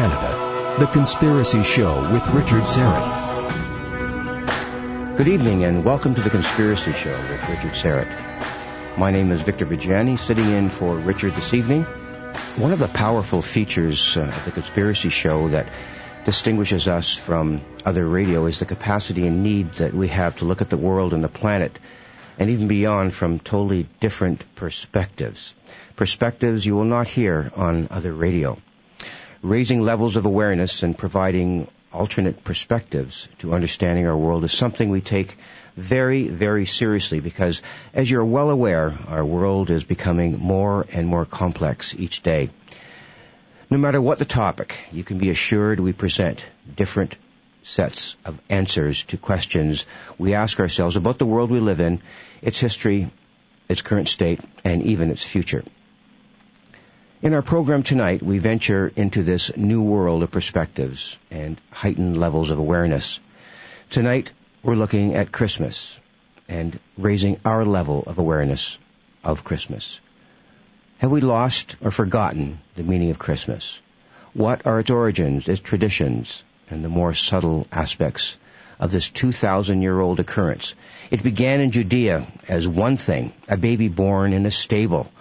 Canada, 0.00 0.76
The 0.78 0.86
Conspiracy 0.86 1.62
Show 1.62 2.10
with 2.10 2.26
Richard 2.28 2.62
Syrett. 2.62 3.04
Good 5.18 5.28
evening 5.28 5.64
and 5.64 5.84
welcome 5.84 6.14
to 6.14 6.22
The 6.22 6.30
Conspiracy 6.30 6.92
Show 6.92 7.14
with 7.14 7.46
Richard 7.50 7.72
Syrett. 7.72 8.08
My 8.96 9.10
name 9.10 9.30
is 9.30 9.42
Victor 9.42 9.66
Viggiani, 9.66 10.18
sitting 10.18 10.48
in 10.48 10.70
for 10.70 10.96
Richard 10.96 11.34
this 11.34 11.52
evening. 11.52 11.82
One 12.56 12.72
of 12.72 12.78
the 12.78 12.88
powerful 12.88 13.42
features 13.42 14.16
uh, 14.16 14.22
of 14.22 14.44
The 14.46 14.52
Conspiracy 14.52 15.10
Show 15.10 15.48
that 15.48 15.68
distinguishes 16.24 16.88
us 16.88 17.14
from 17.14 17.60
other 17.84 18.08
radio 18.08 18.46
is 18.46 18.58
the 18.58 18.64
capacity 18.64 19.26
and 19.26 19.42
need 19.42 19.72
that 19.72 19.92
we 19.92 20.08
have 20.08 20.38
to 20.38 20.46
look 20.46 20.62
at 20.62 20.70
the 20.70 20.78
world 20.78 21.12
and 21.12 21.22
the 21.22 21.28
planet 21.28 21.78
and 22.38 22.48
even 22.48 22.68
beyond 22.68 23.12
from 23.12 23.38
totally 23.38 23.86
different 24.00 24.42
perspectives. 24.54 25.52
Perspectives 25.96 26.64
you 26.64 26.74
will 26.74 26.84
not 26.86 27.06
hear 27.06 27.52
on 27.54 27.88
other 27.90 28.14
radio 28.14 28.56
raising 29.42 29.80
levels 29.80 30.16
of 30.16 30.26
awareness 30.26 30.82
and 30.82 30.96
providing 30.96 31.66
alternate 31.92 32.44
perspectives 32.44 33.28
to 33.38 33.54
understanding 33.54 34.06
our 34.06 34.16
world 34.16 34.44
is 34.44 34.52
something 34.52 34.90
we 34.90 35.00
take 35.00 35.36
very, 35.76 36.28
very 36.28 36.66
seriously 36.66 37.20
because 37.20 37.62
as 37.94 38.10
you're 38.10 38.24
well 38.24 38.50
aware, 38.50 38.96
our 39.08 39.24
world 39.24 39.70
is 39.70 39.84
becoming 39.84 40.38
more 40.38 40.86
and 40.92 41.06
more 41.06 41.24
complex 41.24 41.94
each 41.94 42.22
day. 42.22 42.50
No 43.70 43.78
matter 43.78 44.00
what 44.00 44.18
the 44.18 44.24
topic, 44.24 44.78
you 44.92 45.04
can 45.04 45.18
be 45.18 45.30
assured 45.30 45.80
we 45.80 45.92
present 45.92 46.44
different 46.76 47.16
sets 47.62 48.16
of 48.24 48.40
answers 48.48 49.04
to 49.04 49.16
questions 49.16 49.86
we 50.18 50.34
ask 50.34 50.60
ourselves 50.60 50.96
about 50.96 51.18
the 51.18 51.26
world 51.26 51.50
we 51.50 51.60
live 51.60 51.80
in, 51.80 52.00
its 52.42 52.58
history, 52.58 53.10
its 53.68 53.82
current 53.82 54.08
state, 54.08 54.40
and 54.64 54.82
even 54.82 55.10
its 55.10 55.24
future. 55.24 55.62
In 57.22 57.34
our 57.34 57.42
program 57.42 57.82
tonight, 57.82 58.22
we 58.22 58.38
venture 58.38 58.90
into 58.96 59.22
this 59.22 59.54
new 59.54 59.82
world 59.82 60.22
of 60.22 60.30
perspectives 60.30 61.18
and 61.30 61.60
heightened 61.70 62.16
levels 62.16 62.48
of 62.48 62.58
awareness. 62.58 63.20
Tonight, 63.90 64.32
we're 64.62 64.74
looking 64.74 65.14
at 65.14 65.30
Christmas 65.30 66.00
and 66.48 66.78
raising 66.96 67.38
our 67.44 67.66
level 67.66 68.04
of 68.06 68.16
awareness 68.16 68.78
of 69.22 69.44
Christmas. 69.44 70.00
Have 70.96 71.10
we 71.10 71.20
lost 71.20 71.76
or 71.82 71.90
forgotten 71.90 72.58
the 72.74 72.84
meaning 72.84 73.10
of 73.10 73.18
Christmas? 73.18 73.78
What 74.32 74.66
are 74.66 74.80
its 74.80 74.88
origins, 74.90 75.46
its 75.46 75.60
traditions, 75.60 76.42
and 76.70 76.82
the 76.82 76.88
more 76.88 77.12
subtle 77.12 77.66
aspects 77.70 78.38
of 78.78 78.92
this 78.92 79.10
2,000 79.10 79.82
year 79.82 80.00
old 80.00 80.20
occurrence? 80.20 80.74
It 81.10 81.22
began 81.22 81.60
in 81.60 81.70
Judea 81.70 82.26
as 82.48 82.66
one 82.66 82.96
thing, 82.96 83.34
a 83.46 83.58
baby 83.58 83.88
born 83.88 84.32
in 84.32 84.46
a 84.46 84.50
stable 84.50 85.12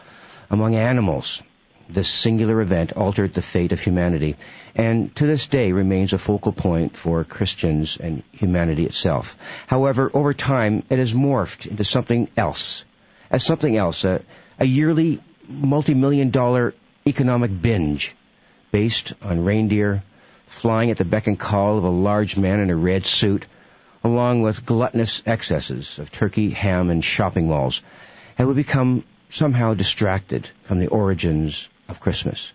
among 0.50 0.75
animals 0.75 1.44
this 1.89 2.07
singular 2.07 2.61
event 2.61 2.93
altered 2.93 3.33
the 3.33 3.41
fate 3.41 3.71
of 3.71 3.81
humanity 3.81 4.35
and 4.75 5.13
to 5.15 5.25
this 5.25 5.47
day 5.47 5.71
remains 5.71 6.13
a 6.13 6.17
focal 6.17 6.51
point 6.51 6.95
for 6.95 7.23
Christians 7.23 7.97
and 7.99 8.23
humanity 8.31 8.85
itself. 8.85 9.35
However, 9.67 10.11
over 10.13 10.31
time, 10.33 10.83
it 10.89 10.99
has 10.99 11.13
morphed 11.13 11.65
into 11.65 11.83
something 11.83 12.29
else. 12.37 12.85
As 13.31 13.43
something 13.43 13.75
else, 13.75 14.03
a, 14.05 14.21
a 14.59 14.65
yearly 14.65 15.21
multi-million 15.47 16.29
dollar 16.29 16.75
economic 17.07 17.61
binge 17.61 18.16
based 18.72 19.13
on 19.22 19.44
reindeer 19.44 20.03
flying 20.45 20.91
at 20.91 20.97
the 20.97 21.05
beck 21.05 21.28
and 21.28 21.39
call 21.39 21.78
of 21.78 21.83
a 21.83 21.89
large 21.89 22.38
man 22.38 22.59
in 22.59 22.69
a 22.69 22.75
red 22.75 23.05
suit, 23.05 23.45
along 24.03 24.41
with 24.41 24.66
gluttonous 24.66 25.22
excesses 25.25 25.99
of 25.99 26.11
turkey, 26.11 26.51
ham, 26.51 26.89
and 26.89 27.03
shopping 27.03 27.47
malls, 27.47 27.81
have 28.35 28.47
we 28.47 28.53
become 28.53 29.03
somehow 29.29 29.73
distracted 29.73 30.49
from 30.63 30.79
the 30.79 30.88
origins 30.88 31.69
of 31.89 32.00
Christmas? 32.00 32.51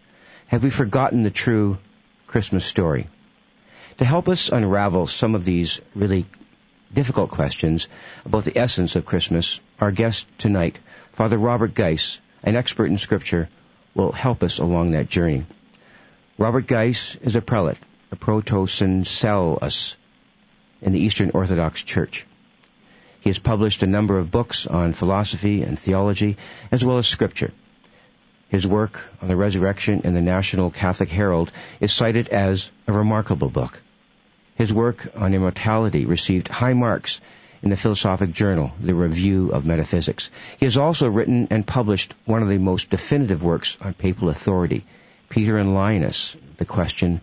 Have 0.48 0.62
we 0.62 0.70
forgotten 0.70 1.22
the 1.22 1.30
true 1.30 1.78
Christmas 2.26 2.64
story? 2.64 3.08
To 3.98 4.04
help 4.04 4.28
us 4.28 4.48
unravel 4.48 5.06
some 5.06 5.34
of 5.34 5.44
these 5.44 5.80
really 5.94 6.26
difficult 6.92 7.30
questions 7.30 7.88
about 8.24 8.44
the 8.44 8.56
essence 8.58 8.96
of 8.96 9.04
Christmas, 9.04 9.60
our 9.80 9.90
guest 9.90 10.26
tonight, 10.38 10.78
Father 11.12 11.38
Robert 11.38 11.74
Geis, 11.74 12.20
an 12.42 12.56
expert 12.56 12.86
in 12.86 12.98
Scripture, 12.98 13.48
will 13.94 14.12
help 14.12 14.42
us 14.42 14.58
along 14.58 14.92
that 14.92 15.08
journey. 15.08 15.44
Robert 16.38 16.66
Geis 16.66 17.16
is 17.22 17.36
a 17.36 17.40
prelate, 17.40 17.78
a 18.10 18.16
protosyncellus 18.16 19.96
in 20.82 20.92
the 20.92 21.00
Eastern 21.00 21.30
Orthodox 21.30 21.82
Church. 21.82 22.26
He 23.20 23.30
has 23.30 23.38
published 23.38 23.82
a 23.82 23.86
number 23.86 24.18
of 24.18 24.30
books 24.30 24.66
on 24.66 24.92
philosophy 24.92 25.62
and 25.62 25.78
theology, 25.78 26.36
as 26.70 26.84
well 26.84 26.98
as 26.98 27.06
Scripture. 27.06 27.50
His 28.54 28.68
work 28.68 29.02
on 29.20 29.26
the 29.26 29.34
resurrection 29.34 30.02
in 30.04 30.14
the 30.14 30.20
National 30.20 30.70
Catholic 30.70 31.08
Herald 31.08 31.50
is 31.80 31.92
cited 31.92 32.28
as 32.28 32.70
a 32.86 32.92
remarkable 32.92 33.48
book. 33.48 33.82
His 34.54 34.72
work 34.72 35.10
on 35.16 35.34
immortality 35.34 36.06
received 36.06 36.46
high 36.46 36.74
marks 36.74 37.20
in 37.64 37.70
the 37.70 37.76
Philosophic 37.76 38.30
Journal, 38.30 38.72
the 38.80 38.94
Review 38.94 39.50
of 39.50 39.66
Metaphysics. 39.66 40.30
He 40.60 40.66
has 40.66 40.76
also 40.76 41.10
written 41.10 41.48
and 41.50 41.66
published 41.66 42.14
one 42.26 42.44
of 42.44 42.48
the 42.48 42.58
most 42.58 42.90
definitive 42.90 43.42
works 43.42 43.76
on 43.80 43.92
papal 43.92 44.28
authority, 44.28 44.84
Peter 45.28 45.58
and 45.58 45.74
Linus, 45.74 46.36
The 46.58 46.64
Question 46.64 47.22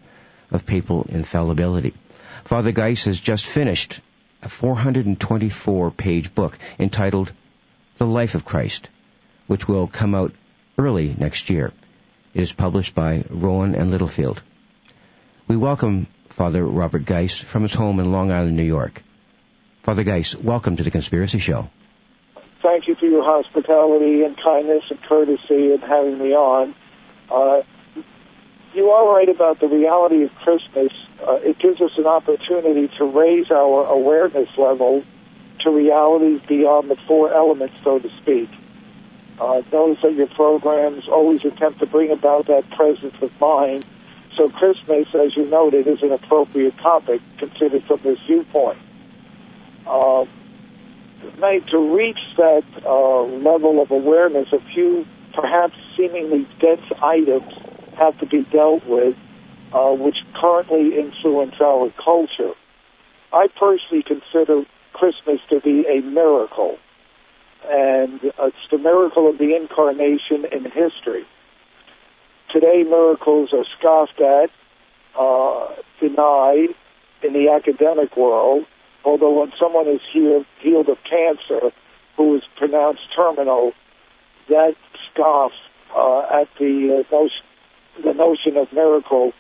of 0.52 0.66
Papal 0.66 1.06
Infallibility. 1.08 1.94
Father 2.44 2.74
Geis 2.74 3.06
has 3.06 3.18
just 3.18 3.46
finished 3.46 4.02
a 4.44 4.50
424 4.50 5.92
page 5.92 6.36
book 6.36 6.60
entitled 6.78 7.32
The 8.00 8.06
Life 8.06 8.36
of 8.36 8.44
Christ, 8.44 8.90
which 9.48 9.66
will 9.66 9.88
come 9.88 10.14
out 10.14 10.34
early 10.78 11.16
next 11.18 11.50
year. 11.50 11.72
It 12.34 12.42
is 12.42 12.54
published 12.54 12.96
by 12.96 13.26
Rowman 13.30 13.76
and 13.76 13.92
Littlefield. 13.92 14.42
We 15.48 15.58
welcome 15.58 16.08
Father 16.30 16.66
Robert 16.66 17.06
Geis 17.06 17.40
from 17.40 17.64
his 17.64 17.74
home 17.74 18.00
in 18.00 18.12
Long 18.12 18.32
Island, 18.32 18.56
New 18.56 18.64
York. 18.64 19.04
Father 19.84 20.04
Geis, 20.04 20.36
welcome 20.36 20.78
to 20.78 20.84
the 20.84 20.92
Conspiracy 20.92 21.40
Show. 21.40 21.70
Thank 22.62 22.88
you 22.88 22.96
for 22.96 23.06
your 23.06 23.24
hospitality 23.24 24.24
and 24.24 24.38
kindness 24.38 24.84
and 24.90 25.02
courtesy 25.04 25.74
in 25.74 25.80
having 25.80 26.20
me 26.20 26.34
on. 26.34 26.76
Uh, 27.30 27.64
you 28.74 28.92
are 28.92 29.14
right 29.14 29.28
about 29.28 29.60
the 29.60 29.68
reality 29.68 30.24
of 30.24 30.34
Christmas. 30.36 30.92
Uh, 31.20 31.34
it 31.42 31.60
gives 31.60 31.82
us 31.82 31.92
an 31.98 32.06
opportunity 32.06 32.90
to 32.98 33.06
raise 33.06 33.52
our 33.52 33.86
awareness 33.88 34.50
level 34.58 35.04
to 35.62 35.70
realities 35.70 36.42
beyond 36.48 36.90
the 36.90 36.96
four 37.08 37.34
elements, 37.34 37.76
so 37.84 38.00
to 38.00 38.10
speak. 38.22 38.50
Uh, 39.40 39.62
those 39.72 39.98
are 40.04 40.10
your 40.10 40.28
programs 40.28 41.08
always 41.08 41.42
attempt 41.44 41.80
to 41.80 41.86
bring 41.86 42.12
about 42.12 42.48
that 42.48 42.70
presence 42.72 43.16
of 43.22 43.32
mind. 43.40 43.86
So 44.38 44.50
Christmas, 44.50 45.08
as 45.14 45.36
you 45.36 45.46
noted, 45.46 45.88
is 45.88 46.02
an 46.04 46.12
appropriate 46.12 46.78
topic 46.78 47.22
considered 47.38 47.84
from 47.86 48.00
this 48.04 48.18
viewpoint. 48.28 48.78
Uh, 49.86 50.26
made 51.40 51.68
to 51.68 51.96
reach 51.96 52.20
that 52.38 52.64
uh, 52.86 53.22
level 53.24 53.82
of 53.82 53.92
awareness, 53.92 54.48
a 54.54 54.60
few 54.74 55.06
perhaps 55.34 55.74
seemingly 55.98 56.48
dense 56.60 56.82
items 57.02 57.52
have 57.98 58.18
to 58.20 58.26
be 58.26 58.44
dealt 58.52 58.86
with, 58.88 59.16
uh, 59.74 59.92
which 59.92 60.18
currently 60.36 60.98
influence 60.98 61.56
our 61.62 61.92
culture. 62.04 62.54
I 63.34 63.48
personally 63.48 64.04
consider 64.04 64.64
Christmas 64.94 65.40
to 65.50 65.60
be 65.62 65.86
a 65.88 66.02
miracle 66.02 66.78
and 67.70 68.20
it's 68.24 68.66
the 68.72 68.78
miracle 68.78 69.30
of 69.30 69.38
the 69.38 69.56
incarnation 69.56 70.46
in 70.52 70.64
history. 70.66 71.26
Today, 72.52 72.84
miracles 72.84 73.54
are 73.54 73.66
scoffed 73.78 74.20
at, 74.20 74.50
uh, 75.18 75.76
denied 76.00 76.76
in 77.24 77.34
the 77.34 77.50
academic 77.50 78.18
world, 78.18 78.66
although 79.06 79.40
when 79.40 79.52
someone 79.60 79.88
is 79.88 80.02
healed, 80.12 80.46
of 80.90 80.98
cancer 81.10 81.72
who 82.18 82.36
is 82.36 82.44
pronounced 82.58 83.02
terminal, 83.16 83.74
that 84.50 84.76
scoff 85.12 85.52
uh, 85.96 86.42
at 86.42 86.48
the, 86.60 87.04
uh, 87.06 87.16
notion, 87.16 87.46
the 88.04 88.14
notion 88.14 88.58
of 88.58 88.72
miracle 88.74 89.34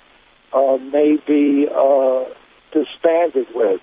uh, 0.54 0.78
may 0.78 1.18
be 1.28 1.68
uh, 1.68 2.26
disbanded 2.72 3.48
with. 3.54 3.82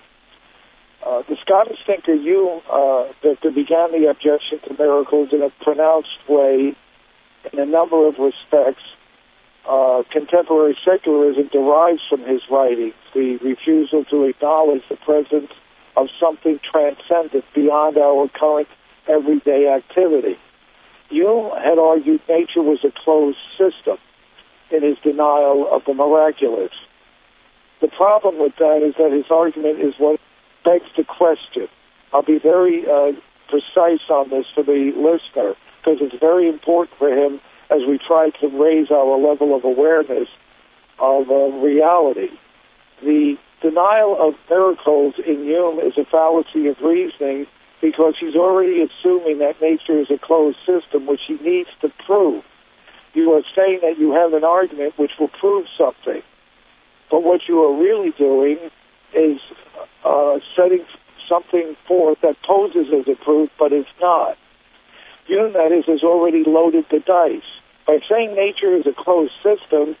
Uh, 1.19 1.23
the 1.27 1.35
Scottish 1.41 1.79
thinker 1.85 2.13
Hume 2.15 2.61
uh, 2.71 3.07
that 3.23 3.41
began 3.41 3.91
the 3.91 4.07
objection 4.09 4.59
to 4.67 4.75
miracles 4.77 5.29
in 5.31 5.41
a 5.41 5.49
pronounced 5.63 6.19
way 6.27 6.75
in 7.51 7.59
a 7.59 7.65
number 7.65 8.07
of 8.07 8.15
respects. 8.19 8.83
Uh, 9.67 10.03
contemporary 10.11 10.77
secularism 10.85 11.49
derives 11.51 12.01
from 12.09 12.21
his 12.21 12.41
writings 12.49 12.93
the 13.13 13.37
refusal 13.43 14.05
to 14.05 14.23
acknowledge 14.23 14.81
the 14.89 14.95
presence 14.95 15.51
of 15.97 16.07
something 16.19 16.59
transcendent 16.63 17.43
beyond 17.53 17.97
our 17.97 18.29
current 18.29 18.69
everyday 19.07 19.67
activity. 19.67 20.37
Hume 21.09 21.51
had 21.57 21.77
argued 21.77 22.21
nature 22.29 22.61
was 22.61 22.79
a 22.85 22.93
closed 23.03 23.37
system 23.57 23.97
in 24.71 24.83
his 24.83 24.97
denial 25.03 25.67
of 25.69 25.83
the 25.85 25.93
miraculous. 25.93 26.71
The 27.81 27.89
problem 27.89 28.39
with 28.39 28.53
that 28.59 28.81
is 28.87 28.95
that 28.97 29.11
his 29.11 29.25
argument 29.29 29.79
is 29.79 29.93
what 29.97 30.19
begs 30.69 30.91
the 30.95 31.03
question. 31.03 31.67
I'll 32.13 32.21
be 32.21 32.37
very 32.37 32.85
uh, 32.85 33.13
precise 33.49 34.05
on 34.09 34.29
this 34.29 34.45
for 34.53 34.63
the 34.63 34.93
listener 34.93 35.55
because 35.79 35.97
it's 36.01 36.19
very 36.19 36.47
important 36.47 36.97
for 36.97 37.09
him 37.09 37.39
as 37.71 37.81
we 37.87 37.97
try 37.97 38.29
to 38.41 38.47
raise 38.47 38.91
our 38.91 39.17
level 39.17 39.55
of 39.55 39.63
awareness 39.63 40.27
of 40.99 41.29
uh, 41.29 41.49
reality. 41.57 42.29
The 43.01 43.37
denial 43.61 44.17
of 44.19 44.35
miracles 44.49 45.15
in 45.25 45.43
Hume 45.45 45.79
is 45.79 45.97
a 45.97 46.05
fallacy 46.05 46.67
of 46.67 46.77
reasoning 46.81 47.47
because 47.81 48.15
he's 48.19 48.35
already 48.35 48.83
assuming 48.83 49.39
that 49.39 49.61
nature 49.61 49.99
is 49.99 50.11
a 50.11 50.19
closed 50.21 50.57
system, 50.65 51.07
which 51.07 51.21
he 51.27 51.37
needs 51.37 51.69
to 51.81 51.89
prove. 52.05 52.43
You 53.13 53.31
are 53.33 53.43
saying 53.55 53.79
that 53.81 53.97
you 53.97 54.11
have 54.11 54.33
an 54.33 54.43
argument 54.43 54.93
which 54.97 55.11
will 55.19 55.31
prove 55.39 55.65
something. 55.77 56.21
But 57.09 57.23
what 57.23 57.41
you 57.47 57.63
are 57.63 57.75
really 57.75 58.11
doing 58.17 58.69
is 59.13 59.39
uh, 60.05 60.39
setting 60.55 60.85
something 61.27 61.75
forth 61.87 62.17
that 62.21 62.35
poses 62.43 62.87
as 62.93 63.07
a 63.07 63.15
proof, 63.23 63.49
but 63.59 63.71
it's 63.71 63.89
not. 64.01 64.37
Hume, 65.27 65.53
that 65.53 65.71
is, 65.71 65.85
has 65.85 66.03
already 66.03 66.43
loaded 66.45 66.85
the 66.89 66.99
dice. 66.99 67.45
By 67.85 67.99
saying 68.09 68.35
nature 68.35 68.75
is 68.75 68.85
a 68.87 68.93
closed 68.93 69.33
system, 69.43 69.95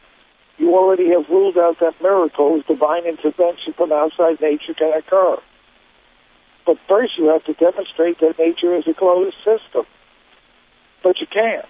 you 0.57 0.75
already 0.75 1.09
have 1.09 1.29
ruled 1.29 1.57
out 1.57 1.79
that 1.79 2.01
miracles, 2.01 2.63
divine 2.67 3.05
intervention 3.05 3.73
from 3.77 3.91
outside 3.91 4.41
nature 4.41 4.73
can 4.73 4.91
occur. 4.97 5.37
But 6.65 6.77
first 6.87 7.13
you 7.17 7.27
have 7.27 7.43
to 7.45 7.53
demonstrate 7.53 8.19
that 8.19 8.37
nature 8.37 8.75
is 8.75 8.83
a 8.87 8.93
closed 8.93 9.35
system. 9.45 9.85
But 11.01 11.19
you 11.21 11.27
can't. 11.31 11.65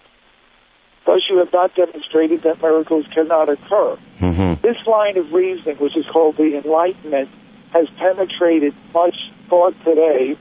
Thus 1.09 1.21
you 1.27 1.39
have 1.39 1.51
not 1.51 1.73
demonstrated 1.73 2.43
that 2.43 2.61
miracles 2.61 3.03
cannot 3.11 3.49
occur. 3.49 3.97
Mm-hmm. 4.19 4.61
This 4.61 4.77
line 4.85 5.17
of 5.17 5.33
reasoning, 5.33 5.77
which 5.77 5.97
is 5.97 6.05
called 6.05 6.37
the 6.37 6.61
Enlightenment, 6.63 7.29
has 7.73 7.87
penetrated 7.97 8.75
much 8.93 9.15
thought 9.49 9.73
today 9.83 10.37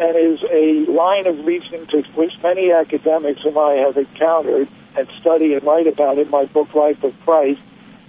and 0.00 0.16
is 0.16 0.42
a 0.50 0.90
line 0.90 1.28
of 1.28 1.46
reasoning 1.46 1.86
to 1.92 2.02
which 2.16 2.32
many 2.42 2.72
academics 2.72 3.42
whom 3.42 3.56
I 3.56 3.74
have 3.86 3.96
encountered 3.96 4.68
and 4.96 5.08
study 5.20 5.54
and 5.54 5.62
write 5.62 5.86
about 5.86 6.18
in 6.18 6.28
my 6.28 6.46
book 6.46 6.74
Life 6.74 7.04
of 7.04 7.14
Christ, 7.24 7.60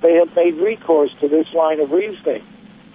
they 0.01 0.16
have 0.16 0.36
made 0.36 0.56
recourse 0.56 1.12
to 1.22 1.28
this 1.28 1.45
line 1.54 1.80
of 1.80 1.92
reasoning. 1.92 2.44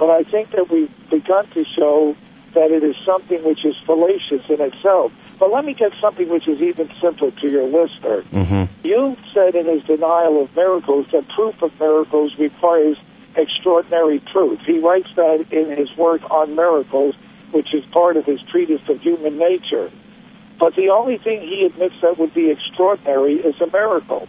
But 0.01 0.11
I 0.11 0.25
think 0.25 0.51
that 0.51 0.69
we've 0.69 0.91
begun 1.11 1.49
to 1.51 1.65
show 1.79 2.17
that 2.55 2.73
it 2.73 2.83
is 2.83 2.97
something 3.07 3.45
which 3.45 3.65
is 3.65 3.77
fallacious 3.87 4.43
in 4.49 4.61
itself. 4.61 5.13
But 5.43 5.51
let 5.51 5.65
me 5.65 5.75
get 5.75 5.91
something 6.01 6.29
which 6.29 6.47
is 6.47 6.63
even 6.63 6.89
simpler 7.03 7.33
to 7.33 7.49
your 7.51 7.65
listener. 7.65 8.23
Mm-hmm. 8.31 8.87
You 8.87 9.17
said 9.35 9.57
in 9.57 9.67
his 9.67 9.83
denial 9.83 10.41
of 10.41 10.55
miracles 10.55 11.07
that 11.11 11.29
proof 11.31 11.61
of 11.63 11.73
miracles 11.81 12.33
requires 12.39 12.97
extraordinary 13.35 14.21
proof. 14.21 14.61
He 14.65 14.79
writes 14.79 15.09
that 15.17 15.45
in 15.51 15.77
his 15.77 15.89
work 15.97 16.23
on 16.31 16.55
miracles, 16.55 17.17
which 17.51 17.75
is 17.75 17.85
part 17.87 18.17
of 18.17 18.25
his 18.25 18.41
treatise 18.53 18.89
of 18.89 19.01
human 19.01 19.37
nature. 19.37 19.91
But 20.61 20.77
the 20.77 20.91
only 20.91 21.19
thing 21.19 21.41
he 21.41 21.67
admits 21.67 21.97
that 22.03 22.19
would 22.19 22.35
be 22.35 22.49
extraordinary 22.49 23.35
is 23.35 23.61
a 23.61 23.67
miracle. 23.67 24.29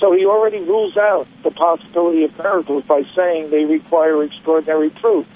So 0.00 0.12
he 0.12 0.26
already 0.26 0.58
rules 0.58 0.96
out 0.96 1.28
the 1.44 1.52
possibility 1.52 2.24
of 2.24 2.36
miracles 2.36 2.82
by 2.88 3.02
saying 3.14 3.50
they 3.50 3.66
require 3.66 4.24
extraordinary 4.24 4.90
proof. 4.90 5.28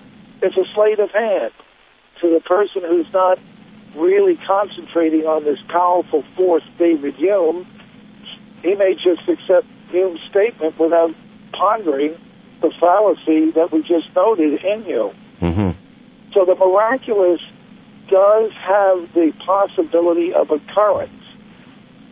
It's 0.43 0.57
a 0.57 0.65
sleight 0.75 0.99
of 0.99 1.13
hand 1.13 1.53
to 2.21 2.35
the 2.35 2.41
person 2.41 2.83
who's 2.83 3.07
not 3.13 3.39
really 3.97 4.37
concentrating 4.37 5.27
on 5.27 5.45
this 5.45 5.59
powerful 5.69 6.25
force, 6.37 6.65
David 6.79 7.15
Hume. 7.17 7.67
He 8.63 8.75
may 8.75 8.95
just 8.95 9.29
accept 9.29 9.67
Hume's 9.91 10.21
statement 10.31 10.79
without 10.79 11.15
pondering 11.53 12.17
the 12.61 12.71
fallacy 12.81 13.51
that 13.53 13.73
we 13.73 13.83
just 13.83 14.15
noted 14.15 14.63
in 14.65 14.85
Hume. 14.85 15.17
Mm-hmm. 15.41 15.71
So 16.33 16.45
the 16.45 16.55
miraculous 16.55 17.41
does 18.09 18.53
have 18.53 19.13
the 19.15 19.33
possibility 19.45 20.33
of 20.33 20.51
occurrence. 20.51 21.13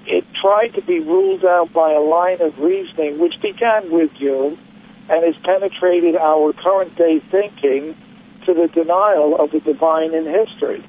It 0.06 0.24
tried 0.40 0.74
to 0.74 0.82
be 0.82 0.98
ruled 0.98 1.44
out 1.44 1.72
by 1.72 1.92
a 1.92 2.00
line 2.00 2.40
of 2.40 2.58
reasoning 2.58 3.18
which 3.18 3.34
began 3.40 3.90
with 3.90 4.10
Hume 4.12 4.58
and 5.08 5.24
has 5.24 5.34
penetrated 5.44 6.16
our 6.16 6.52
current 6.52 6.96
day 6.96 7.20
thinking 7.30 7.96
to 8.46 8.54
the 8.54 8.68
denial 8.68 9.36
of 9.38 9.50
the 9.50 9.60
divine 9.60 10.14
in 10.14 10.24
history. 10.24 10.84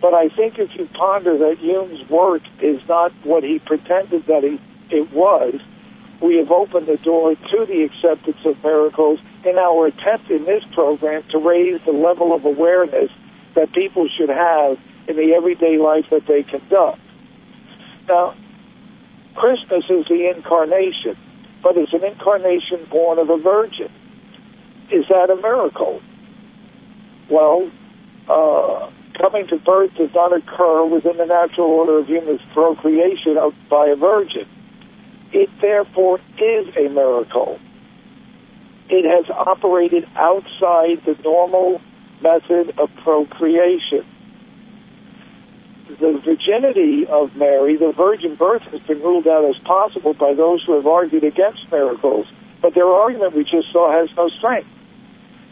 But 0.00 0.14
I 0.14 0.28
think 0.28 0.58
if 0.58 0.70
you 0.76 0.88
ponder 0.94 1.36
that 1.38 1.58
Hume's 1.58 2.08
work 2.08 2.42
is 2.62 2.80
not 2.88 3.12
what 3.24 3.42
he 3.42 3.58
pretended 3.58 4.26
that 4.26 4.42
he, 4.42 4.58
it 4.94 5.12
was, 5.12 5.60
we 6.22 6.36
have 6.36 6.50
opened 6.50 6.86
the 6.86 6.96
door 6.96 7.34
to 7.34 7.66
the 7.66 7.82
acceptance 7.84 8.38
of 8.44 8.62
miracles 8.62 9.20
in 9.44 9.58
our 9.58 9.86
attempt 9.86 10.30
in 10.30 10.44
this 10.44 10.64
program 10.72 11.22
to 11.30 11.38
raise 11.38 11.80
the 11.84 11.92
level 11.92 12.34
of 12.34 12.44
awareness 12.44 13.10
that 13.54 13.72
people 13.72 14.08
should 14.16 14.28
have 14.28 14.78
in 15.08 15.16
the 15.16 15.34
everyday 15.34 15.76
life 15.76 16.04
that 16.10 16.26
they 16.26 16.42
conduct. 16.42 17.00
Now, 18.08 18.34
Christmas 19.34 19.84
is 19.88 20.06
the 20.08 20.32
incarnation, 20.34 21.16
but 21.62 21.76
it's 21.76 21.92
an 21.92 22.04
incarnation 22.04 22.86
born 22.90 23.18
of 23.18 23.30
a 23.30 23.38
virgin. 23.38 23.90
Is 24.90 25.04
that 25.08 25.30
a 25.30 25.36
miracle? 25.36 26.00
Well, 27.30 27.70
uh, 28.28 28.90
coming 29.20 29.46
to 29.48 29.58
birth 29.58 29.94
does 29.94 30.10
not 30.14 30.32
occur 30.32 30.86
within 30.86 31.18
the 31.18 31.26
natural 31.26 31.68
order 31.68 31.98
of 31.98 32.06
human 32.06 32.38
procreation 32.54 33.36
of, 33.36 33.52
by 33.68 33.88
a 33.88 33.96
virgin. 33.96 34.48
It 35.32 35.50
therefore 35.60 36.18
is 36.38 36.66
a 36.76 36.88
miracle. 36.88 37.58
It 38.88 39.04
has 39.04 39.30
operated 39.30 40.04
outside 40.16 41.04
the 41.04 41.16
normal 41.22 41.80
method 42.22 42.74
of 42.78 42.88
procreation. 43.04 44.04
The 46.00 46.20
virginity 46.24 47.06
of 47.06 47.36
Mary, 47.36 47.76
the 47.76 47.92
virgin 47.92 48.36
birth, 48.36 48.62
has 48.72 48.80
been 48.82 49.00
ruled 49.00 49.26
out 49.26 49.44
as 49.44 49.56
possible 49.64 50.14
by 50.14 50.34
those 50.34 50.64
who 50.64 50.74
have 50.74 50.86
argued 50.86 51.24
against 51.24 51.70
miracles, 51.70 52.26
but 52.62 52.74
their 52.74 52.86
argument 52.86 53.36
we 53.36 53.42
just 53.44 53.70
saw 53.72 53.92
has 53.92 54.08
no 54.16 54.28
strength. 54.28 54.68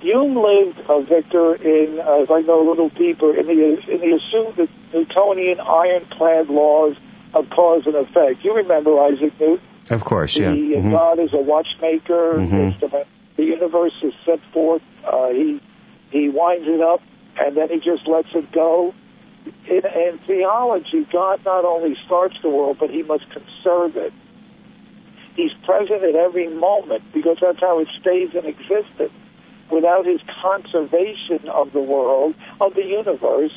Hume 0.00 0.37
lived, 0.37 0.79
uh, 0.89 1.00
Victor, 1.00 1.56
in, 1.56 1.99
uh, 1.99 2.23
as 2.23 2.29
I 2.31 2.43
go 2.43 2.62
a 2.62 2.67
little 2.69 2.89
deeper, 2.91 3.35
in 3.37 3.47
the, 3.47 3.93
in 3.93 4.00
the 4.00 4.19
assumed 4.19 4.69
Newtonian 4.94 5.61
ironclad 5.61 6.49
laws 6.49 6.96
of 7.34 7.51
cause 7.51 7.82
and 7.87 7.96
effect. 7.96 8.44
You 8.44 8.55
remember 8.55 8.99
Isaac 9.01 9.39
Newton? 9.41 9.61
Of 9.91 10.05
course, 10.05 10.39
yeah. 10.39 10.51
The, 10.51 10.56
mm-hmm. 10.56 10.93
God 10.93 11.19
is 11.19 11.31
a 11.32 11.39
watchmaker. 11.41 12.34
Mhm. 12.37 12.79
The, 12.81 13.06
the 13.37 13.43
universe 13.44 13.94
is 14.03 14.13
set 14.25 14.41
forth. 14.53 14.82
Uh, 15.05 15.29
he 15.31 15.61
he 16.11 16.29
winds 16.29 16.67
it 16.69 16.81
up, 16.81 17.01
and 17.39 17.56
then 17.56 17.69
he 17.69 17.77
just 17.77 18.06
lets 18.06 18.29
it 18.34 18.53
go. 18.53 18.94
In, 19.67 19.82
in 19.84 20.19
theology, 20.27 21.06
God 21.11 21.41
not 21.44 21.65
only 21.65 21.96
starts 22.05 22.37
the 22.43 22.51
world, 22.51 22.77
but 22.79 22.91
He 22.91 23.03
must 23.03 23.25
conserve 23.31 23.96
it. 23.96 24.13
He's 25.37 25.53
present 25.65 26.03
at 26.03 26.15
every 26.15 26.49
moment 26.49 27.05
because 27.15 27.39
that's 27.41 27.61
how 27.61 27.79
it 27.79 27.89
stays 28.01 28.31
in 28.34 28.44
existence. 28.44 29.13
Without 29.70 30.06
His 30.06 30.20
conservation 30.43 31.48
of 31.48 31.72
the 31.72 31.81
world, 31.81 32.34
of 32.60 32.75
the 32.75 32.84
universe, 32.84 33.53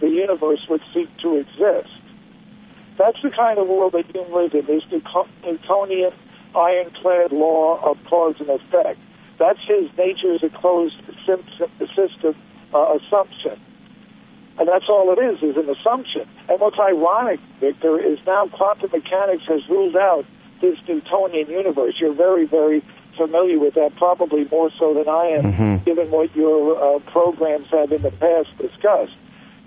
the 0.00 0.08
universe 0.08 0.60
would 0.68 0.80
cease 0.94 1.08
to 1.22 1.36
exist. 1.36 1.90
That's 2.98 3.20
the 3.22 3.30
kind 3.30 3.58
of 3.58 3.68
world 3.68 3.92
that 3.92 4.10
Hume 4.14 4.32
lived 4.32 4.54
in, 4.54 4.66
this 4.66 4.82
Newtonian 4.90 6.12
ironclad 6.54 7.32
law 7.32 7.80
of 7.82 7.96
cause 8.04 8.34
and 8.40 8.48
effect. 8.48 8.98
That's 9.38 9.60
his 9.66 9.88
nature 9.96 10.34
is 10.34 10.42
a 10.42 10.50
closed 10.50 11.00
system 11.24 12.36
uh, 12.74 12.98
assumption. 12.98 13.60
And 14.58 14.68
that's 14.68 14.84
all 14.88 15.16
it 15.16 15.18
is, 15.18 15.42
is 15.42 15.56
an 15.56 15.70
assumption. 15.70 16.28
And 16.48 16.60
what's 16.60 16.78
ironic, 16.78 17.40
Victor, 17.60 17.98
is 17.98 18.18
now 18.26 18.48
quantum 18.48 18.90
mechanics 18.92 19.44
has 19.48 19.66
ruled 19.68 19.96
out 19.96 20.26
this 20.60 20.76
Newtonian 20.88 21.48
universe. 21.48 21.94
You're 22.00 22.14
very, 22.14 22.44
very 22.46 22.82
familiar 23.16 23.58
with 23.58 23.74
that, 23.74 23.96
probably 23.96 24.46
more 24.50 24.70
so 24.78 24.94
than 24.94 25.08
I 25.08 25.26
am, 25.38 25.52
Mhm. 25.52 25.84
given 25.84 26.10
what 26.10 26.34
your 26.36 26.76
uh, 26.76 26.98
programs 27.10 27.68
have 27.70 27.92
in 27.92 28.02
the 28.02 28.10
past 28.12 28.56
discussed. 28.58 29.16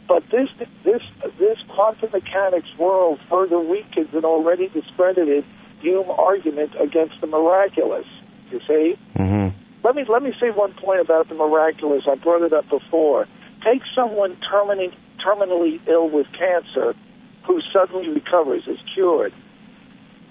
But 0.08 0.24
this 0.32 0.50
this 0.84 1.02
this 1.40 1.58
quantum 1.70 2.10
mechanics 2.12 2.68
world 2.78 3.20
further 3.30 3.60
weakens 3.60 4.14
an 4.14 4.26
already 4.26 4.68
discredited 4.70 5.44
Hume 5.82 6.10
argument 6.18 6.72
against 6.80 7.20
the 7.22 7.28
miraculous. 7.28 8.06
You 8.52 8.60
see? 8.68 8.98
hmm 9.18 9.50
Let 9.84 9.96
me 9.96 10.06
let 10.08 10.24
me 10.24 10.34
say 10.40 10.50
one 10.50 10.74
point 10.74 11.02
about 11.02 11.28
the 11.30 11.36
miraculous. 11.36 12.04
I 12.08 12.16
brought 12.16 12.42
it 12.44 12.54
up 12.54 12.70
before. 12.70 13.28
Take 13.64 13.82
someone 13.96 14.38
terminally 14.52 14.92
terminally 15.26 15.80
ill 15.88 16.10
with 16.10 16.28
cancer 16.34 16.96
who 17.44 17.60
suddenly 17.74 18.08
recovers, 18.10 18.64
is 18.68 18.78
cured. 18.94 19.34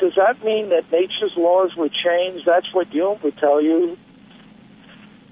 Does 0.03 0.17
that 0.17 0.45
mean 0.45 0.71
that 0.71 0.91
nature's 0.91 1.31
laws 1.37 1.77
were 1.77 1.89
changed? 1.89 2.43
That's 2.45 2.67
what 2.75 2.89
Hume 2.89 3.21
would 3.23 3.39
tell 3.39 3.63
you. 3.63 3.97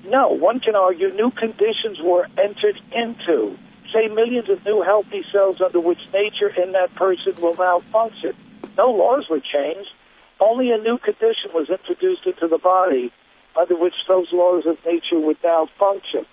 No, 0.05 0.29
one 0.29 0.61
can 0.61 0.77
argue 0.77 1.13
new 1.13 1.33
conditions 1.33 1.99
were 2.01 2.29
entered 2.39 2.81
into. 2.95 3.59
Say 3.93 4.07
millions 4.07 4.49
of 4.49 4.65
new 4.65 4.81
healthy 4.83 5.25
cells 5.33 5.61
under 5.61 5.81
which 5.81 5.99
nature 6.15 6.55
in 6.63 6.71
that 6.71 6.95
person 6.95 7.35
will 7.43 7.57
now 7.57 7.83
function. 7.91 8.31
No 8.79 8.93
laws 8.93 9.27
were 9.29 9.41
changed. 9.41 9.91
Only 10.39 10.71
a 10.71 10.79
new 10.79 10.99
condition 10.99 11.51
was 11.53 11.69
introduced 11.69 12.25
into 12.25 12.47
the 12.47 12.59
body 12.59 13.13
under 13.61 13.75
which 13.75 13.95
those 14.07 14.29
laws 14.33 14.67
of 14.67 14.77
nature 14.87 15.19
would 15.19 15.39
now 15.43 15.67
function. 15.81 16.25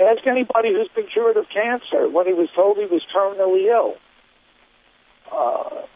Ask 0.00 0.26
anybody 0.26 0.72
who's 0.72 0.90
been 0.96 1.06
cured 1.06 1.36
of 1.36 1.46
cancer 1.48 2.08
when 2.08 2.26
he 2.26 2.32
was 2.32 2.48
told 2.56 2.76
he 2.76 2.86
was 2.86 3.02
terminally 3.14 3.70
ill. 3.70 3.94
Uh, 5.30 5.86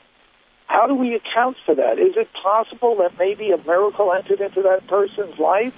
how 0.70 0.86
do 0.86 0.94
we 0.94 1.16
account 1.16 1.56
for 1.66 1.74
that? 1.74 1.98
Is 1.98 2.14
it 2.16 2.28
possible 2.32 2.94
that 2.98 3.18
maybe 3.18 3.50
a 3.50 3.56
miracle 3.58 4.12
entered 4.12 4.40
into 4.40 4.62
that 4.62 4.86
person's 4.86 5.36
life? 5.36 5.74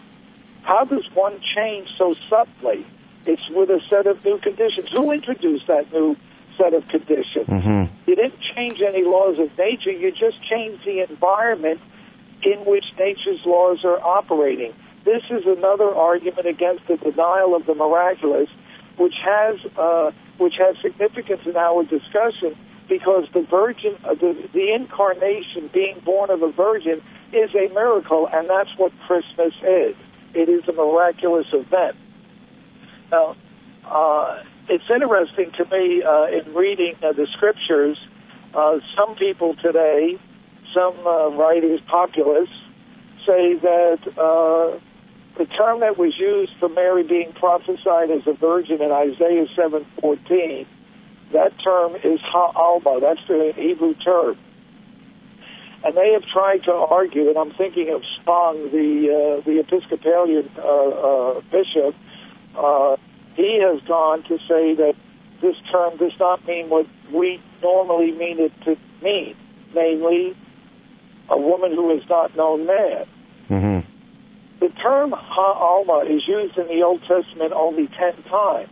How 0.64 0.84
does 0.84 1.08
one 1.14 1.40
change 1.56 1.88
so 1.96 2.14
subtly? 2.28 2.84
It's 3.25 3.49
with 3.49 3.70
a 3.70 3.80
set 3.88 4.06
of 4.06 4.22
new 4.22 4.37
conditions. 4.37 4.90
Who 4.92 5.11
introduced 5.11 5.66
that 5.68 5.90
new 5.94 6.14
set 6.58 6.75
of 6.75 6.87
conditions? 6.88 7.46
Mm-hmm. 7.46 7.84
You 8.06 8.16
didn't 8.16 8.40
change 8.54 8.82
any 8.82 9.02
laws 9.02 9.38
of 9.38 9.56
nature. 9.56 9.90
You 9.90 10.11
just 10.11 10.37
changed 10.46 10.84
the 10.84 11.00
environment 11.08 11.80
in 12.42 12.58
which 12.66 12.84
nature's 12.99 13.40
laws 13.46 13.87
are 13.87 13.99
operating. 13.99 14.75
This 15.06 15.22
is 15.30 15.46
another 15.46 15.88
argument 15.88 16.46
against 16.46 16.87
the 16.87 16.99
denial 16.99 17.56
of 17.56 17.64
the 17.64 17.75
miraculous, 17.75 18.50
which 18.99 19.14
has 19.25 19.56
uh, 19.75 20.11
which 20.37 20.56
has 20.58 20.76
significance 20.82 21.40
in 21.46 21.56
our 21.56 21.82
discussion 21.84 22.58
because 22.88 23.24
the 23.32 23.42
virgin, 23.42 23.96
uh, 24.04 24.14
the, 24.14 24.36
the 24.52 24.74
incarnation, 24.74 25.70
being 25.72 26.00
born 26.04 26.30
of 26.30 26.42
a 26.42 26.52
virgin, 26.52 27.02
is 27.32 27.50
a 27.54 27.72
miracle, 27.72 28.28
and 28.32 28.48
that's 28.48 28.70
what 28.76 28.92
Christmas 29.06 29.54
is. 29.62 29.96
It 30.34 30.48
is 30.48 30.66
a 30.68 30.72
miraculous 30.72 31.46
event. 31.52 31.96
Now, 33.10 33.36
uh, 33.84 34.42
it's 34.68 34.84
interesting 34.92 35.52
to 35.58 35.64
me 35.66 36.02
uh, 36.02 36.26
in 36.26 36.54
reading 36.54 36.94
uh, 37.02 37.12
the 37.12 37.26
scriptures. 37.36 37.98
Uh, 38.54 38.78
some 38.96 39.16
people 39.16 39.54
today, 39.56 40.18
some 40.74 40.94
uh, 41.06 41.28
writers, 41.30 41.80
populists, 41.88 42.54
say 43.26 43.54
that 43.54 43.98
uh, 44.16 44.78
the 45.38 45.46
term 45.46 45.80
that 45.80 45.96
was 45.98 46.14
used 46.18 46.52
for 46.58 46.68
Mary 46.68 47.02
being 47.02 47.32
prophesied 47.32 48.10
as 48.10 48.26
a 48.26 48.34
virgin 48.34 48.82
in 48.82 48.92
Isaiah 48.92 49.46
7:14, 49.56 50.66
that 51.32 51.52
term 51.62 51.96
is 51.96 52.20
ha'alma. 52.20 53.00
That's 53.00 53.20
the 53.28 53.52
Hebrew 53.56 53.94
term. 53.94 54.38
And 55.84 55.96
they 55.96 56.12
have 56.12 56.22
tried 56.32 56.62
to 56.64 56.72
argue, 56.72 57.28
and 57.28 57.36
I'm 57.36 57.52
thinking 57.52 57.90
of 57.90 58.02
Spong, 58.20 58.70
the 58.70 58.88
uh, 59.10 59.44
the 59.44 59.58
Episcopalian 59.60 60.48
uh, 60.56 60.62
uh, 60.62 61.40
bishop. 61.50 61.96
Uh, 62.56 62.96
he 63.34 63.60
has 63.60 63.82
gone 63.88 64.22
to 64.24 64.38
say 64.46 64.74
that 64.76 64.94
this 65.40 65.56
term 65.72 65.96
does 65.96 66.12
not 66.20 66.46
mean 66.46 66.68
what 66.68 66.86
we 67.12 67.40
normally 67.62 68.12
mean 68.12 68.38
it 68.38 68.52
to 68.64 68.76
mean, 69.02 69.34
namely, 69.74 70.36
a 71.28 71.38
woman 71.38 71.72
who 71.72 71.98
has 71.98 72.08
not 72.08 72.36
known 72.36 72.66
man. 72.66 73.06
Mm-hmm. 73.50 73.88
The 74.60 74.68
term 74.80 75.12
ha'alma 75.16 76.04
is 76.08 76.22
used 76.28 76.56
in 76.56 76.68
the 76.68 76.82
Old 76.84 77.00
Testament 77.00 77.52
only 77.52 77.88
ten 77.88 78.22
times. 78.30 78.70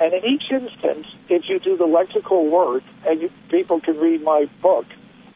And 0.00 0.12
in 0.12 0.24
each 0.24 0.50
instance, 0.50 1.06
if 1.28 1.44
you 1.48 1.58
do 1.58 1.76
the 1.76 1.84
lexical 1.84 2.50
work, 2.50 2.82
and 3.06 3.22
you, 3.22 3.30
people 3.48 3.80
can 3.80 3.96
read 3.98 4.22
my 4.22 4.46
book, 4.60 4.86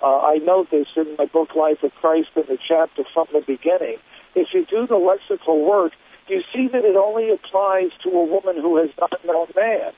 uh, 0.02 0.20
I 0.20 0.38
note 0.38 0.70
this 0.70 0.86
in 0.96 1.16
my 1.18 1.26
book, 1.26 1.54
Life 1.54 1.82
of 1.82 1.92
Christ, 1.94 2.28
in 2.36 2.44
the 2.48 2.58
chapter 2.66 3.02
from 3.12 3.26
the 3.32 3.40
beginning. 3.40 3.98
If 4.34 4.48
you 4.52 4.64
do 4.64 4.86
the 4.86 4.94
lexical 4.94 5.66
work, 5.66 5.92
you 6.28 6.42
see 6.52 6.68
that 6.68 6.84
it 6.84 6.96
only 6.96 7.30
applies 7.30 7.90
to 8.02 8.10
a 8.10 8.24
woman 8.24 8.56
who 8.60 8.76
has 8.76 8.90
not 9.00 9.24
known 9.24 9.48
man. 9.56 9.92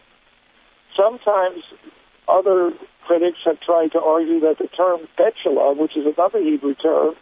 Sometimes 0.97 1.62
other 2.29 2.73
critics 3.07 3.38
have 3.45 3.61
tried 3.61 3.93
to 3.93 4.00
argue 4.00 4.40
that 4.40 4.59
the 4.59 4.69
term 4.69 5.00
betula, 5.19 5.76
which 5.76 5.97
is 5.97 6.07
another 6.07 6.40
Hebrew 6.40 6.75
term, 6.75 7.14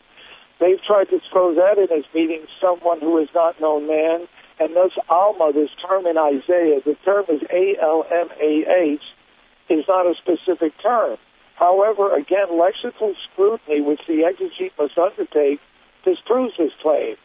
they've 0.61 0.83
tried 0.87 1.09
to 1.11 1.21
throw 1.33 1.55
that 1.55 1.79
in 1.79 1.97
as 1.97 2.05
meaning 2.15 2.47
someone 2.61 3.01
who 3.01 3.19
has 3.19 3.29
not 3.35 3.61
known 3.61 3.87
man, 3.89 4.29
and 4.61 4.75
thus 4.75 4.93
Alma, 5.09 5.53
this 5.53 5.71
term 5.87 6.07
in 6.07 6.19
Isaiah, 6.19 6.81
the 6.85 6.97
term 7.05 7.25
is 7.29 7.43
A-L-M-A-H, 7.51 9.03
is 9.69 9.85
not 9.87 10.07
a 10.07 10.15
specific 10.15 10.73
term. 10.83 11.17
However, 11.55 12.15
again, 12.15 12.49
lexical 12.51 13.15
scrutiny, 13.31 13.81
which 13.81 14.01
the 14.07 14.23
exegete 14.23 14.73
must 14.79 14.97
undertake, 14.97 15.61
disproves 16.05 16.55
this 16.57 16.73
claim. 16.83 17.17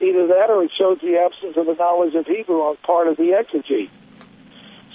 Either 0.00 0.26
that 0.26 0.50
or 0.50 0.64
it 0.64 0.72
shows 0.76 0.98
the 1.00 1.18
absence 1.18 1.56
of 1.56 1.66
the 1.66 1.74
knowledge 1.74 2.14
of 2.14 2.26
Hebrew 2.26 2.60
on 2.60 2.76
part 2.78 3.06
of 3.06 3.16
the 3.16 3.36
exegete. 3.36 3.90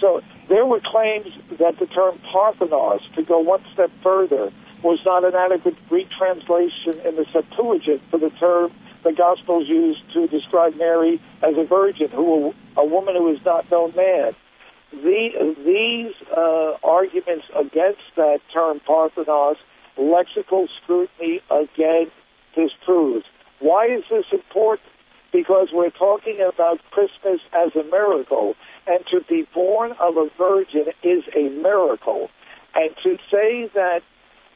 So 0.01 0.22
there 0.50 0.66
were 0.66 0.82
claims 0.84 1.27
that 1.58 1.80
the 1.80 1.88
term 1.88 2.20
Parthenos, 2.32 3.01
to 3.16 3.24
go 3.24 3.39
one 3.39 3.63
step 3.74 3.92
further, 4.04 4.51
was 4.84 5.00
not 5.06 5.24
an 5.24 5.34
adequate 5.34 5.75
Greek 5.89 6.10
translation 6.12 7.00
in 7.06 7.16
the 7.16 7.25
Septuagint 7.32 8.01
for 8.12 8.20
the 8.20 8.30
term 8.32 8.72
the 9.08 9.14
Gospels 9.14 9.70
used 9.70 10.02
to 10.14 10.28
describe 10.28 10.76
Mary 10.76 11.22
as 11.42 11.56
a 11.58 11.64
virgin, 11.64 12.10
who 12.10 12.54
a 12.76 12.86
woman 12.86 13.16
who 13.16 13.32
is 13.32 13.40
not 13.46 13.70
known 13.72 13.94
man. 13.96 14.36
The, 14.92 15.56
these 15.66 16.14
uh, 16.36 16.78
arguments 16.84 17.46
against 17.56 18.02
that 18.18 18.40
term 18.54 18.82
Parthenos, 18.86 19.58
lexical 19.98 20.68
scrutiny 20.82 21.42
again 21.50 22.12
disproves. 22.54 23.26
Why 23.60 23.88
is 23.88 24.04
this 24.10 24.26
important? 24.32 24.90
Because 25.32 25.70
we're 25.72 25.90
talking 25.90 26.40
about 26.42 26.80
Christmas 26.92 27.40
as 27.54 27.76
a 27.76 27.84
miracle, 27.84 28.56
and 28.88 29.06
to 29.12 29.22
be 29.28 29.48
born 29.54 29.94
of 30.00 30.18
a 30.18 30.30
virgin 30.38 30.86
is 31.04 31.24
a 31.36 31.50
miracle. 31.50 32.30
And 32.76 32.94
to 33.04 33.18
say 33.32 33.70
that 33.74 34.02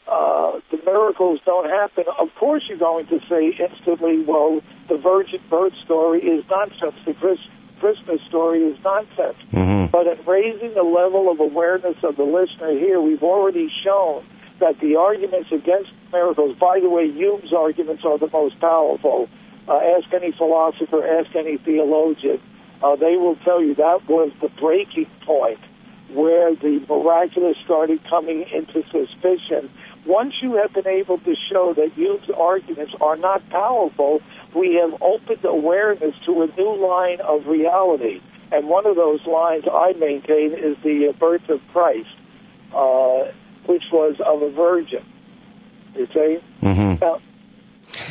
uh, 0.07 0.59
the 0.71 0.79
miracles 0.85 1.39
don't 1.45 1.69
happen, 1.69 2.05
of 2.19 2.29
course 2.35 2.63
you're 2.67 2.77
going 2.77 3.07
to 3.07 3.19
say 3.29 3.55
instantly, 3.57 4.23
well, 4.23 4.61
the 4.89 4.97
virgin 4.97 5.39
birth 5.49 5.73
story 5.83 6.19
is 6.21 6.43
nonsense. 6.49 6.95
The 7.05 7.13
Chris, 7.13 7.39
Christmas 7.79 8.19
story 8.27 8.63
is 8.63 8.77
nonsense. 8.83 9.37
Mm-hmm. 9.53 9.87
But 9.91 10.07
in 10.07 10.25
raising 10.25 10.73
the 10.73 10.83
level 10.83 11.31
of 11.31 11.39
awareness 11.39 11.97
of 12.03 12.15
the 12.17 12.23
listener 12.23 12.71
here, 12.71 12.99
we've 12.99 13.23
already 13.23 13.69
shown 13.83 14.25
that 14.59 14.79
the 14.79 14.95
arguments 14.95 15.51
against 15.51 15.89
miracles, 16.11 16.55
by 16.57 16.79
the 16.79 16.89
way, 16.89 17.11
Hume's 17.11 17.51
arguments 17.53 18.03
are 18.05 18.17
the 18.17 18.29
most 18.31 18.59
powerful. 18.59 19.27
Uh, 19.67 19.79
ask 19.97 20.13
any 20.13 20.31
philosopher, 20.31 21.05
ask 21.05 21.35
any 21.35 21.57
theologian. 21.57 22.39
Uh, 22.83 22.95
they 22.95 23.15
will 23.15 23.35
tell 23.37 23.61
you 23.61 23.75
that 23.75 24.07
was 24.07 24.31
the 24.41 24.49
breaking 24.59 25.07
point 25.25 25.59
where 26.13 26.53
the 26.55 26.83
miraculous 26.89 27.55
started 27.63 27.99
coming 28.09 28.45
into 28.53 28.83
suspicion. 28.91 29.69
Once 30.05 30.33
you 30.41 30.55
have 30.55 30.73
been 30.73 30.87
able 30.87 31.19
to 31.19 31.35
show 31.51 31.73
that 31.75 31.91
Hume's 31.93 32.29
arguments 32.35 32.93
are 32.99 33.17
not 33.17 33.47
powerful, 33.49 34.19
we 34.55 34.75
have 34.75 34.99
opened 35.01 35.45
awareness 35.45 36.15
to 36.25 36.41
a 36.41 36.47
new 36.57 36.75
line 36.75 37.21
of 37.21 37.45
reality. 37.45 38.19
And 38.51 38.67
one 38.67 38.85
of 38.85 38.95
those 38.95 39.25
lines 39.25 39.63
I 39.71 39.93
maintain 39.93 40.53
is 40.53 40.75
the 40.83 41.13
birth 41.19 41.47
of 41.49 41.61
Christ, 41.71 42.09
uh, 42.73 43.31
which 43.65 43.83
was 43.91 44.15
of 44.25 44.41
a 44.41 44.51
virgin. 44.51 45.05
You 45.95 46.07
see? 46.07 46.39
Mm-hmm. 46.61 46.99
Now, 46.99 47.21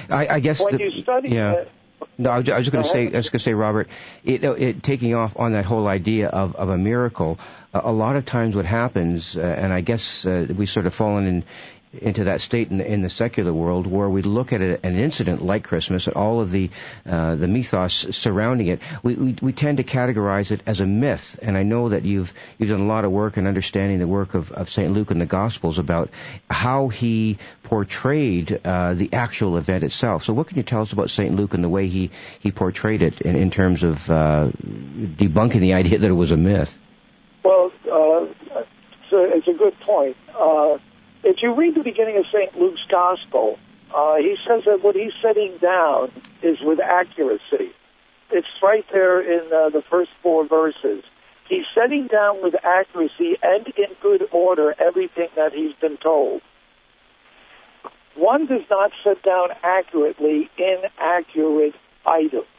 I, 0.09 0.29
I 0.29 0.41
guess 0.41 0.63
when 0.63 0.77
the, 0.77 0.85
you 0.85 1.03
study 1.03 1.31
yeah. 1.31 1.53
it, 1.53 1.71
No, 2.19 2.31
I 2.31 2.39
was, 2.39 2.49
was 2.49 2.69
going 2.69 2.85
to 2.85 2.91
say. 2.91 3.07
I 3.13 3.17
was 3.17 3.31
going 3.31 3.39
to 3.39 3.45
say, 3.45 3.55
Robert, 3.55 3.89
it, 4.25 4.45
it, 4.45 4.83
taking 4.83 5.15
off 5.15 5.39
on 5.39 5.53
that 5.53 5.65
whole 5.65 5.89
idea 5.89 6.29
of, 6.29 6.55
of 6.57 6.69
a 6.69 6.79
miracle. 6.79 7.39
A, 7.73 7.81
a 7.85 7.93
lot 7.93 8.17
of 8.17 8.25
times, 8.27 8.57
what 8.57 8.67
happens, 8.67 9.37
uh, 9.37 9.41
and 9.41 9.73
I 9.73 9.81
guess 9.81 10.27
uh, 10.27 10.47
we 10.55 10.67
sort 10.67 10.87
of 10.87 10.95
fallen 10.95 11.27
in 11.27 11.45
into 11.93 12.25
that 12.25 12.41
state 12.41 12.71
in 12.71 12.79
the, 12.79 12.87
in 12.87 13.03
the 13.03 13.11
secular 13.11 13.53
world 13.53 13.87
where 13.87 14.09
we 14.09 14.23
look 14.23 14.53
at 14.53 14.61
a, 14.61 14.85
an 14.87 14.97
incident 14.97 15.43
like 15.45 15.65
Christmas 15.65 16.07
and 16.07 16.15
all 16.15 16.41
of 16.41 16.51
the 16.53 16.71
uh, 17.05 17.35
the 17.35 17.49
mythos 17.49 18.07
surrounding 18.17 18.69
it, 18.69 18.81
we, 19.03 19.15
we 19.15 19.37
we 19.43 19.53
tend 19.53 19.79
to 19.79 19.85
categorize 19.85 20.53
it 20.53 20.61
as 20.67 20.81
a 20.81 20.87
myth. 20.87 21.39
And 21.43 21.57
I 21.57 21.65
know 21.65 21.89
that 21.89 22.05
you've 22.05 22.33
you've 22.59 22.71
done 22.71 22.81
a 22.81 22.87
lot 22.87 23.05
of 23.05 23.11
work 23.11 23.37
in 23.37 23.47
understanding 23.47 23.99
the 23.99 24.07
work 24.07 24.35
of, 24.35 24.53
of 24.53 24.71
Saint 24.71 24.93
Luke 24.93 25.11
and 25.11 25.21
the 25.21 25.27
Gospels 25.27 25.79
about 25.79 26.11
how 26.49 26.89
he 26.89 27.39
portrayed 27.65 28.61
uh, 28.65 28.95
the 28.95 29.13
actual 29.13 29.57
event 29.57 29.83
itself. 29.83 30.23
So, 30.25 30.33
what 30.33 30.47
can 30.47 30.59
you 30.59 30.63
tell 30.63 30.83
us 30.83 30.93
about 30.93 31.11
Saint 31.11 31.35
Luke 31.35 31.55
and 31.55 31.65
the 31.65 31.69
way 31.69 31.89
he 31.89 32.11
he 32.39 32.53
portrayed 32.53 33.03
it 33.03 33.21
in, 33.21 33.35
in 33.35 33.51
terms 33.51 33.83
of 33.83 34.09
uh, 34.09 34.51
debunking 34.63 35.61
the 35.61 35.75
idea 35.75 35.99
that 35.99 36.09
it 36.09 36.13
was 36.13 36.31
a 36.31 36.37
myth? 36.37 36.79
Well, 37.43 37.73
uh, 37.87 38.27
so 39.11 39.25
it's 39.25 39.49
a 39.49 39.55
good 39.55 39.79
point. 39.81 40.17
If 41.31 41.37
you 41.43 41.55
read 41.55 41.77
the 41.77 41.85
beginning 41.85 42.17
of 42.17 42.25
St. 42.27 42.59
Luke's 42.59 42.83
Gospel, 42.91 43.57
uh, 43.95 44.17
he 44.17 44.35
says 44.49 44.65
that 44.67 44.83
what 44.83 44.97
he's 44.97 45.13
setting 45.23 45.59
down 45.59 46.11
is 46.43 46.59
with 46.61 46.81
accuracy. 46.81 47.71
It's 48.33 48.49
right 48.61 48.85
there 48.93 49.21
in 49.23 49.47
uh, 49.47 49.71
the 49.71 49.81
first 49.89 50.11
four 50.25 50.45
verses. 50.45 51.05
He's 51.49 51.67
setting 51.73 52.09
down 52.09 52.43
with 52.43 52.57
accuracy 52.65 53.39
and 53.45 53.65
in 53.79 53.95
good 54.03 54.27
order 54.33 54.75
everything 54.81 55.29
that 55.37 55.53
he's 55.53 55.73
been 55.81 55.99
told. 55.99 56.43
One 58.17 58.47
does 58.47 58.67
not 58.69 58.91
set 59.05 59.23
down 59.23 59.51
accurately 59.63 60.51
inaccurate 60.59 61.77
items. 62.05 62.51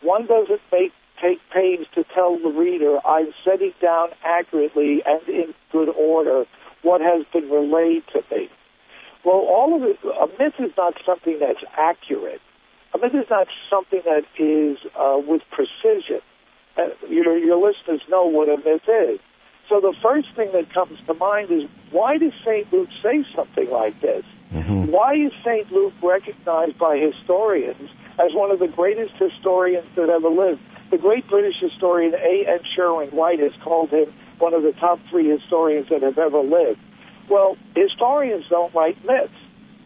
One 0.00 0.24
doesn't 0.24 0.62
make 0.72 0.92
take 1.20 1.40
pains 1.52 1.86
to 1.94 2.04
tell 2.14 2.38
the 2.38 2.48
reader, 2.48 2.98
I'm 3.06 3.34
setting 3.44 3.74
down 3.82 4.08
accurately 4.24 5.02
and 5.04 5.28
in 5.28 5.54
good 5.70 5.90
order 5.90 6.46
what 6.82 7.00
has 7.00 7.24
been 7.32 7.50
relayed 7.50 8.02
to 8.12 8.22
me. 8.34 8.48
Well, 9.24 9.36
all 9.36 9.76
of 9.76 9.82
it, 9.82 9.98
a 10.04 10.26
myth 10.38 10.54
is 10.58 10.72
not 10.76 10.94
something 11.06 11.38
that's 11.38 11.62
accurate. 11.76 12.40
A 12.94 12.98
myth 12.98 13.14
is 13.14 13.30
not 13.30 13.46
something 13.70 14.02
that 14.04 14.24
is 14.38 14.78
uh, 14.98 15.20
with 15.26 15.42
precision. 15.50 16.20
Uh, 16.76 16.88
your, 17.08 17.38
your 17.38 17.56
listeners 17.56 18.00
know 18.08 18.26
what 18.26 18.48
a 18.48 18.56
myth 18.56 18.82
is. 18.88 19.20
So 19.68 19.80
the 19.80 19.94
first 20.02 20.28
thing 20.34 20.50
that 20.52 20.72
comes 20.74 20.98
to 21.06 21.14
mind 21.14 21.50
is 21.50 21.62
why 21.90 22.18
does 22.18 22.32
St. 22.44 22.70
Luke 22.72 22.88
say 23.02 23.24
something 23.34 23.70
like 23.70 24.00
this? 24.00 24.24
Mm-hmm. 24.52 24.90
Why 24.90 25.14
is 25.14 25.32
St. 25.44 25.70
Luke 25.72 25.94
recognized 26.02 26.78
by 26.78 26.98
historians 26.98 27.90
as 28.18 28.34
one 28.34 28.50
of 28.50 28.58
the 28.58 28.68
greatest 28.68 29.14
historians 29.14 29.86
that 29.96 30.10
ever 30.10 30.28
lived? 30.28 30.60
The 30.90 30.98
great 30.98 31.26
British 31.28 31.54
historian 31.58 32.12
A.N. 32.14 32.60
Sherwin 32.76 33.10
White 33.10 33.38
has 33.38 33.52
called 33.62 33.90
him 33.90 34.12
one 34.42 34.52
of 34.54 34.62
the 34.64 34.72
top 34.72 34.98
three 35.08 35.28
historians 35.30 35.86
that 35.88 36.02
have 36.02 36.18
ever 36.18 36.40
lived. 36.40 36.80
Well, 37.30 37.56
historians 37.76 38.44
don't 38.50 38.74
write 38.74 38.98
myths. 39.04 39.32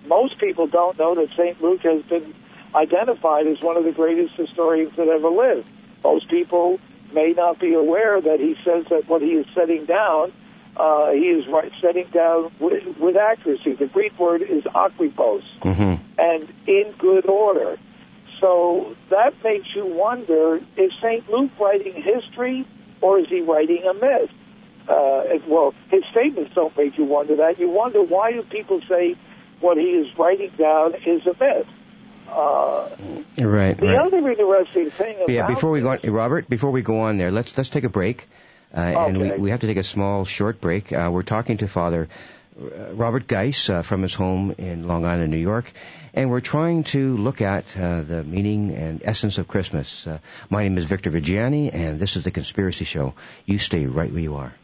Most 0.06 0.38
people 0.40 0.66
don't 0.66 0.98
know 0.98 1.14
that 1.14 1.28
St. 1.36 1.60
Luke 1.62 1.82
has 1.82 2.02
been 2.04 2.34
identified 2.74 3.46
as 3.46 3.60
one 3.60 3.76
of 3.76 3.84
the 3.84 3.92
greatest 3.92 4.34
historians 4.34 4.92
that 4.96 5.08
ever 5.08 5.28
lived. 5.28 5.68
Most 6.02 6.28
people 6.30 6.78
may 7.12 7.34
not 7.36 7.60
be 7.60 7.74
aware 7.74 8.20
that 8.20 8.40
he 8.40 8.56
says 8.64 8.86
that 8.90 9.08
what 9.08 9.20
he 9.22 9.28
is 9.28 9.46
setting 9.54 9.84
down, 9.84 10.32
uh, 10.76 11.10
he 11.12 11.28
is 11.36 11.46
right, 11.48 11.70
setting 11.82 12.06
down 12.12 12.50
with, 12.58 12.82
with 12.98 13.16
accuracy. 13.16 13.74
The 13.74 13.86
Greek 13.86 14.18
word 14.18 14.42
is 14.42 14.64
akrios, 14.64 15.42
Mm-hmm. 15.62 15.94
and 16.18 16.52
in 16.66 16.94
good 16.98 17.26
order. 17.28 17.78
So 18.40 18.94
that 19.10 19.32
makes 19.42 19.68
you 19.74 19.86
wonder, 19.86 20.60
is 20.76 20.92
St. 21.02 21.28
Luke 21.30 21.52
writing 21.60 21.94
history 22.02 22.66
or 23.00 23.18
is 23.18 23.26
he 23.28 23.40
writing 23.40 23.82
a 23.88 23.94
myth? 23.94 24.30
Uh, 24.88 25.24
well, 25.46 25.74
his 25.90 26.04
statements 26.10 26.54
don't 26.54 26.76
make 26.76 26.96
you 26.96 27.04
wonder 27.04 27.36
that. 27.36 27.58
You 27.58 27.70
wonder 27.70 28.02
why 28.02 28.32
do 28.32 28.42
people 28.42 28.80
say 28.88 29.16
what 29.60 29.76
he 29.76 29.84
is 29.84 30.16
writing 30.18 30.52
down 30.56 30.94
is 30.94 31.26
a 31.26 31.34
myth? 31.38 31.66
Uh, 32.28 32.88
Right, 33.38 33.76
the 33.76 33.86
right. 33.86 33.98
other 33.98 34.30
interesting 34.30 34.90
thing 34.90 35.16
about 35.16 35.28
Yeah, 35.28 35.46
before 35.46 35.70
we 35.70 35.80
go 35.82 35.90
on, 35.90 35.98
Robert, 36.04 36.48
before 36.48 36.70
we 36.70 36.82
go 36.82 37.00
on 37.00 37.18
there, 37.18 37.30
let's 37.30 37.56
let's 37.56 37.68
take 37.68 37.84
a 37.84 37.90
break, 37.90 38.26
uh, 38.74 38.80
and 38.80 39.18
we 39.20 39.30
we 39.32 39.50
have 39.50 39.60
to 39.60 39.66
take 39.66 39.76
a 39.76 39.84
small 39.84 40.24
short 40.24 40.60
break. 40.60 40.92
Uh, 40.92 41.10
we're 41.12 41.22
talking 41.22 41.58
to 41.58 41.68
Father 41.68 42.08
uh, 42.58 42.94
Robert 42.94 43.28
Geis 43.28 43.68
uh, 43.68 43.82
from 43.82 44.02
his 44.02 44.14
home 44.14 44.54
in 44.56 44.88
Long 44.88 45.04
Island, 45.04 45.30
New 45.30 45.36
York, 45.36 45.70
and 46.14 46.30
we're 46.30 46.40
trying 46.40 46.84
to 46.84 47.16
look 47.16 47.42
at 47.42 47.76
uh, 47.76 48.00
the 48.02 48.24
meaning 48.24 48.74
and 48.74 49.02
essence 49.04 49.36
of 49.36 49.48
Christmas. 49.48 50.06
Uh, 50.06 50.18
my 50.48 50.62
name 50.62 50.78
is 50.78 50.86
Victor 50.86 51.10
Viggiani, 51.10 51.74
and 51.74 52.00
this 52.00 52.16
is 52.16 52.24
the 52.24 52.30
Conspiracy 52.30 52.86
Show. 52.86 53.12
You 53.44 53.58
stay 53.58 53.84
right 53.84 54.10
where 54.10 54.22
you 54.22 54.36
are. 54.36 54.54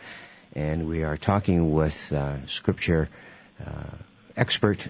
and 0.57 0.89
we 0.89 1.05
are 1.05 1.17
talking 1.17 1.73
with 1.73 2.13
uh, 2.13 2.45
Scripture 2.49 3.09
uh, 3.65 3.85
expert 4.37 4.85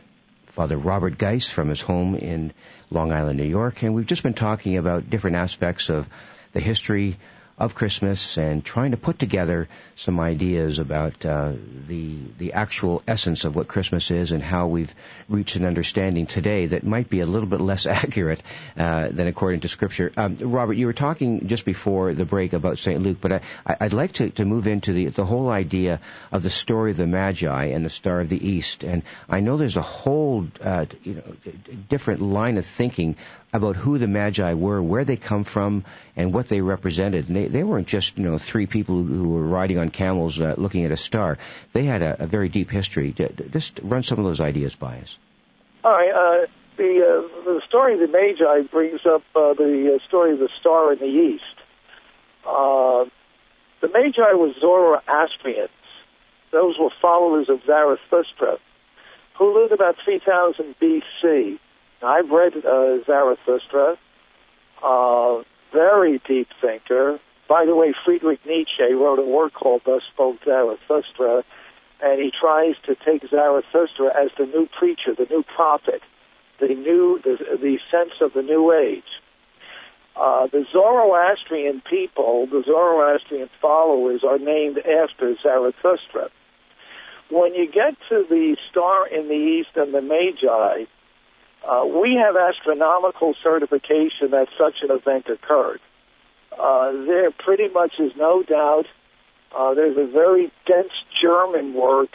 Father 0.53 0.77
Robert 0.77 1.17
Geis 1.17 1.49
from 1.49 1.71
his 1.71 1.81
home 1.81 2.15
in 2.15 2.53
Long 2.91 3.11
Island, 3.11 3.39
New 3.39 3.45
York, 3.45 3.83
and 3.83 3.95
we've 3.95 4.05
just 4.05 4.23
been 4.23 4.35
talking 4.35 4.77
about 4.77 5.09
different 5.09 5.37
aspects 5.37 5.89
of 5.89 6.07
the 6.53 6.61
history 6.61 7.17
of 7.63 7.77
Christmas 7.77 8.39
and 8.39 8.65
trying 8.65 8.91
to 8.91 8.97
put 8.97 9.21
together 9.21 9.69
some 9.95 10.19
ideas 10.19 10.81
about 10.81 11.25
uh, 11.25 11.53
the 11.87 12.17
the 12.37 12.55
actual 12.55 13.05
essence 13.07 13.45
of 13.45 13.55
what 13.55 13.69
Christmas 13.69 14.11
is 14.11 14.33
and 14.33 14.43
how 14.43 14.67
we've 14.67 14.93
reached 15.29 15.55
an 15.55 15.65
understanding 15.65 16.27
today 16.27 16.67
that 16.67 16.83
might 16.83 17.09
be 17.09 17.21
a 17.21 17.27
little 17.27 17.49
bit 17.49 17.61
less 17.61 17.87
accurate 18.03 18.43
uh, 18.77 19.09
than 19.09 19.29
according 19.29 19.61
to 19.61 19.69
Scripture. 19.69 20.11
Um, 20.17 20.39
Robert, 20.41 20.73
you 20.73 20.87
were 20.87 20.93
talking 20.93 21.47
just 21.47 21.65
before 21.65 22.13
the 22.13 22.25
break 22.25 22.53
about 22.53 22.81
St. 22.81 23.01
Luke, 23.01 23.19
but 23.21 23.33
I, 23.33 23.41
I'd 23.65 23.93
like 23.93 24.15
to, 24.15 24.31
to 24.31 24.45
move 24.45 24.67
into 24.67 24.93
the 24.93 25.07
the 25.07 25.25
whole 25.25 25.49
idea 25.49 26.01
of 26.33 26.43
the 26.43 26.51
story 26.51 26.91
of 26.91 26.97
the 26.97 27.07
Magi 27.07 27.67
and 27.67 27.85
the 27.85 27.91
Star 27.91 28.21
of 28.21 28.29
the 28.29 28.45
East. 28.45 28.83
And 28.83 29.05
I 29.29 29.39
know 29.39 29.57
there's 29.57 29.77
a 29.77 29.83
whole 29.83 30.49
uh, 30.61 30.87
you 31.05 31.15
know 31.15 31.51
different 31.89 32.23
line 32.23 32.59
of 32.59 32.67
thinking 32.67 33.15
about 33.53 33.77
who 33.77 33.99
the 33.99 34.07
Magi 34.07 34.55
were, 34.55 34.83
where 34.83 35.05
they 35.05 35.17
come 35.17 35.45
from, 35.45 35.85
and 36.17 36.33
what 36.33 36.49
they 36.49 36.61
represented. 36.61 37.29
And 37.29 37.37
they, 37.37 37.49
they 37.49 37.63
weren't 37.63 37.87
just, 37.87 38.17
you 38.17 38.25
know, 38.25 38.39
three 38.39 38.67
people 38.67 39.03
who 39.03 39.29
were 39.29 39.47
riding 39.47 39.79
on 39.79 39.91
camels 39.91 40.41
uh, 40.41 40.55
looking 40.57 40.85
at 40.85 40.91
a 40.91 40.97
star. 40.97 41.39
They 41.73 41.85
had 41.85 42.03
a, 42.03 42.25
a 42.25 42.27
very 42.27 42.49
deep 42.49 42.71
history. 42.71 43.15
Just 43.51 43.81
run 43.83 44.03
some 44.03 44.19
of 44.19 44.25
those 44.25 44.41
ideas 44.41 44.75
by 44.75 44.99
us. 44.99 45.19
All 45.85 45.93
right. 45.93 46.11
Uh, 46.11 46.47
the 46.77 47.01
uh, 47.03 47.45
the 47.45 47.61
story 47.69 47.95
of 47.95 48.01
the 48.01 48.09
Magi 48.09 48.67
brings 48.71 49.01
up 49.05 49.23
uh, 49.37 49.55
the 49.55 49.99
uh, 49.99 50.07
story 50.09 50.33
of 50.33 50.39
the 50.39 50.49
star 50.61 50.93
in 50.93 50.99
the 50.99 51.05
east. 51.05 51.45
Uh, 52.47 53.05
the 53.81 53.89
Magi 53.89 54.33
were 54.35 54.53
Zoroastrians. 54.61 55.71
Those 56.51 56.77
were 56.79 56.91
followers 57.01 57.49
of 57.49 57.61
Zarathustra, 57.67 58.59
who 59.39 59.61
lived 59.61 59.73
about 59.73 59.97
3000 60.05 60.75
B.C. 60.81 61.59
I've 62.03 62.31
read 62.31 62.53
uh, 62.57 63.05
Zarathustra. 63.07 63.97
Uh, 64.83 65.43
very 65.73 66.21
deep 66.27 66.49
thinker. 66.61 67.19
By 67.49 67.65
the 67.67 67.75
way, 67.75 67.95
Friedrich 68.05 68.41
Nietzsche 68.47 68.95
wrote 68.95 69.19
a 69.19 69.23
work 69.23 69.55
called 69.55 69.83
Thus 69.85 70.03
Spoke 70.13 70.39
Zarathustra, 70.45 71.45
and 72.03 72.21
he 72.21 72.31
tries 72.31 72.75
to 72.87 72.97
take 73.05 73.29
Zarathustra 73.29 74.09
as 74.09 74.31
the 74.39 74.47
new 74.47 74.69
preacher, 74.79 75.15
the 75.17 75.27
new 75.31 75.43
prophet, 75.43 76.03
the 76.61 76.69
new 76.69 77.21
the, 77.23 77.37
the 77.61 77.79
sense 77.91 78.13
of 78.21 78.33
the 78.35 78.43
new 78.43 78.73
age. 78.73 79.05
Uh, 80.15 80.47
the 80.47 80.65
Zoroastrian 80.73 81.83
people, 81.89 82.47
the 82.47 82.63
Zoroastrian 82.67 83.49
followers, 83.61 84.23
are 84.25 84.39
named 84.39 84.79
after 84.79 85.35
Zarathustra. 85.43 86.29
When 87.31 87.55
you 87.55 87.67
get 87.67 87.97
to 88.11 88.27
the 88.29 88.57
star 88.71 89.09
in 89.09 89.29
the 89.29 89.35
east 89.35 89.71
and 89.75 89.95
the 89.95 90.03
Magi, 90.03 90.85
uh, 91.69 91.85
we 91.87 92.15
have 92.15 92.37
astronomical 92.37 93.35
certification 93.43 94.31
that 94.31 94.49
such 94.59 94.77
an 94.83 94.91
event 94.91 95.27
occurred. 95.29 95.81
Uh, 96.59 96.93
there 97.07 97.31
pretty 97.31 97.69
much 97.69 97.95
is 97.99 98.13
no 98.17 98.43
doubt. 98.43 98.87
Uh, 99.57 99.75
there's 99.75 99.97
a 99.97 100.11
very 100.11 100.51
dense 100.67 100.93
German 101.21 101.75
work 101.75 102.11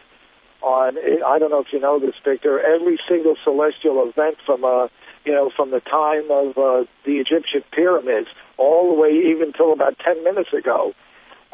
on. 0.61 0.97
I 1.25 1.39
don't 1.39 1.49
know 1.51 1.61
if 1.61 1.71
you 1.71 1.79
know 1.79 1.99
this, 1.99 2.15
Victor. 2.23 2.59
Every 2.59 2.99
single 3.07 3.35
celestial 3.43 4.07
event 4.09 4.37
from 4.45 4.63
uh, 4.63 4.87
you 5.23 5.33
know 5.33 5.49
from 5.55 5.71
the 5.71 5.79
time 5.79 6.29
of 6.29 6.57
uh, 6.57 6.85
the 7.05 7.17
Egyptian 7.17 7.63
pyramids 7.71 8.27
all 8.57 8.93
the 8.93 8.99
way 8.99 9.11
even 9.11 9.53
till 9.53 9.71
about 9.71 9.97
ten 9.99 10.23
minutes 10.23 10.51
ago. 10.53 10.93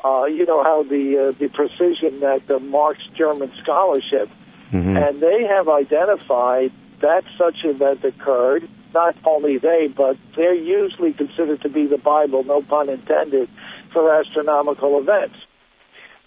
Uh, 0.03 0.25
you 0.25 0.45
know 0.45 0.63
how 0.63 0.83
the 0.83 1.29
uh, 1.29 1.37
the 1.39 1.47
precision 1.49 2.19
that 2.21 2.49
uh, 2.49 2.59
marks 2.59 3.03
German 3.15 3.51
scholarship, 3.61 4.29
Mm-hmm. 4.73 4.97
and 4.97 5.21
they 5.21 5.43
have 5.47 5.69
identified 5.69 6.71
that 7.03 7.23
such 7.37 7.65
event 7.65 8.03
occurred. 8.03 8.67
Not 8.93 9.15
only 9.25 9.57
they, 9.57 9.87
but 9.95 10.17
they're 10.35 10.55
usually 10.55 11.13
considered 11.13 11.61
to 11.61 11.69
be 11.69 11.85
the 11.85 11.97
Bible, 11.97 12.43
no 12.43 12.61
pun 12.61 12.89
intended, 12.89 13.49
for 13.91 14.13
astronomical 14.13 14.99
events. 14.99 15.35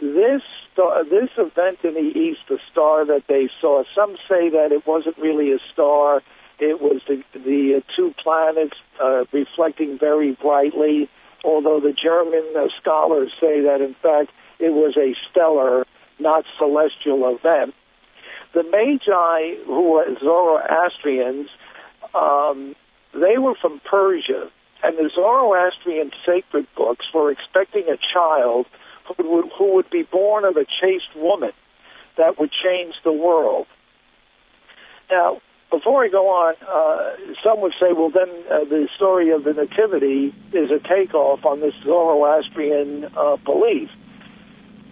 This 0.00 0.42
star, 0.72 1.04
this 1.04 1.30
event 1.38 1.78
in 1.82 1.94
the 1.94 2.18
east, 2.18 2.40
the 2.48 2.58
star 2.70 3.06
that 3.06 3.22
they 3.28 3.48
saw, 3.60 3.84
some 3.94 4.16
say 4.28 4.50
that 4.50 4.68
it 4.72 4.86
wasn't 4.86 5.16
really 5.16 5.52
a 5.52 5.58
star. 5.72 6.22
It 6.58 6.80
was 6.80 7.00
the 7.08 7.22
the 7.32 7.80
uh, 7.80 7.92
two 7.96 8.12
planets 8.22 8.76
uh, 9.02 9.24
reflecting 9.32 9.98
very 9.98 10.32
brightly. 10.32 11.08
Although 11.44 11.80
the 11.80 11.94
German 11.94 12.44
uh, 12.56 12.66
scholars 12.80 13.32
say 13.40 13.62
that 13.62 13.80
in 13.80 13.94
fact 14.02 14.30
it 14.58 14.72
was 14.72 14.96
a 14.96 15.14
stellar, 15.30 15.86
not 16.18 16.44
celestial 16.58 17.34
event. 17.34 17.74
The 18.56 18.62
Magi, 18.62 19.62
who 19.66 19.92
were 19.92 20.06
Zoroastrians, 20.18 21.50
um, 22.14 22.74
they 23.12 23.36
were 23.36 23.54
from 23.60 23.82
Persia, 23.84 24.50
and 24.82 24.96
the 24.96 25.10
Zoroastrian 25.14 26.10
sacred 26.24 26.66
books 26.74 27.04
were 27.12 27.30
expecting 27.30 27.84
a 27.90 27.98
child 28.14 28.64
who 29.04 29.30
would, 29.30 29.52
who 29.58 29.74
would 29.74 29.90
be 29.90 30.04
born 30.04 30.46
of 30.46 30.56
a 30.56 30.64
chaste 30.64 31.14
woman 31.14 31.52
that 32.16 32.40
would 32.40 32.50
change 32.50 32.94
the 33.04 33.12
world. 33.12 33.66
Now, 35.10 35.42
before 35.70 36.06
I 36.06 36.08
go 36.08 36.28
on, 36.28 36.54
uh, 36.66 37.34
some 37.44 37.60
would 37.60 37.74
say, 37.78 37.92
well, 37.92 38.08
then 38.08 38.30
uh, 38.50 38.64
the 38.64 38.88
story 38.96 39.32
of 39.32 39.44
the 39.44 39.52
Nativity 39.52 40.34
is 40.54 40.70
a 40.70 40.78
takeoff 40.88 41.44
on 41.44 41.60
this 41.60 41.74
Zoroastrian 41.84 43.04
uh, 43.14 43.36
belief. 43.36 43.90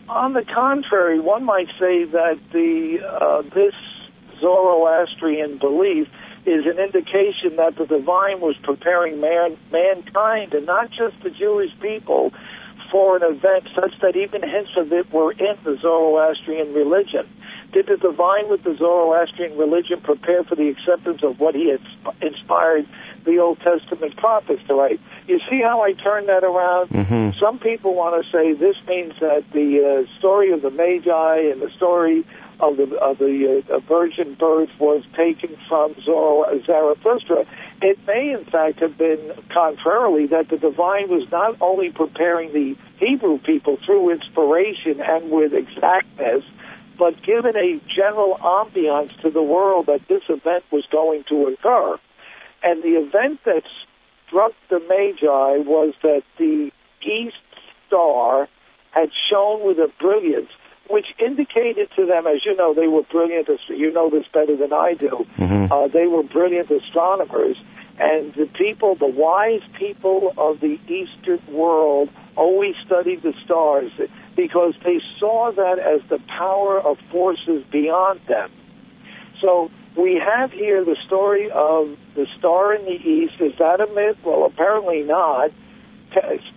On 0.09 0.35
the 0.35 0.45
contrary, 0.45 1.19
one 1.19 1.45
might 1.45 1.69
say 1.81 2.05
that 2.05 2.39
the 2.53 2.99
uh, 3.01 3.43
this 3.55 3.75
Zoroastrian 4.41 5.59
belief 5.59 6.09
is 6.45 6.67
an 6.67 6.79
indication 6.79 7.57
that 7.57 7.77
the 7.77 7.87
divine 7.87 8.41
was 8.41 8.55
preparing 8.63 9.21
man, 9.21 9.57
mankind 9.73 10.53
and 10.53 10.67
not 10.67 10.91
just 10.91 11.17
the 11.23 11.31
Jewish 11.31 11.71
people 11.81 12.33
for 12.93 13.17
an 13.17 13.23
event 13.23 13.67
such 13.75 13.99
that 14.03 14.15
even 14.15 14.43
hints 14.43 14.71
of 14.77 14.93
it 14.93 15.11
were 15.11 15.33
in 15.33 15.57
the 15.65 15.79
Zoroastrian 15.81 16.75
religion. 16.75 17.27
Did 17.73 17.87
the 17.87 17.97
divine 17.97 18.49
with 18.51 18.63
the 18.63 18.77
Zoroastrian 18.77 19.57
religion 19.57 20.01
prepare 20.03 20.45
for 20.45 20.55
the 20.55 20.69
acceptance 20.69 21.23
of 21.25 21.41
what 21.41 21.55
he 21.55 21.71
had 21.71 21.81
inspired 22.21 22.87
the 23.25 23.39
Old 23.39 23.61
Testament 23.61 24.17
prophets 24.17 24.63
to 24.69 24.75
write? 24.75 25.01
You 25.27 25.41
see 25.51 25.61
how 25.63 25.83
I 25.83 25.93
turned 25.93 26.29
that 26.29 26.45
around? 26.45 26.91
Mm-hmm. 26.91 27.39
Some 27.41 27.59
people 27.59 27.95
want 27.95 28.23
to 28.23 28.31
say 28.31 28.53
this 28.53 28.77
means 28.87 29.15
that 29.21 29.45
the 29.53 30.07
uh, 30.07 30.19
story 30.19 30.53
of 30.53 30.63
the 30.63 30.71
Magi 30.71 31.51
and 31.51 31.61
the 31.61 31.71
story 31.77 32.25
of 32.61 32.77
the 32.77 32.97
of 32.97 33.19
the 33.19 33.65
uh, 33.69 33.79
virgin 33.81 34.35
birth 34.35 34.71
was 34.79 35.03
taken 35.17 35.57
from 35.69 35.95
Zarathustra. 36.05 37.47
It 37.83 37.99
may, 38.07 38.33
in 38.33 38.45
fact, 38.45 38.81
have 38.81 38.97
been 38.97 39.33
contrarily 39.51 40.27
that 40.29 40.49
the 40.49 40.57
divine 40.57 41.09
was 41.09 41.31
not 41.31 41.57
only 41.61 41.91
preparing 41.91 42.53
the 42.53 42.77
Hebrew 42.99 43.39
people 43.39 43.79
through 43.85 44.13
inspiration 44.13 45.01
and 45.01 45.31
with 45.31 45.53
exactness, 45.53 46.45
but 46.99 47.21
given 47.23 47.57
a 47.57 47.81
general 47.95 48.39
ambiance 48.41 49.21
to 49.23 49.31
the 49.31 49.43
world 49.43 49.87
that 49.87 50.07
this 50.09 50.23
event 50.29 50.65
was 50.71 50.87
going 50.91 51.25
to 51.25 51.47
occur. 51.49 51.99
And 52.65 52.83
the 52.83 52.97
event 52.97 53.41
that 53.45 53.63
struck 54.27 54.53
the 54.71 54.81
Magi 54.81 55.69
was 55.69 55.95
that 56.03 56.23
the 56.39 56.71
east 57.03 57.37
star 57.87 58.49
had 58.91 59.11
shone 59.31 59.67
with 59.67 59.79
a 59.79 59.91
brilliance 60.01 60.49
which 60.91 61.07
indicated 61.19 61.89
to 61.97 62.07
them, 62.07 62.27
as 62.27 62.45
you 62.45 62.55
know, 62.57 62.75
they 62.75 62.89
were 62.89 63.03
brilliant. 63.03 63.49
You 63.69 63.93
know 63.93 64.11
this 64.11 64.27
better 64.33 64.57
than 64.57 64.73
I 64.73 64.95
do. 64.95 65.27
Mm-hmm. 65.39 65.73
Uh, 65.73 65.89
they 65.89 66.07
were 66.07 66.23
brilliant 66.23 66.71
astronomers, 66.71 67.57
and 67.99 68.35
the 68.35 68.47
people, 68.55 68.95
the 68.95 69.07
wise 69.07 69.63
people 69.79 70.35
of 70.37 70.61
the 70.61 70.79
Eastern 70.89 71.41
world, 71.49 72.11
always 72.37 72.75
studied 72.85 73.23
the 73.23 73.33
stars 73.45 73.93
because 74.37 74.75
they 74.85 75.01
saw 75.19 75.53
that 75.53 75.79
as 75.79 76.03
the 76.11 76.19
power 76.27 76.81
of 76.81 76.99
forces 77.11 77.65
beyond 77.71 78.21
them. 78.29 78.51
So 79.41 79.71
we 79.97 80.21
have 80.25 80.53
here 80.53 80.85
the 80.85 80.97
story 81.07 81.51
of 81.51 81.97
the 82.15 82.27
star 82.39 82.75
in 82.75 82.85
the 82.85 82.93
east. 82.93 83.35
Is 83.41 83.57
that 83.59 83.81
a 83.81 83.87
myth? 83.87 84.19
Well, 84.25 84.45
apparently 84.45 85.03
not 85.03 85.51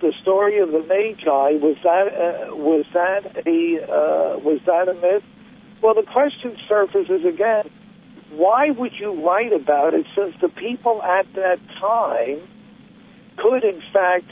the 0.02 0.14
story 0.22 0.60
of 0.60 0.72
the 0.72 0.80
Magi 0.80 1.58
was 1.58 1.78
that 1.84 2.08
uh, 2.08 2.56
was 2.56 2.86
that 2.94 3.48
a 3.48 3.82
uh, 3.84 4.40
was 4.40 4.60
that 4.66 4.88
a 4.88 4.94
myth? 4.94 5.24
Well, 5.82 5.94
the 5.94 6.04
question 6.04 6.58
surfaces 6.68 7.26
again. 7.26 7.70
Why 8.32 8.72
would 8.72 8.94
you 9.00 9.26
write 9.26 9.54
about 9.54 9.94
it 9.94 10.06
since 10.16 10.36
the 10.42 10.50
people 10.50 11.02
at 11.02 11.32
that 11.34 11.60
time 11.80 12.42
could, 13.38 13.64
in 13.64 13.82
fact, 13.94 14.26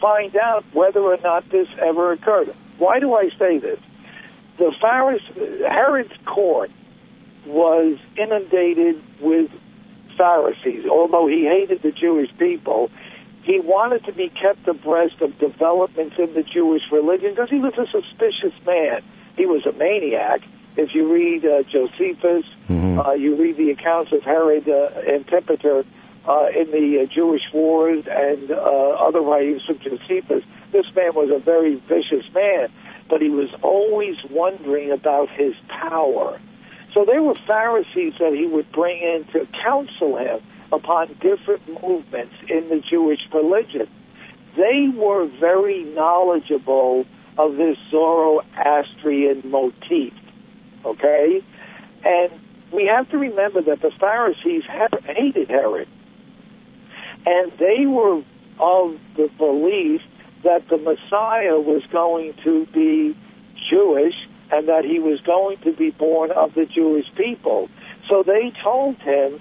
find 0.00 0.36
out 0.36 0.64
whether 0.72 1.00
or 1.00 1.16
not 1.18 1.48
this 1.50 1.66
ever 1.80 2.12
occurred? 2.12 2.54
Why 2.78 3.00
do 3.00 3.14
I 3.14 3.28
say 3.38 3.58
this? 3.58 3.80
The 4.58 4.72
Pharisees, 4.80 5.62
Herod's 5.66 6.12
court 6.26 6.70
was 7.46 7.98
inundated 8.16 9.02
with 9.20 9.50
Pharisees. 10.16 10.86
Although 10.90 11.26
he 11.26 11.44
hated 11.46 11.82
the 11.82 11.92
Jewish 11.92 12.30
people, 12.38 12.90
he 13.42 13.58
wanted 13.58 14.04
to 14.04 14.12
be 14.12 14.28
kept 14.28 14.68
abreast 14.68 15.20
of 15.22 15.38
developments 15.38 16.16
in 16.18 16.34
the 16.34 16.42
Jewish 16.42 16.82
religion 16.92 17.30
because 17.30 17.50
he 17.50 17.58
was 17.58 17.72
a 17.78 17.86
suspicious 17.90 18.54
man. 18.66 19.02
He 19.36 19.46
was 19.46 19.64
a 19.66 19.72
maniac. 19.72 20.42
If 20.76 20.94
you 20.94 21.12
read 21.12 21.44
uh, 21.44 21.62
Josephus, 21.62 22.44
mm-hmm. 22.68 23.00
uh, 23.00 23.12
you 23.14 23.36
read 23.36 23.56
the 23.56 23.70
accounts 23.70 24.12
of 24.12 24.22
Herod 24.22 24.68
uh, 24.68 24.90
Antipater 25.08 25.84
uh, 26.28 26.46
in 26.54 26.70
the 26.70 27.02
uh, 27.02 27.06
Jewish 27.12 27.42
wars 27.52 28.04
and 28.08 28.50
uh, 28.50 28.54
other 28.54 29.20
writings 29.20 29.62
from 29.64 29.78
Josephus, 29.78 30.44
this 30.72 30.86
man 30.94 31.14
was 31.14 31.30
a 31.34 31.42
very 31.42 31.76
vicious 31.88 32.30
man, 32.34 32.68
but 33.08 33.20
he 33.20 33.30
was 33.30 33.48
always 33.62 34.16
wondering 34.30 34.92
about 34.92 35.28
his 35.30 35.54
power. 35.68 36.38
So 36.92 37.04
there 37.04 37.22
were 37.22 37.36
Pharisees 37.46 38.14
that 38.18 38.32
he 38.34 38.46
would 38.46 38.70
bring 38.72 39.00
in 39.00 39.24
to 39.32 39.46
counsel 39.62 40.16
him 40.16 40.40
upon 40.72 41.08
different 41.20 41.62
movements 41.82 42.34
in 42.48 42.68
the 42.68 42.80
Jewish 42.80 43.20
religion. 43.32 43.88
They 44.56 44.88
were 44.94 45.26
very 45.38 45.84
knowledgeable 45.84 47.06
of 47.38 47.56
this 47.56 47.76
Zoroastrian 47.90 49.42
motif, 49.44 50.12
okay? 50.84 51.42
And 52.04 52.32
we 52.72 52.86
have 52.86 53.08
to 53.10 53.18
remember 53.18 53.62
that 53.62 53.82
the 53.82 53.92
Pharisees 53.98 54.64
hated 55.04 55.48
Herod. 55.48 55.88
And 57.26 57.52
they 57.58 57.86
were 57.86 58.22
of 58.58 58.98
the 59.16 59.30
belief 59.38 60.02
that 60.44 60.68
the 60.68 60.76
Messiah 60.76 61.58
was 61.58 61.82
going 61.92 62.34
to 62.44 62.66
be 62.66 63.16
Jewish 63.70 64.14
and 64.52 64.68
that 64.68 64.84
he 64.84 64.98
was 64.98 65.20
going 65.20 65.58
to 65.58 65.72
be 65.72 65.90
born 65.90 66.30
of 66.30 66.54
the 66.54 66.66
Jewish 66.66 67.06
people. 67.16 67.68
So 68.08 68.22
they 68.22 68.52
told 68.62 68.96
him 68.96 69.40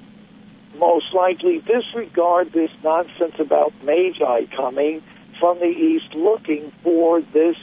most 0.78 1.14
likely 1.14 1.60
disregard 1.60 2.52
this 2.54 2.70
nonsense 2.84 3.36
about 3.40 3.74
Magi 3.84 4.46
coming 4.56 5.04
from 5.40 5.60
the 5.60 5.66
east 5.66 6.14
looking 6.14 6.72
for 6.84 7.22
this 7.22 7.56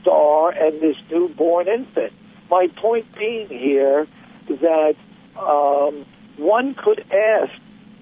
star 0.00 0.50
and 0.50 0.80
this 0.80 0.96
newborn 1.10 1.68
infant. 1.68 2.12
My 2.50 2.68
point 2.76 3.06
being 3.16 3.48
here 3.48 4.06
that 4.48 4.96
um, 5.38 6.04
one 6.36 6.74
could 6.74 7.00
ask 7.00 7.52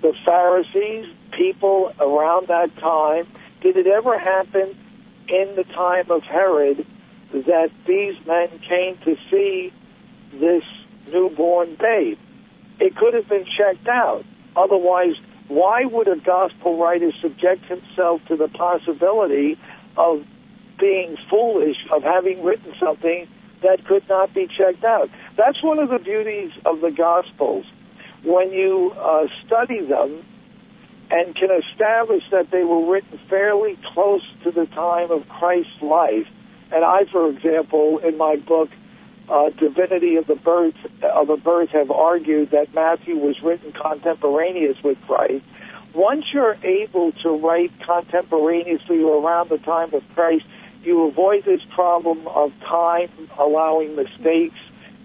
the 0.01 0.15
Pharisees, 0.25 1.07
people 1.33 1.93
around 2.01 2.49
that 2.49 2.75
time, 2.79 3.27
did 3.61 3.77
it 3.77 3.87
ever 3.87 4.19
happen 4.19 4.77
in 5.29 5.55
the 5.57 5.65
time 5.65 6.11
of 6.11 6.23
Herod 6.23 6.87
that 7.33 7.71
these 7.87 8.15
men 8.27 8.49
came 8.69 8.99
to 9.05 9.17
see 9.31 9.73
this 10.33 10.65
newborn 11.13 11.77
babe? 11.81 12.19
it 12.81 12.97
could 12.97 13.15
have 13.15 13.29
been 13.29 13.45
checked 13.45 13.89
out. 13.89 14.25
Otherwise, 14.57 15.15
why 15.49 15.85
would 15.85 16.09
a 16.09 16.17
gospel 16.17 16.79
writer 16.79 17.13
subject 17.23 17.65
himself 17.67 18.21
to 18.29 18.37
the 18.37 18.49
possibility 18.49 19.59
of 19.97 20.25
being 20.79 21.17
foolish, 21.31 21.77
of 21.93 22.03
having 22.03 22.43
written 22.43 22.73
something 22.81 23.27
that 23.63 23.85
could 23.87 24.09
not 24.09 24.35
be 24.35 24.47
checked 24.47 24.85
out? 24.85 25.09
That's 25.37 25.63
one 25.63 25.79
of 25.79 25.91
the 25.91 25.99
beauties 25.99 26.53
of 26.65 26.81
the 26.81 26.91
gospels. 26.91 27.65
When 28.25 28.53
you 28.53 28.93
uh, 28.97 29.27
study 29.47 29.81
them 29.81 30.25
and 31.11 31.35
can 31.35 31.49
establish 31.51 32.23
that 32.31 32.51
they 32.51 32.65
were 32.65 32.91
written 32.91 33.19
fairly 33.31 33.79
close 33.95 34.23
to 34.45 34.51
the 34.51 34.67
time 34.67 35.11
of 35.11 35.29
Christ's 35.29 35.81
life, 35.81 36.27
and 36.73 36.85
I, 36.85 37.05
for 37.11 37.29
example, 37.31 37.99
in 37.99 38.17
my 38.17 38.37
book, 38.37 38.69
uh, 39.29 39.51
divinity 39.51 40.17
of 40.17 40.27
the 40.27 40.35
Birds 40.35 40.77
of 41.03 41.31
a 41.31 41.37
birth 41.37 41.71
have 41.71 41.91
argued 41.91 42.51
that 42.51 42.73
Matthew 42.75 43.17
was 43.17 43.37
written 43.43 43.73
contemporaneous 43.73 44.77
with 44.83 44.99
Christ. 45.07 45.45
Once 45.95 46.25
you're 46.33 46.57
able 46.63 47.13
to 47.23 47.31
write 47.31 47.73
contemporaneously 47.85 49.03
or 49.03 49.23
around 49.23 49.51
the 49.51 49.59
time 49.59 49.93
of 49.95 50.03
Christ, 50.15 50.45
you 50.83 51.07
avoid 51.09 51.45
this 51.45 51.61
problem 51.75 52.27
of 52.29 52.53
time 52.61 53.11
allowing 53.39 53.97
mistakes, 53.97 54.57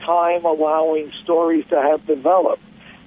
time 0.05 0.45
allowing 0.45 1.11
stories 1.23 1.65
to 1.69 1.81
have 1.81 2.05
developed. 2.05 2.61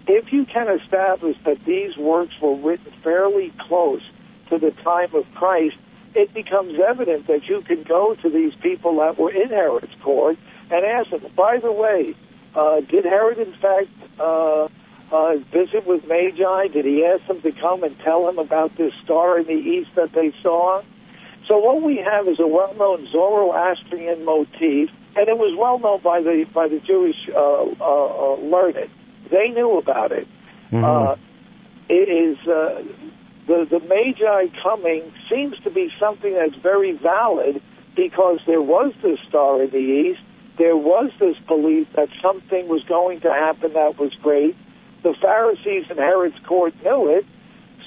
If 0.09 0.33
you 0.33 0.45
can 0.47 0.69
establish 0.69 1.37
that 1.45 1.65
these 1.65 1.97
works 1.97 2.35
were 2.41 2.57
written 2.57 2.93
fairly 3.03 3.53
close 3.69 4.03
to 4.51 4.59
the 4.59 4.71
time 4.83 5.15
of 5.15 5.25
Christ, 5.35 5.77
it 6.17 6.33
becomes 6.33 6.79
evident 6.81 7.27
that 7.27 7.45
you 7.47 7.61
can 7.61 7.83
go 7.83 8.15
to 8.23 8.31
these 8.31 8.55
people 8.63 8.97
that 8.97 9.19
were 9.19 9.31
in 9.31 9.51
Herod's 9.51 9.95
court 10.03 10.39
and 10.71 10.85
ask 10.85 11.11
them, 11.11 11.31
by 11.37 11.59
the 11.59 11.71
way, 11.71 12.15
uh, 12.55 12.81
did 12.81 13.05
Herod 13.05 13.39
in 13.39 13.53
fact 13.61 13.91
uh, 14.19 14.69
uh, 15.13 15.37
visit 15.53 15.87
with 15.87 16.09
Magi? 16.09 16.69
Did 16.69 16.87
he 16.87 17.05
ask 17.05 17.27
them 17.27 17.43
to 17.43 17.53
come 17.53 17.85
and 17.85 17.97
tell 18.01 18.27
him 18.29 18.39
about 18.39 18.77
this 18.79 18.93
star 19.05 19.39
in 19.39 19.47
the 19.47 19.53
east 19.53 19.91
that 19.95 20.13
they 20.15 20.33
saw? 20.43 20.83
So 21.47 21.59
what 21.59 21.83
we 21.83 21.99
have 21.99 22.27
is 22.27 22.41
a 22.41 22.47
well-known 22.47 23.07
Zoroastrian 23.13 24.25
motif, 24.25 24.91
and 25.17 25.29
it 25.29 25.39
was 25.39 25.55
well 25.57 25.79
known 25.79 26.01
by 26.03 26.21
the 26.21 26.45
by 26.53 26.67
the 26.67 26.81
Jewish 26.81 27.29
uh, 27.29 27.39
uh, 27.39 28.35
uh, 28.35 28.37
learned. 28.41 28.91
They 29.31 29.49
knew 29.49 29.79
about 29.79 30.13
it. 30.13 30.27
Mm-hmm. 30.73 30.85
Uh, 30.85 31.15
it 31.89 32.09
is 32.09 32.39
uh, 32.49 32.83
the, 33.47 33.67
the 33.71 33.81
Magi 33.81 34.47
coming 34.63 35.13
seems 35.31 35.59
to 35.61 35.71
be 35.71 35.91
something 36.01 36.35
that's 36.35 36.61
very 36.63 36.93
valid 36.93 37.63
because 37.95 38.41
there 38.47 38.63
was 38.63 38.93
this 39.03 39.19
star 39.29 39.63
in 39.63 39.71
the 39.71 39.79
east. 39.79 40.21
There 40.59 40.77
was 40.77 41.11
this 41.21 41.37
belief 41.47 41.87
that 41.97 42.09
something 42.23 42.69
was 42.69 42.83
going 42.85 43.21
to 43.21 43.31
happen 43.31 43.75
that 43.75 43.99
was 43.99 44.13
great. 44.23 44.57
The 45.03 45.15
Pharisees 45.21 45.85
and 45.91 45.99
Herod's 45.99 46.39
court 46.47 46.75
knew 46.83 47.17
it. 47.17 47.25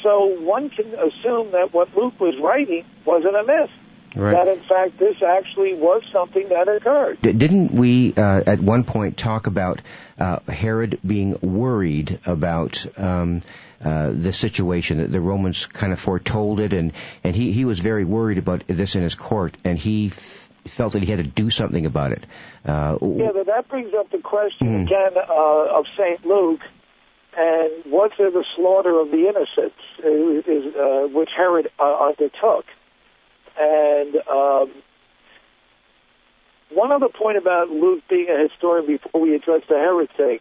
So 0.02 0.40
one 0.42 0.70
can 0.70 0.88
assume 0.94 1.52
that 1.52 1.74
what 1.74 1.96
Luke 1.96 2.20
was 2.20 2.36
writing 2.42 2.86
wasn't 3.06 3.36
a 3.36 3.44
myth. 3.44 3.72
Right. 4.16 4.34
That 4.34 4.48
in 4.48 4.64
fact 4.64 4.98
this 4.98 5.18
actually 5.22 5.76
was 5.76 6.02
something 6.12 6.50
that 6.50 6.68
occurred. 6.68 7.22
D- 7.22 7.34
didn't 7.34 7.72
we 7.72 8.14
uh, 8.16 8.44
at 8.46 8.60
one 8.60 8.84
point 8.84 9.18
talk 9.18 9.48
about 9.48 9.82
uh, 10.18 10.40
Herod 10.48 11.00
being 11.06 11.38
worried 11.42 12.20
about 12.26 12.86
um, 12.98 13.42
uh, 13.84 14.12
the 14.12 14.34
situation? 14.34 14.98
That 14.98 15.12
the 15.12 15.22
Romans 15.22 15.68
kind 15.68 15.94
of 15.94 16.00
foretold 16.00 16.60
it, 16.60 16.74
and 16.74 16.94
and 17.24 17.36
he 17.36 17.52
he 17.52 17.66
was 17.66 17.80
very 17.80 18.04
worried 18.04 18.40
about 18.40 18.64
this 18.68 18.96
in 18.96 19.04
his 19.04 19.16
court, 19.16 19.56
and 19.64 19.78
he. 19.78 20.08
F- 20.08 20.38
felt 20.66 20.94
that 20.94 21.02
he 21.02 21.10
had 21.10 21.18
to 21.18 21.24
do 21.24 21.50
something 21.50 21.88
about 21.88 22.12
it. 22.12 22.24
Uh, 22.64 22.96
yeah, 23.02 23.32
but 23.34 23.48
that 23.48 23.68
brings 23.70 23.92
up 23.94 24.12
the 24.12 24.20
question 24.20 24.68
mm-hmm. 24.68 24.86
again 24.86 25.18
uh, 25.18 25.80
of 25.80 25.86
Saint 25.98 26.24
Luke, 26.26 26.60
and 27.36 27.72
what's 27.86 28.16
the 28.18 28.44
slaughter 28.56 29.00
of 29.00 29.10
the 29.10 29.30
innocents, 29.30 29.80
is, 30.04 30.76
uh, 30.76 31.08
which 31.08 31.30
Herod 31.36 31.72
undertook? 31.80 32.66
And 33.60 34.16
um, 34.32 34.72
one 36.70 36.92
other 36.92 37.10
point 37.10 37.38
about 37.38 37.70
Luke 37.70 38.04
being 38.10 38.28
a 38.30 38.42
historian 38.42 38.88
before 38.88 39.22
we 39.22 39.36
address 39.36 39.64
the 39.68 39.76
Herod 39.76 40.10
thing. 40.16 40.40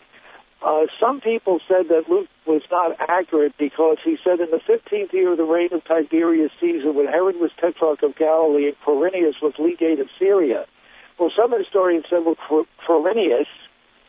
Uh, 0.60 0.86
some 1.00 1.20
people 1.20 1.60
said 1.68 1.88
that 1.88 2.08
Luke 2.08 2.28
was 2.46 2.62
not 2.70 2.96
accurate 3.08 3.54
because 3.58 3.98
he 4.04 4.18
said 4.24 4.40
in 4.40 4.50
the 4.50 4.58
15th 4.58 5.12
year 5.12 5.32
of 5.32 5.38
the 5.38 5.44
reign 5.44 5.72
of 5.72 5.84
Tiberius 5.84 6.50
Caesar, 6.60 6.90
when 6.90 7.06
Herod 7.06 7.36
was 7.36 7.50
tetrarch 7.60 8.02
of 8.02 8.16
Galilee 8.16 8.68
and 8.68 8.80
Quirinius 8.84 9.40
was 9.40 9.54
legate 9.58 10.00
of 10.00 10.08
Syria. 10.18 10.66
Well, 11.18 11.30
some 11.36 11.56
historians 11.56 12.06
said, 12.10 12.24
well, 12.24 12.66
Quirinius 12.86 13.46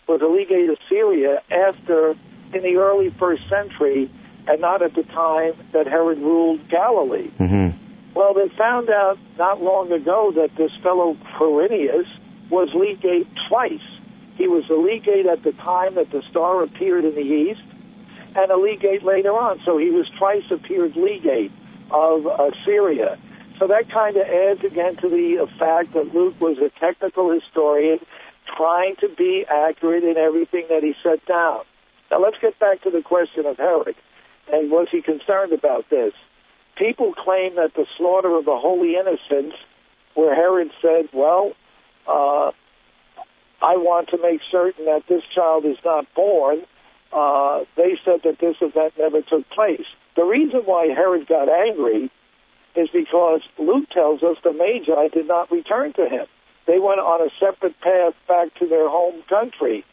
was 0.08 0.22
a 0.22 0.28
legate 0.28 0.70
of 0.70 0.78
Syria 0.90 1.42
after, 1.52 2.12
in 2.54 2.64
the 2.64 2.78
early 2.78 3.12
first 3.12 3.48
century, 3.48 4.10
and 4.48 4.60
not 4.60 4.82
at 4.82 4.96
the 4.96 5.04
time 5.04 5.54
that 5.74 5.86
Herod 5.86 6.18
ruled 6.18 6.68
Galilee. 6.68 7.30
Mm-hmm. 7.40 7.89
Well, 8.20 8.34
they 8.34 8.50
found 8.58 8.90
out 8.90 9.18
not 9.38 9.62
long 9.62 9.94
ago 9.94 10.34
that 10.36 10.50
this 10.58 10.72
fellow 10.84 11.16
Quirinius 11.38 12.06
was 12.50 12.68
legate 12.76 13.30
twice. 13.48 13.80
He 14.36 14.46
was 14.46 14.70
a 14.70 14.74
legate 14.74 15.26
at 15.26 15.44
the 15.44 15.54
time 15.54 15.96
that 15.96 16.12
the 16.12 16.22
star 16.30 16.62
appeared 16.62 17.06
in 17.06 17.16
the 17.16 17.22
east, 17.22 17.64
and 18.36 18.52
a 18.52 18.58
legate 18.58 19.06
later 19.06 19.32
on. 19.32 19.62
So 19.64 19.78
he 19.78 19.90
was 19.90 20.06
twice 20.20 20.44
appeared 20.52 20.98
legate 20.98 21.54
of 21.92 22.26
Syria. 22.66 23.18
So 23.58 23.68
that 23.68 23.90
kind 23.90 24.18
of 24.18 24.28
adds 24.28 24.66
again 24.66 24.98
to 24.98 25.08
the 25.08 25.48
fact 25.58 25.94
that 25.94 26.14
Luke 26.14 26.42
was 26.42 26.58
a 26.58 26.78
technical 26.78 27.32
historian 27.32 28.00
trying 28.58 28.98
to 28.98 29.08
be 29.08 29.46
accurate 29.48 30.04
in 30.04 30.18
everything 30.18 30.66
that 30.68 30.84
he 30.84 30.94
set 31.02 31.26
down. 31.26 31.62
Now 32.12 32.22
let's 32.22 32.38
get 32.42 32.60
back 32.60 32.82
to 32.82 32.90
the 32.90 33.02
question 33.02 33.46
of 33.46 33.56
Herod. 33.56 33.96
And 34.52 34.70
was 34.72 34.90
he 34.92 35.02
concerned 35.02 35.54
about 35.54 35.90
this? 35.90 36.12
People 36.80 37.14
claim 37.14 37.56
that 37.56 37.74
the 37.76 37.86
slaughter 37.98 38.36
of 38.36 38.46
the 38.46 38.58
holy 38.58 38.96
innocents, 38.96 39.56
where 40.16 40.34
Herod 40.34 40.72
said, 40.82 41.10
well, 41.14 41.52
uh, 42.08 42.52
I 43.62 43.76
want 43.76 44.10
to 44.10 44.18
make 44.18 44.40
certain 44.50 44.86
that 44.86 45.04
this 45.08 45.22
child 45.36 45.66
is 45.66 45.78
not 45.84 46.06
born, 46.16 46.62
uh, 47.12 47.66
they 47.76 48.00
said 48.06 48.22
that 48.24 48.40
this 48.40 48.56
event 48.62 48.94
never 48.98 49.22
took 49.22 49.48
place. 49.50 49.86
The 50.16 50.24
reason 50.24 50.62
why 50.66 50.88
Herod 50.88 51.28
got 51.28 51.50
angry 51.50 52.10
is 52.76 52.90
because 52.94 53.42
Luke 53.58 53.90
tells 53.90 54.24
us 54.24 54.38
the 54.44 54.54
Magi 54.54 55.10
did 55.14 55.28
not 55.28 55.52
return 55.52 55.94
to 55.94 56.08
him. 56.08 56.28
They 56.68 56.80
went 56.80 57.00
on 57.00 57.22
a 57.22 57.32
separate 57.40 57.80
path 57.82 58.14
back 58.28 58.54
to 58.60 58.68
their 58.68 58.88
home 58.88 59.24
country 59.28 59.84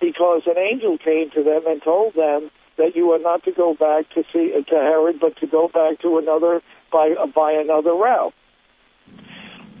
because 0.00 0.42
an 0.46 0.56
angel 0.56 0.96
came 0.96 1.30
to 1.34 1.42
them 1.42 1.62
and 1.66 1.82
told 1.82 2.14
them 2.14 2.50
that 2.80 2.96
you 2.96 3.12
are 3.12 3.18
not 3.18 3.44
to 3.44 3.52
go 3.52 3.74
back 3.74 4.08
to 4.14 4.24
see 4.32 4.52
to 4.52 4.74
Herod, 4.74 5.20
but 5.20 5.36
to 5.38 5.46
go 5.46 5.68
back 5.68 6.00
to 6.00 6.18
another 6.18 6.62
by 6.90 7.14
by 7.34 7.52
another 7.52 7.92
route. 7.92 8.34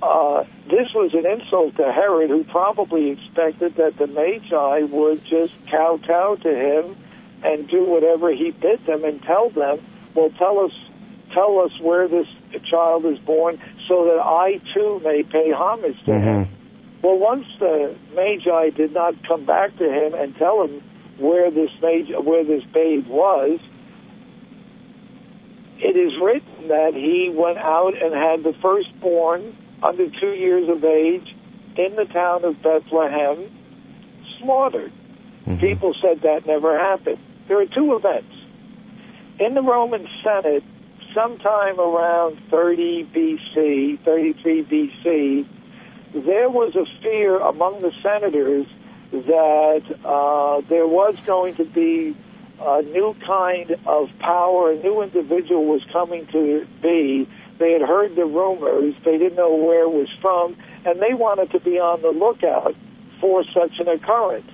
Uh, 0.02 0.44
this 0.66 0.88
was 0.94 1.12
an 1.12 1.26
insult 1.26 1.76
to 1.76 1.92
Herod, 1.92 2.30
who 2.30 2.44
probably 2.44 3.10
expected 3.10 3.76
that 3.76 3.96
the 3.98 4.06
Magi 4.06 4.80
would 4.82 5.24
just 5.24 5.52
kowtow 5.70 6.36
to 6.36 6.48
him 6.48 6.96
and 7.42 7.68
do 7.68 7.84
whatever 7.84 8.30
he 8.30 8.50
bid 8.50 8.84
them 8.86 9.04
and 9.04 9.22
tell 9.22 9.50
them, 9.50 9.80
"Well, 10.14 10.30
tell 10.38 10.58
us, 10.60 10.72
tell 11.32 11.58
us 11.60 11.72
where 11.80 12.06
this 12.06 12.26
child 12.70 13.06
is 13.06 13.18
born, 13.18 13.60
so 13.88 14.04
that 14.04 14.20
I 14.20 14.60
too 14.74 15.00
may 15.02 15.22
pay 15.22 15.50
homage 15.50 15.98
to 16.04 16.10
mm-hmm. 16.10 16.42
him." 16.42 16.48
Well, 17.02 17.16
once 17.16 17.46
the 17.58 17.94
Magi 18.14 18.70
did 18.70 18.92
not 18.92 19.14
come 19.26 19.46
back 19.46 19.76
to 19.78 19.90
him 19.90 20.12
and 20.12 20.36
tell 20.36 20.62
him 20.64 20.82
where 21.20 21.50
this 21.50 21.70
major, 21.82 22.20
where 22.20 22.44
this 22.44 22.64
babe 22.72 23.06
was, 23.06 23.60
it 25.78 25.96
is 25.96 26.12
written 26.20 26.68
that 26.68 26.92
he 26.94 27.32
went 27.34 27.58
out 27.58 27.94
and 28.00 28.14
had 28.14 28.42
the 28.42 28.56
firstborn 28.60 29.56
under 29.82 30.08
two 30.20 30.32
years 30.32 30.68
of 30.68 30.84
age 30.84 31.34
in 31.76 31.96
the 31.96 32.04
town 32.12 32.44
of 32.44 32.62
Bethlehem 32.62 33.50
slaughtered. 34.38 34.92
Mm-hmm. 35.46 35.60
People 35.60 35.94
said 36.02 36.22
that 36.22 36.46
never 36.46 36.78
happened. 36.78 37.18
There 37.48 37.60
are 37.60 37.66
two 37.66 37.96
events. 37.96 38.34
In 39.38 39.54
the 39.54 39.62
Roman 39.62 40.06
Senate, 40.22 40.62
sometime 41.14 41.80
around 41.80 42.38
30 42.50 43.04
BC, 43.04 44.04
33 44.04 44.64
BC, 44.64 45.48
there 46.12 46.50
was 46.50 46.74
a 46.76 46.84
fear 47.02 47.38
among 47.38 47.80
the 47.80 47.92
senators 48.02 48.66
that 49.12 49.82
uh, 50.04 50.60
there 50.68 50.86
was 50.86 51.16
going 51.26 51.54
to 51.56 51.64
be 51.64 52.16
a 52.60 52.82
new 52.82 53.14
kind 53.26 53.76
of 53.86 54.08
power, 54.18 54.72
a 54.72 54.76
new 54.76 55.02
individual 55.02 55.66
was 55.66 55.82
coming 55.92 56.26
to 56.28 56.66
be. 56.82 57.28
They 57.58 57.72
had 57.72 57.82
heard 57.82 58.16
the 58.16 58.24
rumors, 58.24 58.94
they 59.04 59.18
didn't 59.18 59.36
know 59.36 59.54
where 59.54 59.82
it 59.82 59.92
was 59.92 60.08
from, 60.20 60.56
and 60.84 61.00
they 61.00 61.14
wanted 61.14 61.50
to 61.52 61.60
be 61.60 61.78
on 61.78 62.02
the 62.02 62.10
lookout 62.10 62.74
for 63.20 63.44
such 63.44 63.78
an 63.78 63.88
occurrence. 63.88 64.50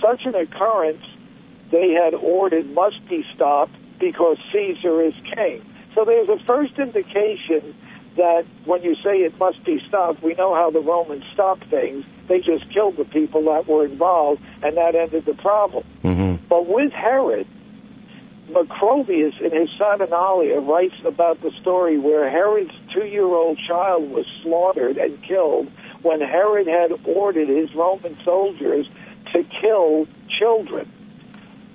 Such 0.00 0.24
an 0.24 0.34
occurrence, 0.34 1.02
they 1.70 1.92
had 1.92 2.14
ordered, 2.14 2.70
must 2.72 3.06
be 3.08 3.24
stopped 3.34 3.74
because 3.98 4.36
Caesar 4.52 5.02
is 5.02 5.14
king. 5.34 5.64
So 5.94 6.04
there's 6.04 6.28
a 6.28 6.38
first 6.44 6.78
indication 6.78 7.74
that 8.16 8.44
when 8.64 8.82
you 8.82 8.94
say 8.96 9.18
it 9.18 9.38
must 9.38 9.64
be 9.64 9.80
stopped, 9.88 10.22
we 10.22 10.34
know 10.34 10.54
how 10.54 10.70
the 10.70 10.80
Romans 10.80 11.24
stopped 11.32 11.68
things. 11.70 12.04
They 12.28 12.40
just 12.40 12.70
killed 12.72 12.96
the 12.96 13.04
people 13.04 13.44
that 13.44 13.68
were 13.68 13.84
involved, 13.84 14.42
and 14.62 14.76
that 14.76 14.94
ended 14.94 15.24
the 15.26 15.34
problem. 15.34 15.84
Mm-hmm. 16.02 16.46
But 16.48 16.66
with 16.66 16.92
Herod, 16.92 17.46
Macrobius 18.50 19.40
in 19.40 19.52
his 19.52 19.68
Saturnalia 19.78 20.60
writes 20.60 20.94
about 21.04 21.42
the 21.42 21.50
story 21.60 21.98
where 21.98 22.30
Herod's 22.30 22.74
two-year-old 22.94 23.58
child 23.66 24.10
was 24.10 24.26
slaughtered 24.42 24.96
and 24.96 25.22
killed 25.22 25.70
when 26.02 26.20
Herod 26.20 26.66
had 26.66 26.92
ordered 27.04 27.48
his 27.48 27.74
Roman 27.74 28.16
soldiers 28.24 28.86
to 29.32 29.44
kill 29.60 30.06
children 30.38 30.90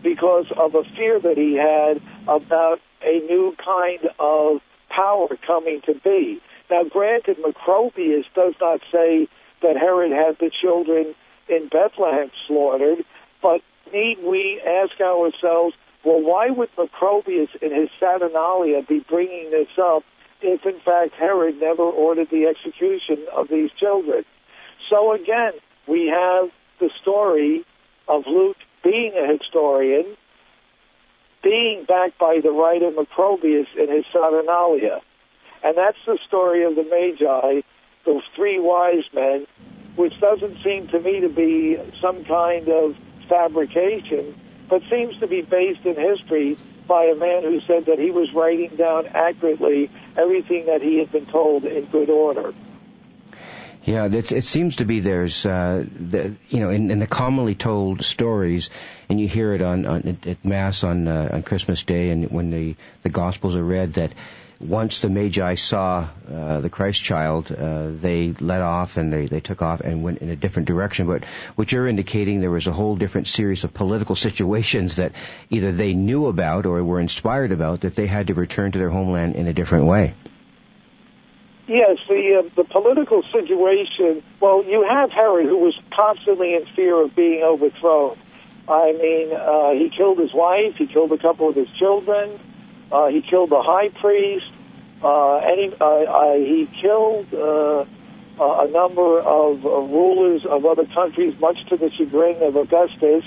because 0.01 0.45
of 0.58 0.75
a 0.75 0.84
fear 0.95 1.19
that 1.19 1.38
he 1.38 1.56
had 1.56 2.01
about 2.27 2.80
a 3.04 3.19
new 3.19 3.56
kind 3.63 4.10
of 4.19 4.62
power 4.95 5.27
coming 5.45 5.82
to 5.86 5.93
be. 5.93 6.41
Now, 6.69 6.84
granted, 6.84 7.38
Macrobius 7.38 8.25
does 8.36 8.54
not 8.62 8.82
say 8.91 9.27
that 9.62 9.77
Herod 9.77 10.12
had 10.12 10.38
the 10.39 10.51
children 10.62 11.15
in 11.49 11.67
Bethlehem 11.67 12.32
slaughtered, 12.47 13.04
but 13.41 13.62
need 13.93 14.17
we 14.23 14.62
ask 14.65 14.99
ourselves, 15.01 15.75
well, 16.04 16.21
why 16.21 16.49
would 16.49 16.69
Macrobius 16.77 17.49
in 17.62 17.75
his 17.75 17.89
Saturnalia 17.99 18.82
be 18.88 18.99
bringing 19.08 19.51
this 19.51 19.67
up 19.80 20.04
if, 20.41 20.65
in 20.65 20.80
fact, 20.80 21.13
Herod 21.13 21.60
never 21.60 21.84
ordered 21.84 22.30
the 22.32 22.45
execution 22.45 23.25
of 23.36 23.49
these 23.49 23.69
children? 23.77 24.23
So 24.89 25.13
again, 25.13 25.54
we 25.88 26.08
have 26.08 26.49
the 26.80 26.89
story 27.01 27.63
of 28.08 28.23
Luke 28.25 28.58
being 28.84 29.13
a 29.13 29.32
historian 29.32 30.17
being 31.43 31.86
backed 31.88 32.17
by 32.19 32.39
the 32.41 32.51
writer 32.51 32.91
Macrobius 32.91 33.67
in 33.77 33.89
his 33.89 34.06
Saturnalia. 34.13 35.01
And 35.63 35.77
that's 35.77 35.97
the 36.06 36.17
story 36.27 36.63
of 36.63 36.75
the 36.75 36.84
Magi, 36.84 37.62
those 38.06 38.23
three 38.36 38.60
wise 38.60 39.04
men, 39.13 39.45
which 39.95 40.19
doesn't 40.19 40.58
seem 40.63 40.88
to 40.89 40.99
me 40.99 41.19
to 41.21 41.30
be 41.30 41.77
some 42.01 42.23
kind 42.25 42.67
of 42.69 42.95
fabrication, 43.27 44.39
but 44.69 44.82
seems 44.89 45.17
to 45.19 45.27
be 45.27 45.41
based 45.41 45.86
in 45.86 45.95
history 45.95 46.58
by 46.88 47.06
a 47.06 47.15
man 47.15 47.43
who 47.43 47.62
said 47.62 47.86
that 47.86 47.99
he 47.99 48.12
was 48.12 48.34
writing 48.34 48.75
down 48.75 49.08
accurately 49.08 49.89
everything 50.17 50.65
that 50.65 50.82
he 50.82 50.97
had 50.97 51.12
been 51.12 51.25
told 51.27 51.63
in 51.63 51.86
good 51.86 52.10
order. 52.10 52.54
Yeah, 53.84 54.10
it 54.12 54.44
seems 54.44 54.76
to 54.76 54.86
be 54.86 55.00
there's, 55.00 55.44
uh, 55.44 55.84
the, 56.00 56.36
you 56.50 56.60
know, 56.60 56.70
in, 56.70 56.91
in, 56.91 57.00
the 57.00 57.08
commonly 57.08 57.56
told 57.56 58.06
stories, 58.06 58.70
and 59.10 59.20
you 59.20 59.28
hear 59.28 59.56
it 59.56 59.62
on, 59.63 59.88
on 59.88 60.20
at 60.28 60.46
mass 60.46 60.84
on 60.84 61.08
uh, 61.08 61.30
on 61.34 61.41
Christmas 61.41 61.84
Day, 61.84 62.12
and 62.12 62.30
when 62.30 62.52
the 62.52 62.76
the 63.02 63.10
Gospels 63.10 63.56
are 63.56 63.63
read, 63.63 63.94
that 63.94 64.13
once 64.60 65.00
the 65.00 65.10
Magi 65.10 65.56
saw 65.56 66.08
uh, 66.32 66.62
the 66.62 66.70
Christ 66.70 67.02
child, 67.02 67.52
uh, 67.52 67.89
they 67.89 68.34
let 68.39 68.62
off 68.62 68.98
and 68.98 69.12
they, 69.12 69.26
they 69.26 69.39
took 69.39 69.62
off 69.62 69.82
and 69.82 70.04
went 70.04 70.20
in 70.20 70.30
a 70.30 70.36
different 70.36 70.67
direction. 70.67 71.08
But 71.08 71.26
what 71.56 71.72
you're 71.72 71.88
indicating, 71.88 72.41
there 72.41 72.52
was 72.52 72.67
a 72.67 72.72
whole 72.72 72.96
different 72.96 73.28
series 73.28 73.63
of 73.63 73.74
political 73.74 74.15
situations 74.28 74.98
that 74.98 75.13
either 75.50 75.72
they 75.72 75.94
knew 75.94 76.28
about 76.28 76.65
or 76.65 76.84
were 76.84 77.00
inspired 77.00 77.52
about 77.52 77.82
that 77.82 77.96
they 77.96 78.08
had 78.08 78.28
to 78.28 78.36
return 78.36 78.72
to 78.74 78.80
their 78.80 78.89
homeland 78.89 79.36
in 79.36 79.48
a 79.48 79.54
different 79.54 79.86
way. 79.86 80.13
Yes, 81.67 81.97
the 82.08 82.43
uh, 82.43 82.50
the 82.56 82.63
political 82.63 83.24
situation. 83.32 84.24
Well, 84.39 84.63
you 84.65 84.86
have 84.88 85.12
Herod, 85.12 85.45
who 85.45 85.58
was 85.58 85.80
constantly 85.93 86.56
in 86.56 86.65
fear 86.76 87.02
of 87.02 87.15
being 87.15 87.43
overthrown. 87.43 88.17
I 88.67 88.91
mean, 88.93 89.32
uh, 89.34 89.71
he 89.71 89.89
killed 89.95 90.19
his 90.19 90.34
wife. 90.34 90.76
He 90.78 90.88
killed 90.88 91.12
a 91.12 91.17
couple 91.17 91.50
of 91.50 91.56
his 91.56 91.69
children. 91.78 92.39
Uh, 92.91 93.08
he 93.08 93.21
killed 93.21 93.50
the 93.52 93.62
high 93.62 93.89
priest. 93.89 94.47
Uh, 95.04 95.38
and 95.38 95.60
he, 95.60 95.76
uh, 95.80 95.86
uh, 95.86 96.34
he 96.36 96.69
killed 96.80 97.34
uh, 97.34 97.86
a 98.39 98.67
number 98.69 99.19
of 99.19 99.65
uh, 99.65 99.69
rulers 99.69 100.45
of 100.45 100.65
other 100.65 100.86
countries, 100.93 101.34
much 101.39 101.58
to 101.69 101.78
the 101.78 101.89
chagrin 101.91 102.41
of 102.43 102.56
Augustus, 102.56 103.24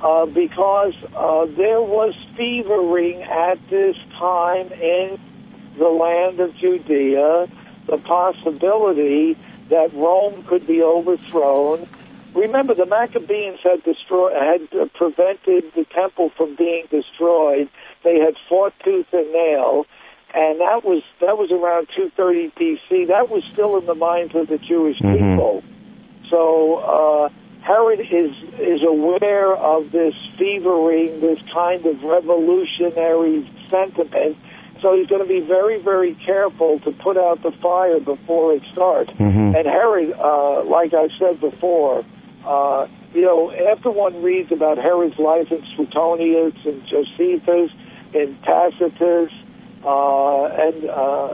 uh, 0.00 0.26
because 0.26 0.94
uh, 1.14 1.46
there 1.56 1.80
was 1.80 2.14
fevering 2.36 3.22
at 3.22 3.58
this 3.70 3.96
time 4.18 4.72
in 4.72 5.18
the 5.78 5.88
land 5.88 6.40
of 6.40 6.54
Judea, 6.56 7.48
the 7.86 7.98
possibility 7.98 9.36
that 9.68 9.92
Rome 9.94 10.44
could 10.44 10.66
be 10.66 10.82
overthrown. 10.82 11.88
Remember, 12.34 12.74
the 12.74 12.86
Maccabees 12.86 13.58
had 13.62 13.82
destroyed, 13.82 14.32
had 14.34 14.92
prevented 14.94 15.72
the 15.74 15.84
temple 15.92 16.30
from 16.36 16.56
being 16.56 16.86
destroyed 16.90 17.68
they 18.04 18.18
had 18.18 18.36
fought 18.48 18.72
tooth 18.84 19.06
and 19.12 19.32
nail, 19.32 19.86
and 20.34 20.60
that 20.60 20.84
was 20.84 21.02
that 21.20 21.38
was 21.38 21.50
around 21.50 21.88
230 21.94 22.50
BC. 22.50 23.08
That 23.08 23.28
was 23.28 23.44
still 23.52 23.78
in 23.78 23.86
the 23.86 23.94
minds 23.94 24.34
of 24.34 24.48
the 24.48 24.58
Jewish 24.58 24.98
mm-hmm. 24.98 25.14
people. 25.14 25.62
So 26.30 26.76
uh, 26.76 27.28
Herod 27.62 28.00
is 28.00 28.32
is 28.58 28.82
aware 28.82 29.54
of 29.54 29.92
this 29.92 30.14
fevering, 30.36 31.20
this 31.20 31.40
kind 31.52 31.84
of 31.86 32.02
revolutionary 32.02 33.48
sentiment. 33.68 34.36
So 34.82 34.96
he's 34.96 35.06
going 35.06 35.22
to 35.22 35.28
be 35.28 35.40
very, 35.40 35.80
very 35.80 36.14
careful 36.26 36.80
to 36.80 36.90
put 36.90 37.16
out 37.16 37.42
the 37.42 37.52
fire 37.52 38.00
before 38.00 38.52
it 38.52 38.62
starts. 38.72 39.12
Mm-hmm. 39.12 39.54
And 39.54 39.66
Herod, 39.66 40.12
uh, 40.18 40.64
like 40.64 40.92
I 40.92 41.08
said 41.18 41.40
before, 41.40 42.04
uh, 42.44 42.88
you 43.14 43.22
know, 43.22 43.52
after 43.52 43.90
one 43.90 44.22
reads 44.22 44.50
about 44.50 44.78
Herod's 44.78 45.18
life 45.18 45.52
in 45.52 45.64
Suetonius 45.76 46.54
and 46.64 46.84
Josephus, 46.86 47.70
and 48.14 48.42
Tacitus, 48.42 49.32
uh, 49.84 50.44
and 50.46 50.84
uh, 50.84 51.28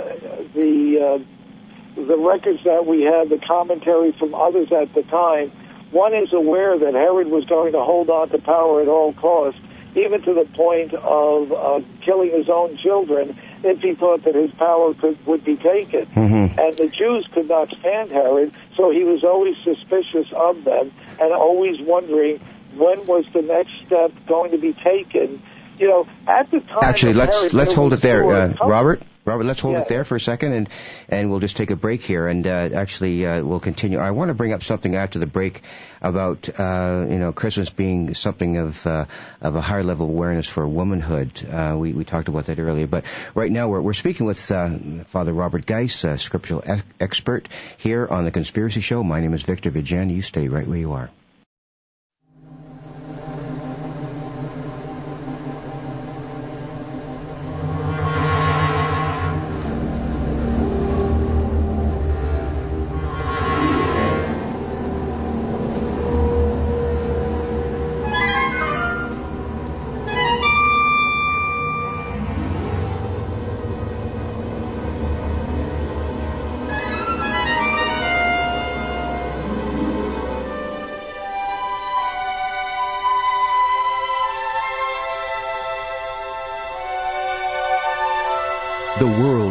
the 0.55 1.01
uh, 1.01 2.05
the 2.07 2.17
records 2.17 2.63
that 2.65 2.87
we 2.87 3.03
have, 3.03 3.29
the 3.29 3.41
commentary 3.47 4.13
from 4.13 4.35
others 4.35 4.71
at 4.71 4.95
the 4.95 5.03
time, 5.05 5.51
one 5.91 6.15
is 6.15 6.33
aware 6.33 6.79
that 6.79 6.95
Herod 6.95 7.29
was 7.29 7.45
going 7.47 7.73
to 7.73 7.81
hold 7.81 8.11
on 8.11 8.29
to 8.31 8.39
power 8.39 8.81
at 8.81 8.89
all 8.89 9.13
costs, 9.15 9.61
even 9.94 10.22
to 10.22 10.35
the 10.35 10.44
point 10.55 10.94
of 10.94 11.53
uh, 11.53 11.81
killing 12.05 12.31
his 12.31 12.48
own 12.48 12.77
children 12.77 13.38
if 13.64 13.81
he 13.81 13.94
thought 13.94 14.24
that 14.24 14.35
his 14.35 14.51
power 14.53 14.94
could 14.94 15.24
would 15.27 15.44
be 15.44 15.57
taken. 15.57 16.07
Mm-hmm. 16.07 16.59
And 16.59 16.74
the 16.77 16.88
Jews 16.88 17.29
could 17.33 17.48
not 17.48 17.68
stand 17.81 18.11
Herod, 18.12 18.53
so 18.77 18.90
he 18.90 19.05
was 19.05 19.24
always 19.24 19.57
suspicious 19.64 20.27
of 20.35 20.64
them 20.64 20.92
and 21.20 21.33
always 21.33 21.81
wondering 21.81 22.40
when 22.77 23.07
was 23.07 23.24
the 23.33 23.42
next 23.42 23.72
step 23.87 24.12
going 24.27 24.53
to 24.53 24.59
be 24.59 24.72
taken 24.72 25.42
you 25.79 25.88
know, 25.88 26.07
at 26.27 26.51
the 26.51 26.61
time. 26.61 26.83
Actually, 26.83 27.14
let's 27.14 27.55
let's 27.55 27.74
hold 27.74 27.92
it 27.92 28.01
there, 28.01 28.29
uh, 28.29 28.53
Robert. 28.66 29.03
Robert, 29.29 29.45
let's 29.45 29.61
hold 29.61 29.75
yeah. 29.75 29.83
it 29.83 29.88
there 29.88 30.05
for 30.05 30.17
a 30.17 30.21
second, 30.21 30.53
and 30.55 30.69
and 31.11 31.31
we'll 31.31 31.41
just 31.41 31.59
take 31.59 31.71
a 31.71 31.77
break 31.77 32.03
here, 32.03 32.27
and 32.27 32.47
uh, 32.47 32.71
actually 32.75 33.27
uh, 33.27 33.43
we'll 33.43 33.61
continue. 33.61 33.99
I 33.99 34.12
want 34.12 34.31
to 34.31 34.35
bring 34.35 34.55
up 34.55 34.62
something 34.62 34.97
after 34.97 35.19
the 35.19 35.27
break 35.27 35.61
about 36.01 36.49
uh, 36.59 37.05
you 37.11 37.19
know 37.19 37.33
Christmas 37.33 37.69
being 37.69 38.14
something 38.14 38.57
of 38.57 38.87
uh, 38.87 39.05
of 39.43 39.55
a 39.55 39.61
higher 39.61 39.85
level 39.85 40.07
awareness 40.07 40.49
for 40.49 40.67
womanhood. 40.67 41.47
Uh, 41.47 41.77
we 41.79 41.93
we 41.93 42.07
talked 42.07 42.29
about 42.29 42.47
that 42.47 42.59
earlier, 42.59 42.87
but 42.87 43.05
right 43.35 43.53
now 43.53 43.69
we're 43.69 43.83
we're 43.83 43.93
speaking 43.93 44.25
with 44.25 44.51
uh, 44.51 44.79
Father 45.09 45.35
Robert 45.35 45.67
Geis, 45.67 46.05
a 46.05 46.17
scriptural 46.17 46.64
e- 46.67 46.81
expert 46.99 47.49
here 47.77 48.07
on 48.09 48.25
the 48.25 48.31
Conspiracy 48.31 48.81
Show. 48.81 49.05
My 49.05 49.21
name 49.21 49.35
is 49.35 49.43
Victor 49.43 49.71
Viggiani. 49.71 50.14
You 50.14 50.23
stay 50.23 50.49
right 50.49 50.67
where 50.67 50.79
you 50.79 50.93
are. 50.95 51.11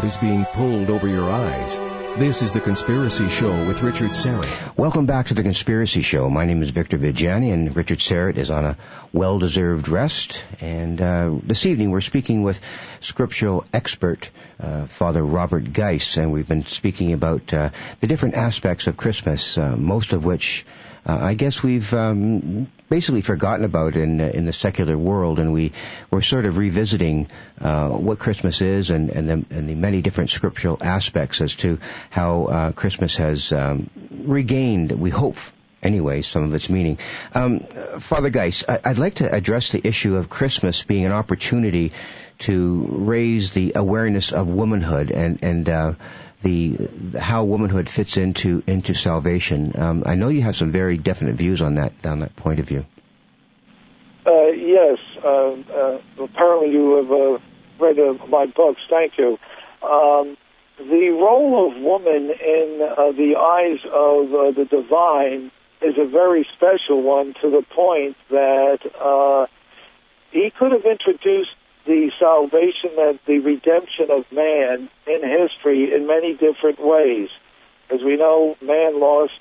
Is 0.07 0.15
being 0.15 0.45
pulled 0.45 0.89
over 0.89 1.05
your 1.05 1.29
eyes. 1.29 1.75
This 2.17 2.41
is 2.41 2.53
The 2.53 2.61
Conspiracy 2.61 3.27
Show 3.27 3.65
with 3.67 3.83
Richard 3.83 4.11
Syrett. 4.11 4.77
Welcome 4.77 5.05
back 5.05 5.27
to 5.27 5.33
The 5.33 5.43
Conspiracy 5.43 6.01
Show. 6.01 6.29
My 6.29 6.45
name 6.45 6.63
is 6.63 6.69
Victor 6.69 6.97
Viggiani 6.97 7.51
and 7.51 7.75
Richard 7.75 7.99
Syrett 7.99 8.37
is 8.37 8.49
on 8.49 8.63
a 8.63 8.77
well-deserved 9.11 9.89
rest. 9.89 10.45
And 10.61 11.01
uh, 11.01 11.35
this 11.43 11.65
evening 11.65 11.91
we're 11.91 11.99
speaking 11.99 12.43
with 12.43 12.61
scriptural 12.99 13.65
expert 13.73 14.29
uh, 14.59 14.85
Father 14.85 15.23
Robert 15.23 15.71
Geis 15.71 16.17
and 16.17 16.31
we've 16.31 16.47
been 16.47 16.65
speaking 16.65 17.13
about 17.13 17.53
uh, 17.53 17.69
the 17.99 18.07
different 18.07 18.35
aspects 18.35 18.87
of 18.87 18.97
Christmas, 18.97 19.57
uh, 19.57 19.75
most 19.75 20.13
of 20.13 20.25
which 20.25 20.65
uh, 21.07 21.17
I 21.21 21.35
guess 21.35 21.63
we've 21.63 21.93
um, 21.93 22.67
basically 22.89 23.21
forgotten 23.21 23.63
about 23.63 23.95
in 23.95 24.19
in 24.19 24.45
the 24.45 24.51
secular 24.51 24.97
world, 24.97 25.39
and 25.39 25.53
we 25.53 25.71
we're 26.11 26.21
sort 26.21 26.45
of 26.45 26.57
revisiting 26.57 27.29
uh, 27.61 27.89
what 27.89 28.19
Christmas 28.19 28.61
is 28.61 28.89
and 28.89 29.09
and 29.09 29.29
the, 29.29 29.55
and 29.55 29.69
the, 29.69 29.75
many 29.75 30.01
different 30.01 30.31
scriptural 30.31 30.77
aspects 30.81 31.39
as 31.39 31.55
to 31.55 31.79
how 32.09 32.45
uh, 32.45 32.71
Christmas 32.73 33.15
has 33.15 33.53
um, 33.53 33.89
regained. 34.11 34.91
We 34.91 35.09
hope. 35.09 35.37
Anyway, 35.87 36.21
some 36.21 36.43
of 36.43 36.53
its 36.53 36.69
meaning. 36.69 36.97
Um, 37.33 37.61
Father 37.99 38.29
Geis, 38.29 38.65
I'd 38.67 38.97
like 38.97 39.15
to 39.15 39.33
address 39.33 39.71
the 39.71 39.87
issue 39.87 40.17
of 40.17 40.29
Christmas 40.29 40.83
being 40.83 41.05
an 41.05 41.13
opportunity 41.13 41.93
to 42.39 42.85
raise 42.89 43.53
the 43.53 43.71
awareness 43.75 44.33
of 44.33 44.49
womanhood 44.49 45.11
and 45.11 45.39
and 45.41 45.69
uh, 45.69 45.93
the, 46.41 46.89
how 47.17 47.45
womanhood 47.45 47.89
fits 47.89 48.17
into 48.17 48.63
into 48.67 48.93
salvation. 48.93 49.71
Um, 49.77 50.03
I 50.05 50.15
know 50.15 50.27
you 50.27 50.41
have 50.41 50.57
some 50.57 50.71
very 50.71 50.97
definite 50.97 51.35
views 51.35 51.61
on 51.61 51.75
that 51.75 52.05
on 52.05 52.19
that 52.19 52.35
point 52.35 52.59
of 52.59 52.67
view. 52.67 52.85
Uh, 54.25 54.47
yes, 54.47 54.97
uh, 55.23 55.29
uh, 55.29 56.01
apparently 56.19 56.71
you 56.71 56.97
have 56.97 57.11
uh, 57.11 57.85
read 57.85 57.97
uh, 57.97 58.25
my 58.27 58.45
books. 58.45 58.81
Thank 58.89 59.13
you. 59.17 59.37
Um, 59.81 60.35
the 60.77 61.09
role 61.09 61.71
of 61.71 61.81
woman 61.81 62.29
in 62.29 62.81
uh, 62.81 63.11
the 63.13 63.35
eyes 63.37 63.79
of 63.85 64.55
the 64.55 64.65
divine 64.69 65.51
is 65.81 65.95
a 65.97 66.05
very 66.05 66.47
special 66.55 67.01
one 67.01 67.33
to 67.41 67.49
the 67.49 67.63
point 67.73 68.17
that 68.29 69.47
he 70.31 70.51
could 70.57 70.71
have 70.71 70.85
introduced 70.85 71.55
the 71.85 72.11
salvation 72.19 72.91
and 72.97 73.19
the 73.25 73.39
redemption 73.39 74.11
of 74.11 74.25
man 74.31 74.89
in 75.07 75.21
history 75.23 75.93
in 75.93 76.05
many 76.05 76.33
different 76.33 76.79
ways. 76.79 77.29
As 77.89 78.01
we 78.03 78.17
know, 78.17 78.55
man 78.61 78.99
lost 78.99 79.39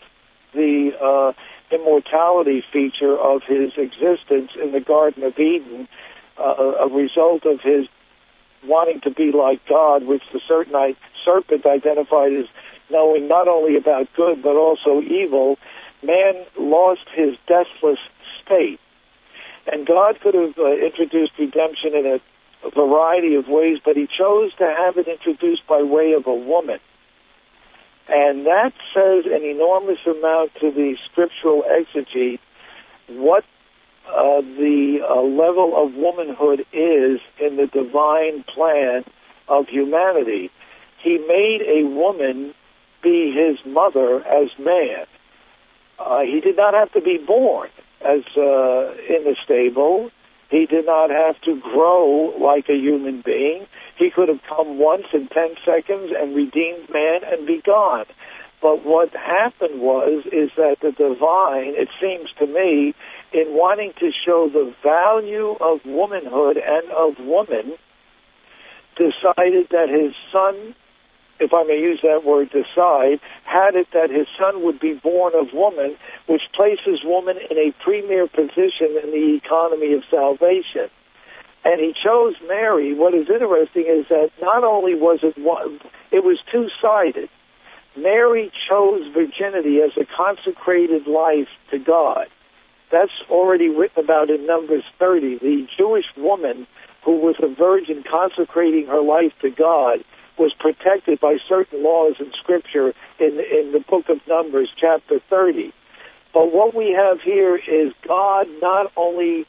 the 0.55 0.93
uh, 1.03 1.33
immortality 1.75 2.63
feature 2.73 3.19
of 3.19 3.43
his 3.43 3.73
existence 3.77 4.53
in 4.63 4.73
the 4.73 4.81
Garden 4.81 5.25
of 5.25 5.37
Eden, 5.39 5.89
uh, 6.39 6.87
a 6.87 6.89
result 6.89 7.45
of 7.45 7.61
his 7.61 7.87
wanting 8.65 9.01
to 9.03 9.11
be 9.11 9.33
like 9.33 9.61
God, 9.69 10.05
which 10.05 10.23
the 10.33 10.41
serpent 10.49 11.67
identified 11.67 12.33
as 12.33 12.47
knowing 12.91 13.27
not 13.29 13.49
only 13.49 13.77
about 13.77 14.07
good 14.15 14.43
but 14.43 14.57
also 14.57 15.01
evil. 15.03 15.59
Man 16.03 16.45
lost 16.59 17.07
his 17.15 17.37
deathless 17.47 17.99
state. 18.45 18.81
And 19.67 19.87
God 19.87 20.21
could 20.21 20.35
have 20.35 20.57
uh, 20.59 20.77
introduced 20.77 21.33
redemption 21.39 21.95
in 21.95 22.07
a 22.07 22.71
variety 22.71 23.35
of 23.35 23.49
ways, 23.49 23.79
but 23.85 23.97
he 23.97 24.07
chose 24.07 24.53
to 24.59 24.65
have 24.65 24.97
it 24.97 25.09
introduced 25.09 25.67
by 25.67 25.83
way 25.83 26.13
of 26.13 26.27
a 26.27 26.35
woman. 26.35 26.79
And 28.09 28.47
that 28.47 28.73
says 28.95 29.25
an 29.27 29.43
enormous 29.43 29.99
amount 30.07 30.53
to 30.61 30.71
the 30.71 30.97
scriptural 31.11 31.65
exegete 31.65 32.39
what 33.09 33.45
uh, 34.09 34.41
the 34.41 35.01
uh, 35.03 35.21
level 35.23 35.75
of 35.77 35.95
womanhood 35.95 36.61
is 36.73 37.21
in 37.41 37.57
the 37.57 37.67
divine 37.67 38.45
plan 38.55 39.05
of 39.49 39.67
humanity. 39.69 40.51
He 41.03 41.19
made 41.19 41.63
a 41.67 41.87
woman 41.89 42.55
be 43.03 43.33
his 43.33 43.59
mother 43.67 44.25
as 44.25 44.49
man. 44.59 45.07
Uh, 45.99 46.21
he 46.21 46.41
did 46.41 46.57
not 46.57 46.75
have 46.75 46.93
to 46.93 47.01
be 47.01 47.19
born 47.19 47.69
as 48.01 48.23
uh, 48.37 48.93
in 49.09 49.25
the 49.25 49.37
stable. 49.45 50.11
He 50.51 50.67
did 50.67 50.87
not 50.87 51.11
have 51.11 51.41
to 51.43 51.61
grow 51.61 52.35
like 52.41 52.69
a 52.69 52.77
human 52.77 53.23
being. 53.25 53.67
He 53.99 54.11
could 54.11 54.29
have 54.29 54.41
come 54.49 54.79
once 54.79 55.07
in 55.13 55.29
10 55.29 55.57
seconds 55.65 56.13
and 56.17 56.37
redeemed 56.37 56.89
man 56.93 57.21
and 57.25 57.47
be 57.47 57.61
gone. 57.65 58.07
But 58.63 58.85
what 58.85 59.11
happened 59.13 59.81
was, 59.81 60.25
is 60.27 60.51
that 60.57 60.77
the 60.81 60.93
divine, 60.93 61.75
it 61.77 61.89
seems 62.01 62.31
to 62.39 62.47
me, 62.47 62.95
in 63.33 63.55
wanting 63.55 63.93
to 64.01 64.11
show 64.25 64.49
the 64.51 64.75
value 64.83 65.57
of 65.61 65.81
womanhood 65.85 66.57
and 66.57 66.91
of 66.91 67.25
woman, 67.25 67.77
decided 68.97 69.69
that 69.71 69.89
his 69.91 70.15
son, 70.33 70.75
if 71.41 71.53
I 71.53 71.65
may 71.65 71.79
use 71.79 72.01
that 72.03 72.25
word 72.25 72.51
decide, 72.51 73.21
had 73.45 73.75
it 73.75 73.89
that 73.93 74.11
his 74.11 74.27
son 74.39 74.63
would 74.65 74.81
be 74.81 74.95
born 74.95 75.35
of 75.35 75.53
woman, 75.53 75.97
which 76.27 76.43
places 76.55 77.01
woman 77.05 77.37
in 77.51 77.59
a 77.59 77.73
premier 77.83 78.27
position 78.27 78.97
in 79.03 79.11
the 79.11 79.39
economy 79.43 79.95
of 79.95 80.03
salvation 80.11 80.91
and 81.67 81.81
he 81.81 81.93
chose 81.93 82.35
Mary. 82.47 82.95
What 82.95 83.13
is 83.13 83.27
interesting 83.29 83.87
is 83.91 84.07
that 84.09 84.31
not 84.41 84.63
only 84.63 84.95
was 84.95 85.19
it 85.25 85.37
one, 85.37 85.81
it 86.13 86.23
was 86.23 86.39
two 86.51 86.69
sided. 86.81 87.29
Mary 87.97 88.53
chose 88.69 89.03
virginity 89.13 89.81
as 89.83 89.91
a 89.97 90.07
consecrated 90.07 91.09
life 91.09 91.49
to 91.73 91.79
God. 91.79 92.29
That's 92.93 93.11
already 93.29 93.69
written 93.69 94.05
about 94.05 94.31
in 94.31 94.47
Numbers 94.47 94.85
30. 95.01 95.39
The 95.39 95.67
Jewish 95.77 96.07
woman 96.17 96.69
who 97.05 97.19
was 97.19 97.35
a 97.43 97.53
virgin 97.53 98.05
consecrating 98.09 98.87
her 98.87 99.03
life 99.03 99.33
to 99.43 99.51
God 99.51 100.05
was 100.39 100.53
protected 100.59 101.21
by 101.21 101.37
certain 101.49 101.83
laws 101.83 102.15
in 102.21 102.33
Scripture 102.33 102.93
in, 103.19 103.41
in 103.41 103.73
the 103.73 103.85
book 103.89 104.09
of 104.09 104.19
Numbers, 104.29 104.69
chapter 104.79 105.21
30. 105.31 105.73
But 106.33 106.53
what 106.53 106.75
we 106.75 106.91
have 106.93 107.21
here 107.23 107.57
is 107.57 107.93
God 108.07 108.47
not 108.61 108.93
only 108.97 109.47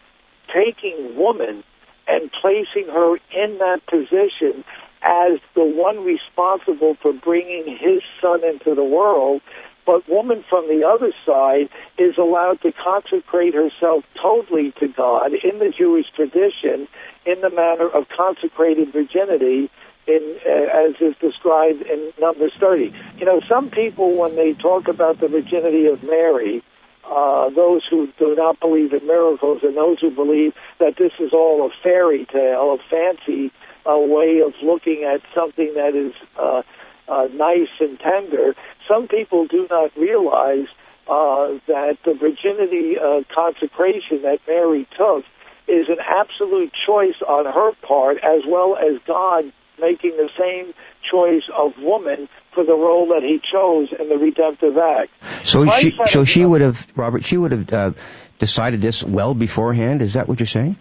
taking 0.53 1.15
woman 1.17 1.63
and 2.07 2.31
placing 2.41 2.87
her 2.87 3.17
in 3.35 3.57
that 3.57 3.81
position 3.87 4.63
as 5.01 5.39
the 5.53 5.63
one 5.63 6.03
responsible 6.03 6.95
for 7.01 7.13
bringing 7.13 7.77
his 7.77 8.01
son 8.21 8.43
into 8.43 8.73
the 8.73 8.83
world, 8.83 9.41
but 9.85 10.07
woman 10.09 10.43
from 10.49 10.67
the 10.67 10.85
other 10.85 11.13
side 11.25 11.69
is 11.97 12.17
allowed 12.17 12.61
to 12.61 12.71
consecrate 12.73 13.53
herself 13.53 14.03
totally 14.21 14.73
to 14.79 14.87
God 14.87 15.31
in 15.43 15.59
the 15.59 15.71
Jewish 15.75 16.07
tradition 16.15 16.87
in 17.25 17.41
the 17.41 17.49
manner 17.49 17.87
of 17.87 18.07
consecrated 18.09 18.91
virginity 18.91 19.69
in, 20.07 20.39
uh, 20.45 20.87
as 20.87 20.95
is 21.01 21.15
described 21.19 21.81
in 21.81 22.11
Numbers 22.19 22.53
30. 22.59 22.93
You 23.17 23.25
know, 23.25 23.41
some 23.47 23.69
people, 23.69 24.17
when 24.17 24.35
they 24.35 24.53
talk 24.53 24.87
about 24.87 25.19
the 25.19 25.27
virginity 25.27 25.87
of 25.87 26.03
Mary, 26.03 26.63
uh, 27.09 27.49
those 27.49 27.83
who 27.89 28.07
do 28.19 28.35
not 28.35 28.59
believe 28.59 28.93
in 28.93 29.05
miracles 29.07 29.59
and 29.63 29.75
those 29.77 29.99
who 29.99 30.11
believe 30.11 30.53
that 30.79 30.95
this 30.97 31.11
is 31.19 31.31
all 31.33 31.65
a 31.65 31.69
fairy 31.83 32.25
tale, 32.25 32.73
a 32.73 32.77
fancy 32.89 33.51
uh, 33.85 33.97
way 33.97 34.41
of 34.45 34.53
looking 34.61 35.03
at 35.03 35.21
something 35.33 35.73
that 35.75 35.95
is 35.95 36.13
uh, 36.37 36.61
uh, 37.07 37.27
nice 37.33 37.69
and 37.79 37.99
tender. 37.99 38.55
Some 38.87 39.07
people 39.07 39.47
do 39.47 39.67
not 39.69 39.95
realize 39.95 40.67
uh, 41.07 41.55
that 41.67 41.97
the 42.03 42.13
virginity 42.13 42.97
uh, 42.99 43.21
consecration 43.33 44.23
that 44.23 44.39
Mary 44.47 44.87
took 44.97 45.23
is 45.67 45.87
an 45.89 45.99
absolute 45.99 46.71
choice 46.85 47.15
on 47.27 47.45
her 47.45 47.71
part, 47.81 48.17
as 48.17 48.41
well 48.47 48.77
as 48.77 48.99
God 49.05 49.51
making 49.79 50.11
the 50.17 50.29
same 50.37 50.73
choice 51.09 51.43
of 51.55 51.73
woman 51.81 52.27
for 52.53 52.63
the 52.63 52.73
role 52.73 53.07
that 53.09 53.21
he 53.23 53.39
chose 53.51 53.89
in 53.97 54.09
the 54.09 54.17
redemptive 54.17 54.77
act. 54.77 55.11
So 55.47 55.67
she, 55.67 55.97
so 56.05 56.25
she 56.25 56.43
would 56.43 56.61
have, 56.61 56.85
Robert, 56.95 57.23
she 57.23 57.37
would 57.37 57.51
have 57.51 57.73
uh, 57.73 57.91
decided 58.39 58.81
this 58.81 59.03
well 59.03 59.33
beforehand. 59.33 60.01
Is 60.01 60.13
that 60.13 60.27
what 60.27 60.39
you're 60.39 60.47
saying? 60.47 60.77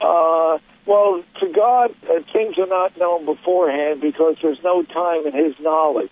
Uh, 0.00 0.58
well, 0.86 1.22
to 1.40 1.52
God, 1.54 1.90
uh, 2.04 2.20
things 2.32 2.56
are 2.58 2.66
not 2.66 2.96
known 2.98 3.24
beforehand 3.24 4.00
because 4.00 4.36
there's 4.42 4.62
no 4.62 4.82
time 4.82 5.26
in 5.26 5.32
His 5.32 5.54
knowledge. 5.60 6.10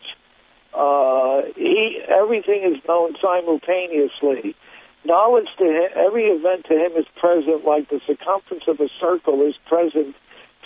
Uh, 0.72 1.42
he 1.55 2.00
everything 2.09 2.62
is 2.64 2.82
known 2.88 3.14
simultaneously. 3.20 4.57
Knowledge 5.05 5.48
to 5.59 5.64
him, 5.64 5.90
every 5.96 6.26
event 6.26 6.64
to 6.66 6.74
him 6.74 6.92
is 6.96 7.05
present, 7.20 7.64
like 7.64 7.90
the 7.90 8.00
circumference 8.07 8.64
of 8.68 8.80
a 8.80 8.88
circle 9.00 9.42
is 9.42 9.55
present 9.66 10.14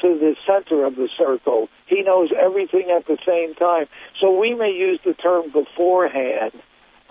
to 0.02 0.18
the 0.18 0.36
center 0.46 0.84
of 0.84 0.96
the 0.96 1.08
circle. 1.16 1.68
He 1.86 2.02
knows 2.02 2.30
everything 2.38 2.90
at 2.96 3.06
the 3.06 3.18
same 3.26 3.54
time. 3.54 3.86
So 4.20 4.38
we 4.38 4.54
may 4.54 4.70
use 4.70 5.00
the 5.04 5.14
term 5.14 5.50
beforehand, 5.50 6.52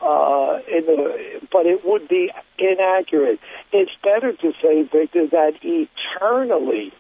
uh, 0.01 0.59
in 0.67 0.85
the, 0.85 1.41
but 1.51 1.65
it 1.65 1.85
would 1.85 2.07
be 2.07 2.31
inaccurate. 2.59 3.39
It's 3.71 3.91
better 4.03 4.33
to 4.33 4.53
say, 4.61 4.83
Victor, 4.83 5.27
that 5.27 5.53
eternally 5.61 6.93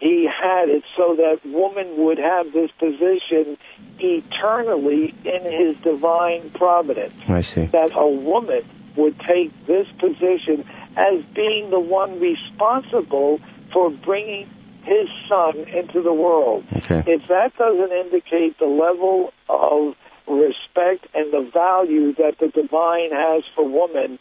he 0.00 0.28
had 0.28 0.68
it 0.68 0.84
so 0.96 1.16
that 1.16 1.40
woman 1.44 2.04
would 2.04 2.18
have 2.18 2.52
this 2.52 2.70
position 2.78 3.58
eternally 3.98 5.14
in 5.24 5.42
his 5.42 5.76
divine 5.82 6.50
providence. 6.50 7.14
I 7.28 7.40
see. 7.40 7.66
That 7.66 7.90
a 7.94 8.06
woman 8.06 8.62
would 8.96 9.18
take 9.20 9.66
this 9.66 9.88
position 9.98 10.68
as 10.96 11.24
being 11.34 11.70
the 11.70 11.80
one 11.80 12.20
responsible 12.20 13.40
for 13.72 13.90
bringing 13.90 14.48
his 14.88 15.08
son 15.28 15.68
into 15.68 16.02
the 16.02 16.12
world. 16.12 16.64
Okay. 16.72 17.04
If 17.06 17.28
that 17.28 17.52
doesn't 17.56 17.92
indicate 17.92 18.58
the 18.58 18.66
level 18.66 19.32
of 19.48 19.94
respect 20.26 21.06
and 21.14 21.32
the 21.32 21.48
value 21.52 22.14
that 22.16 22.36
the 22.40 22.48
divine 22.48 23.12
has 23.12 23.44
for 23.54 23.68
woman, 23.68 24.18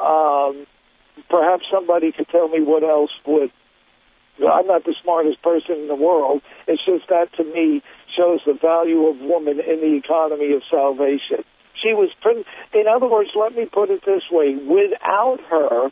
um, 0.00 0.66
perhaps 1.28 1.64
somebody 1.70 2.12
could 2.12 2.28
tell 2.28 2.48
me 2.48 2.60
what 2.60 2.82
else 2.82 3.10
would. 3.26 3.52
I'm 4.38 4.66
not 4.66 4.84
the 4.84 4.94
smartest 5.02 5.42
person 5.42 5.76
in 5.82 5.88
the 5.88 5.96
world. 5.98 6.42
It's 6.68 6.84
just 6.84 7.08
that 7.08 7.32
to 7.36 7.44
me 7.44 7.82
shows 8.16 8.40
the 8.46 8.54
value 8.54 9.06
of 9.06 9.18
woman 9.20 9.58
in 9.58 9.80
the 9.80 9.98
economy 9.98 10.54
of 10.54 10.62
salvation. 10.70 11.44
She 11.82 11.92
was, 11.92 12.10
in 12.72 12.84
other 12.88 13.06
words, 13.06 13.30
let 13.34 13.54
me 13.54 13.66
put 13.66 13.90
it 13.90 14.02
this 14.06 14.22
way: 14.30 14.54
without 14.54 15.38
her, 15.50 15.90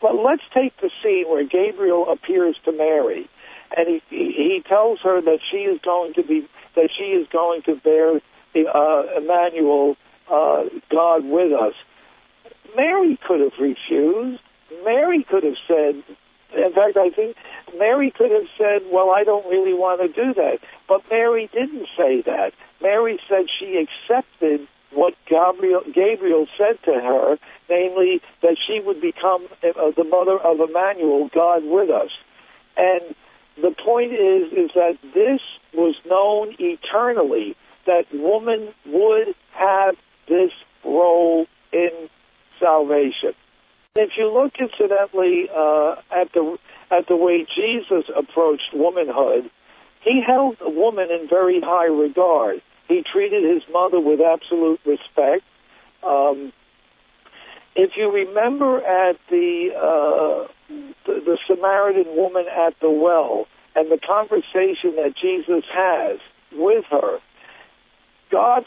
but 0.00 0.14
let's 0.14 0.42
take 0.52 0.76
the 0.80 0.90
scene 1.02 1.24
where 1.28 1.44
Gabriel 1.44 2.06
appears 2.10 2.56
to 2.64 2.72
Mary 2.72 3.28
and 3.76 3.88
he, 3.88 4.02
he 4.10 4.62
tells 4.66 5.00
her 5.02 5.20
that 5.20 5.38
she 5.50 5.58
is 5.58 5.80
going 5.84 6.14
to 6.14 6.22
be 6.22 6.48
that 6.74 6.90
she 6.96 7.04
is 7.04 7.26
going 7.32 7.62
to 7.62 7.76
bear 7.76 8.20
the 8.54 8.68
uh, 8.68 9.18
Emmanuel, 9.18 9.96
uh, 10.30 10.64
God 10.90 11.24
with 11.24 11.52
us. 11.52 11.74
Mary 12.74 13.18
could 13.26 13.40
have 13.40 13.58
refused. 13.60 14.40
Mary 14.84 15.24
could 15.28 15.44
have 15.44 15.60
said. 15.68 16.02
In 16.56 16.72
fact, 16.72 16.96
I 16.96 17.10
think 17.10 17.36
Mary 17.76 18.10
could 18.10 18.30
have 18.30 18.48
said, 18.56 18.82
"Well, 18.90 19.10
I 19.10 19.24
don't 19.24 19.46
really 19.46 19.74
want 19.74 20.00
to 20.00 20.08
do 20.08 20.34
that." 20.34 20.58
But 20.88 21.02
Mary 21.10 21.50
didn't 21.52 21.86
say 21.96 22.22
that. 22.22 22.52
Mary 22.80 23.18
said 23.28 23.46
she 23.58 23.76
accepted 23.76 24.66
what 24.92 25.14
Gabriel, 25.28 25.82
Gabriel 25.92 26.46
said 26.56 26.78
to 26.84 26.92
her, 26.92 27.38
namely 27.68 28.22
that 28.42 28.56
she 28.66 28.80
would 28.80 29.00
become 29.00 29.46
uh, 29.62 29.90
the 29.96 30.04
mother 30.04 30.38
of 30.38 30.60
Emmanuel, 30.60 31.28
God 31.34 31.64
with 31.64 31.90
us. 31.90 32.10
And 32.76 33.14
the 33.56 33.74
point 33.84 34.12
is 34.12 34.52
is 34.52 34.70
that 34.74 34.98
this 35.14 35.40
was 35.74 35.94
known 36.08 36.54
eternally 36.58 37.56
that 37.86 38.04
woman 38.12 38.68
would 38.86 39.34
have 39.52 39.96
this 40.28 40.50
role 40.84 41.46
in 41.72 42.08
salvation. 42.60 43.34
If 43.94 44.10
you 44.18 44.32
look 44.32 44.52
incidentally 44.58 45.48
uh, 45.54 45.96
at 46.10 46.32
the 46.32 46.58
at 46.90 47.08
the 47.08 47.16
way 47.16 47.46
Jesus 47.56 48.04
approached 48.14 48.70
womanhood, 48.74 49.50
he 50.02 50.22
held 50.24 50.56
a 50.60 50.70
woman 50.70 51.08
in 51.10 51.28
very 51.28 51.60
high 51.60 51.86
regard. 51.86 52.62
He 52.88 53.02
treated 53.10 53.42
his 53.42 53.62
mother 53.72 53.98
with 53.98 54.20
absolute 54.20 54.80
respect. 54.84 55.44
Um, 56.02 56.52
if 57.76 57.92
you 57.96 58.10
remember 58.10 58.78
at 58.78 59.16
the, 59.30 59.70
uh, 59.76 60.48
the 61.06 61.20
the 61.24 61.38
Samaritan 61.46 62.16
woman 62.16 62.46
at 62.48 62.74
the 62.80 62.90
well 62.90 63.46
and 63.74 63.90
the 63.90 63.98
conversation 63.98 64.96
that 64.96 65.14
Jesus 65.20 65.64
has 65.72 66.18
with 66.52 66.84
her, 66.90 67.18
God, 68.30 68.64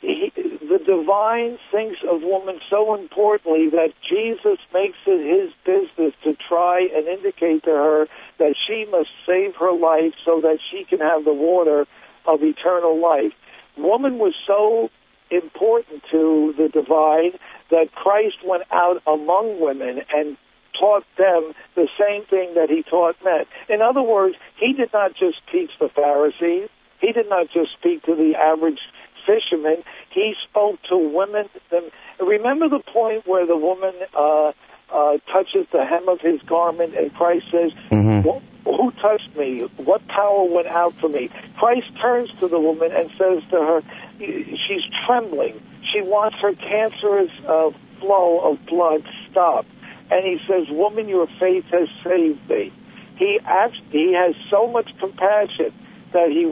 he, 0.00 0.32
the 0.34 0.78
divine 0.78 1.58
thinks 1.70 1.98
of 2.10 2.22
woman 2.22 2.58
so 2.68 2.94
importantly 2.94 3.68
that 3.70 3.92
Jesus 4.08 4.58
makes 4.74 4.98
it 5.06 5.22
his 5.22 5.52
business 5.64 6.14
to 6.24 6.34
try 6.48 6.88
and 6.92 7.06
indicate 7.06 7.62
to 7.64 7.70
her 7.70 8.06
that 8.38 8.54
she 8.66 8.86
must 8.90 9.10
save 9.26 9.54
her 9.56 9.72
life 9.72 10.14
so 10.24 10.40
that 10.40 10.58
she 10.70 10.84
can 10.84 10.98
have 10.98 11.24
the 11.24 11.32
water 11.32 11.86
of 12.26 12.42
eternal 12.42 13.00
life. 13.00 13.32
woman 13.76 14.18
was 14.18 14.34
so 14.46 14.90
important 15.30 16.02
to 16.10 16.54
the 16.58 16.68
divine 16.68 17.32
that 17.72 17.90
Christ 17.94 18.36
went 18.46 18.62
out 18.70 19.02
among 19.06 19.60
women 19.60 20.02
and 20.14 20.36
taught 20.78 21.04
them 21.16 21.52
the 21.74 21.88
same 21.98 22.24
thing 22.26 22.54
that 22.54 22.68
he 22.70 22.82
taught 22.82 23.16
men. 23.24 23.44
In 23.68 23.82
other 23.82 24.02
words, 24.02 24.36
he 24.56 24.72
did 24.72 24.92
not 24.92 25.12
just 25.14 25.38
teach 25.50 25.70
the 25.80 25.88
Pharisees. 25.88 26.68
He 27.00 27.12
did 27.12 27.28
not 27.28 27.48
just 27.52 27.72
speak 27.78 28.04
to 28.04 28.14
the 28.14 28.34
average 28.38 28.78
fisherman. 29.26 29.82
He 30.10 30.34
spoke 30.48 30.80
to 30.90 30.96
women. 30.96 31.48
Remember 32.20 32.68
the 32.68 32.80
point 32.80 33.26
where 33.26 33.46
the 33.46 33.56
woman 33.56 33.94
uh, 34.14 34.52
uh, 34.92 35.18
touches 35.32 35.66
the 35.72 35.84
hem 35.84 36.08
of 36.08 36.20
his 36.20 36.40
garment, 36.42 36.94
and 36.94 37.12
Christ 37.14 37.46
says, 37.50 37.72
mm-hmm. 37.90 38.28
"Who 38.64 38.90
touched 38.92 39.34
me? 39.36 39.60
What 39.76 40.06
power 40.08 40.44
went 40.44 40.68
out 40.68 40.94
from 40.94 41.12
me?" 41.12 41.30
Christ 41.56 41.86
turns 42.00 42.30
to 42.40 42.48
the 42.48 42.60
woman 42.60 42.92
and 42.92 43.10
says 43.18 43.42
to 43.50 43.56
her, 43.56 43.82
"She's 44.18 44.84
trembling. 45.06 45.60
She 45.92 46.00
wants 46.00 46.36
her 46.40 46.54
cancerous 46.54 47.30
uh, 47.46 47.70
flow 48.00 48.40
of 48.40 48.64
blood 48.66 49.02
stopped." 49.30 49.68
And 50.10 50.24
he 50.24 50.38
says, 50.46 50.68
"Woman, 50.70 51.08
your 51.08 51.26
faith 51.38 51.64
has 51.70 51.88
saved 52.04 52.48
me. 52.48 52.72
He 53.16 53.38
acts, 53.44 53.78
he 53.90 54.14
has 54.14 54.34
so 54.50 54.66
much 54.66 54.90
compassion 54.98 55.72
that 56.12 56.28
he 56.28 56.44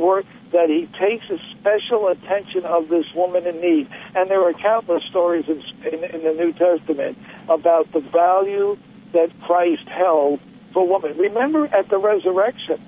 that 0.52 0.68
he 0.68 0.88
takes 0.98 1.24
a 1.30 1.38
special 1.58 2.08
attention 2.08 2.64
of 2.64 2.88
this 2.88 3.06
woman 3.14 3.46
in 3.46 3.60
need. 3.60 3.88
And 4.14 4.30
there 4.30 4.42
are 4.42 4.52
countless 4.52 5.02
stories 5.08 5.44
in, 5.48 5.62
in, 5.86 6.04
in 6.04 6.24
the 6.24 6.32
New 6.32 6.52
Testament 6.52 7.18
about 7.48 7.92
the 7.92 8.00
value 8.00 8.76
that 9.12 9.28
Christ 9.42 9.86
held 9.88 10.40
for 10.72 10.86
women. 10.86 11.16
Remember 11.18 11.66
at 11.66 11.88
the 11.88 11.98
resurrection, 11.98 12.80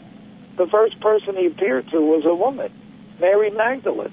the 0.57 0.67
first 0.67 1.01
person 1.01 1.37
he 1.37 1.47
appeared 1.47 1.89
to 1.91 2.01
was 2.01 2.25
a 2.27 2.35
woman, 2.35 2.73
Mary 3.21 3.51
Magdalene. 3.51 4.13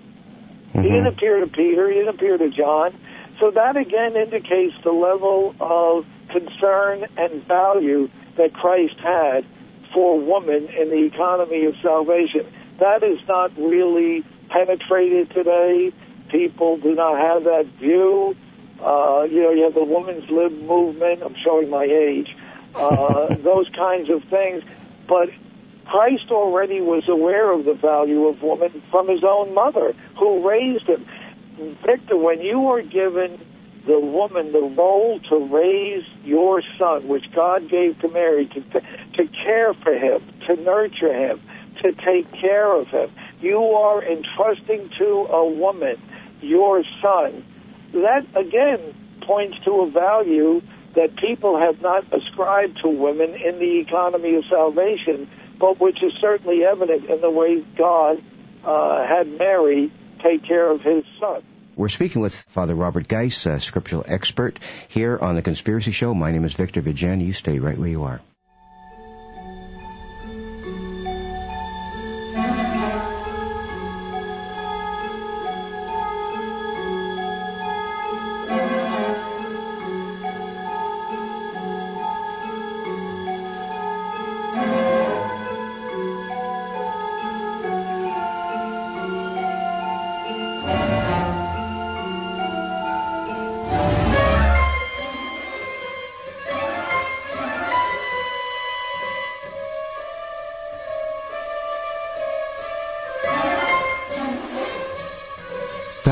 Mm-hmm. 0.70 0.82
He 0.82 0.90
didn't 0.90 1.08
appear 1.08 1.40
to 1.40 1.48
Peter, 1.48 1.90
he 1.90 1.96
didn't 1.96 2.16
appear 2.16 2.38
to 2.38 2.50
John. 2.50 2.98
So 3.40 3.52
that 3.52 3.78
again 3.78 4.16
indicates 4.16 4.76
the 4.84 4.92
level 4.92 5.56
of 5.60 6.06
concern 6.30 7.06
and 7.18 7.44
value 7.48 8.10
that 8.38 8.54
Christ 8.54 8.96
had 9.00 9.46
for 9.94 10.20
women 10.20 10.68
in 10.70 10.90
the 10.90 11.06
economy 11.06 11.66
of 11.66 11.76
salvation. 11.82 12.46
That 12.80 13.04
is 13.04 13.20
not 13.28 13.58
really 13.58 14.24
penetrated 14.50 15.32
today. 15.32 15.92
People 16.30 16.78
do 16.78 16.96
not 16.96 17.18
have 17.18 17.44
that 17.46 17.66
view. 17.80 18.36
Uh, 18.80 19.24
you 19.30 19.42
know, 19.44 19.52
you 19.52 19.64
have 19.64 19.74
the 19.74 19.84
women's 19.84 20.30
lib 20.30 20.52
movement. 20.52 21.22
I'm 21.24 21.36
showing 21.44 21.70
my 21.70 21.84
age. 21.84 22.36
Uh, 22.76 23.36
those 23.44 23.68
kinds 23.76 24.10
of 24.10 24.24
things. 24.30 24.64
But 25.08 25.30
Christ 25.90 26.30
already 26.30 26.82
was 26.82 27.04
aware 27.10 27.52
of 27.52 27.66
the 27.66 27.74
value 27.74 28.28
of 28.28 28.42
woman 28.44 28.84
from 28.92 29.08
his 29.08 29.24
own 29.24 29.54
mother, 29.56 29.96
who 30.18 30.48
raised 30.48 30.88
him. 30.88 31.06
Victor, 31.86 32.16
when 32.16 32.42
you 32.42 32.68
are 32.68 32.82
given 32.82 33.44
the 33.88 34.00
woman 34.00 34.52
the 34.52 34.62
role 34.62 35.20
to 35.30 35.38
raise 35.38 36.06
your 36.24 36.62
son, 36.78 37.08
which 37.08 37.26
God 37.34 37.70
gave 37.70 38.00
to 38.02 38.08
Mary, 38.10 38.46
to, 38.46 38.62
to 38.62 39.28
care 39.44 39.74
for 39.74 39.94
him, 39.94 40.22
to 40.46 40.56
nurture 40.58 41.14
him, 41.14 41.42
to 41.82 41.92
take 41.94 42.32
care 42.34 42.72
of 42.72 42.88
him. 42.90 43.10
You 43.42 43.58
are 43.58 44.04
entrusting 44.04 44.92
to 45.00 45.06
a 45.06 45.50
woman 45.50 46.00
your 46.42 46.84
son. 47.02 47.44
That, 47.94 48.28
again, 48.36 48.94
points 49.22 49.58
to 49.66 49.82
a 49.82 49.90
value 49.90 50.62
that 50.96 51.16
people 51.18 51.58
have 51.58 51.82
not 51.82 52.06
ascribed 52.14 52.80
to 52.84 52.90
women 52.90 53.34
in 53.34 53.58
the 53.60 53.80
economy 53.80 54.36
of 54.36 54.44
salvation, 54.50 55.30
but 55.60 55.80
which 55.80 56.01
is 56.03 56.14
certainly 56.22 56.64
evident 56.64 57.10
in 57.10 57.22
the 57.22 57.30
way 57.30 57.62
God 57.78 58.24
uh, 58.64 59.05
had 59.07 59.28
Mary 59.28 59.91
take 60.24 60.45
care 60.45 60.70
of 60.70 60.82
his 60.82 61.03
son. 61.20 61.43
We're 61.76 61.89
speaking 61.89 62.22
with 62.22 62.36
Father 62.36 62.76
Robert 62.76 63.07
Geis, 63.07 63.45
a 63.45 63.60
scriptural 63.60 64.03
expert, 64.05 64.60
here 64.89 65.18
on 65.18 65.36
The 65.36 65.41
Conspiracy 65.41 65.91
Show. 65.91 66.14
My 66.14 66.32
name 66.32 66.43
is 66.43 66.53
Victor 66.53 66.82
Viggiani. 66.82 67.26
You 67.26 67.34
stay 67.34 67.60
right 67.60 67.78
where 67.78 67.88
you 67.88 68.03
are. 68.03 68.22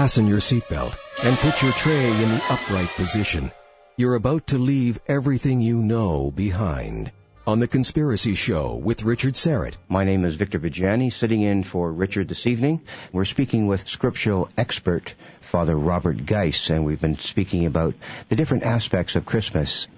Fasten 0.08 0.28
your 0.28 0.40
seatbelt 0.40 0.96
and 1.26 1.38
put 1.40 1.62
your 1.62 1.74
tray 1.74 2.10
in 2.10 2.30
the 2.30 2.42
upright 2.50 2.88
position. 2.96 3.52
You're 3.98 4.16
about 4.16 4.48
to 4.48 4.58
leave 4.58 5.00
everything 5.06 5.60
you 5.60 5.80
know 5.80 6.32
behind. 6.32 7.12
On 7.46 7.60
The 7.60 7.68
Conspiracy 7.68 8.36
Show 8.36 8.76
with 8.76 9.04
Richard 9.04 9.34
Syrett. 9.34 9.76
My 9.90 10.06
name 10.06 10.24
is 10.24 10.38
Victor 10.38 10.60
Viggiani, 10.60 11.12
sitting 11.12 11.42
in 11.42 11.64
for 11.64 11.92
Richard 11.92 12.30
this 12.30 12.48
evening. 12.48 12.84
We're 13.12 13.26
speaking 13.26 13.68
with 13.68 13.90
scriptural 13.90 14.48
expert 14.58 15.14
Father 15.42 15.76
Robert 15.76 16.26
Geis, 16.26 16.70
and 16.70 16.86
we've 16.86 17.02
been 17.02 17.20
speaking 17.20 17.66
about 17.66 17.94
the 18.30 18.38
different 18.38 18.64
aspects 18.64 19.18
of 19.18 19.26
Christmas. 19.26 19.90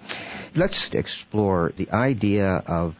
Let's 0.56 0.90
explore 0.90 1.72
the 1.76 1.92
idea 1.92 2.48
of 2.56 2.98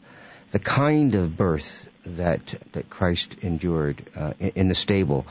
the 0.53 0.61
kind 0.61 1.17
of 1.17 1.37
birth 1.37 1.89
that 2.07 2.55
that 2.73 2.89
Christ 2.89 3.35
endured 3.43 4.09
uh, 4.17 4.35
in, 4.39 4.53
in 4.55 4.69
the 4.69 4.77
stable 4.77 5.27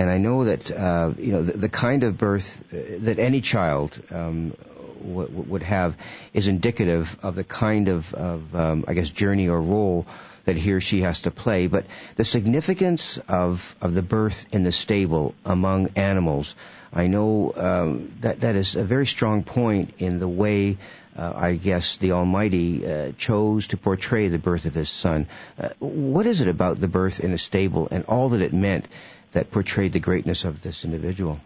and 0.00 0.08
I 0.08 0.16
know 0.16 0.44
that 0.44 0.70
uh, 0.70 1.12
you 1.18 1.32
know 1.32 1.42
the, 1.42 1.58
the, 1.58 1.68
kind 1.68 2.04
of 2.04 2.16
birth 2.16 2.62
uh, 2.72 2.76
that 3.00 3.18
any 3.18 3.42
child 3.42 4.00
um, 4.10 4.56
w- 5.02 5.28
would 5.48 5.62
have 5.62 5.94
is 6.32 6.48
indicative 6.48 7.18
of 7.22 7.34
the 7.34 7.44
kind 7.44 7.88
of, 7.88 8.14
of 8.14 8.56
um, 8.56 8.84
I 8.88 8.94
guess 8.94 9.10
journey 9.10 9.50
or 9.50 9.60
role 9.60 10.06
that 10.46 10.56
he 10.56 10.72
or 10.72 10.80
she 10.80 11.02
has 11.02 11.20
to 11.22 11.30
play. 11.30 11.66
But 11.66 11.84
the 12.16 12.24
significance 12.24 13.18
of 13.28 13.76
of 13.82 13.94
the 13.94 14.00
birth 14.00 14.46
in 14.52 14.62
the 14.62 14.72
stable 14.72 15.34
among 15.44 15.88
animals, 15.96 16.54
I 16.94 17.06
know 17.06 17.52
um, 17.54 18.10
that 18.20 18.40
that 18.40 18.56
is 18.56 18.76
a 18.76 18.84
very 18.84 19.06
strong 19.06 19.42
point 19.42 19.92
in 19.98 20.18
the 20.18 20.28
way. 20.28 20.78
Uh, 21.18 21.32
I 21.34 21.54
guess 21.56 21.96
the 21.98 22.12
Almighty 22.12 22.86
uh, 22.86 23.12
chose 23.18 23.66
to 23.68 23.76
portray 23.76 24.28
the 24.28 24.38
birth 24.38 24.64
of 24.64 24.74
His 24.74 24.88
Son. 24.88 25.26
Uh, 25.58 25.70
what 25.80 26.24
is 26.24 26.40
it 26.40 26.48
about 26.48 26.78
the 26.80 26.88
birth 26.88 27.18
in 27.20 27.32
a 27.32 27.38
stable 27.38 27.88
and 27.90 28.04
all 28.04 28.30
that 28.30 28.40
it 28.40 28.54
meant 28.54 28.86
that 29.32 29.50
portrayed 29.50 29.92
the 29.92 30.00
greatness 30.00 30.44
of 30.44 30.62
this 30.62 30.84
individual. 30.84 31.40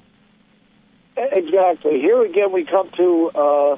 Exactly. 1.16 2.00
Here 2.00 2.22
again, 2.22 2.52
we 2.52 2.64
come 2.64 2.90
to 2.96 3.30
uh, 3.34 3.76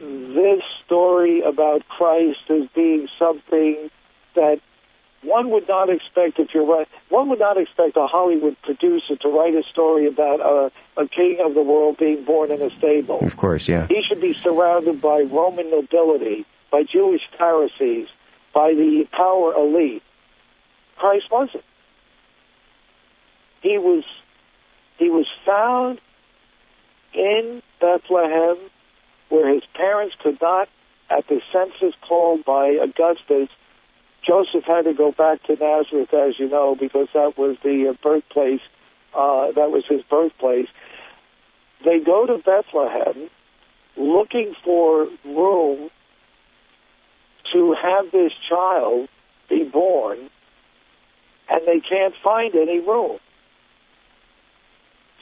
this 0.00 0.62
story 0.84 1.42
about 1.42 1.86
Christ 1.88 2.38
as 2.48 2.68
being 2.74 3.08
something 3.18 3.90
that 4.34 4.60
one 5.22 5.50
would 5.50 5.66
not 5.68 5.90
expect 5.90 6.38
if 6.38 6.54
you're 6.54 6.66
right. 6.66 6.86
One 7.08 7.28
would 7.30 7.40
not 7.40 7.58
expect 7.58 7.96
a 7.96 8.06
Hollywood 8.06 8.56
producer 8.62 9.16
to 9.16 9.28
write 9.28 9.54
a 9.54 9.62
story 9.72 10.06
about 10.06 10.40
a, 10.40 11.00
a 11.00 11.08
king 11.08 11.38
of 11.44 11.54
the 11.54 11.62
world 11.62 11.98
being 11.98 12.24
born 12.24 12.50
in 12.50 12.62
a 12.62 12.70
stable. 12.78 13.18
Of 13.20 13.36
course, 13.36 13.66
yeah. 13.68 13.86
He 13.88 14.02
should 14.06 14.20
be 14.20 14.34
surrounded 14.34 15.00
by 15.00 15.22
Roman 15.22 15.70
nobility, 15.70 16.46
by 16.70 16.84
Jewish 16.84 17.22
Pharisees, 17.36 18.08
by 18.54 18.74
the 18.74 19.06
power 19.10 19.54
elite. 19.54 20.02
Christ 20.96 21.26
wasn't 21.30 21.64
he 23.62 23.78
was 23.78 24.04
he 24.98 25.10
was 25.10 25.26
found 25.44 26.00
in 27.14 27.62
Bethlehem 27.80 28.56
where 29.28 29.52
his 29.52 29.62
parents 29.74 30.14
could 30.22 30.38
not 30.40 30.68
at 31.10 31.26
the 31.28 31.40
census 31.52 31.94
called 32.06 32.44
by 32.44 32.78
Augustus 32.82 33.48
Joseph 34.26 34.64
had 34.64 34.82
to 34.82 34.94
go 34.94 35.12
back 35.12 35.42
to 35.44 35.52
Nazareth 35.54 36.12
as 36.12 36.38
you 36.38 36.48
know 36.48 36.74
because 36.78 37.08
that 37.14 37.38
was 37.38 37.56
the 37.62 37.90
uh, 37.90 37.94
birthplace 38.02 38.60
uh, 39.14 39.52
that 39.52 39.70
was 39.70 39.84
his 39.88 40.02
birthplace. 40.10 40.68
They 41.84 42.00
go 42.04 42.26
to 42.26 42.38
Bethlehem 42.38 43.30
looking 43.96 44.54
for 44.64 45.08
room 45.24 45.90
to 47.52 47.74
have 47.80 48.10
this 48.12 48.32
child 48.48 49.08
be 49.48 49.64
born 49.64 50.30
and 51.48 51.60
they 51.66 51.80
can't 51.80 52.14
find 52.22 52.54
any 52.54 52.80
room 52.80 53.18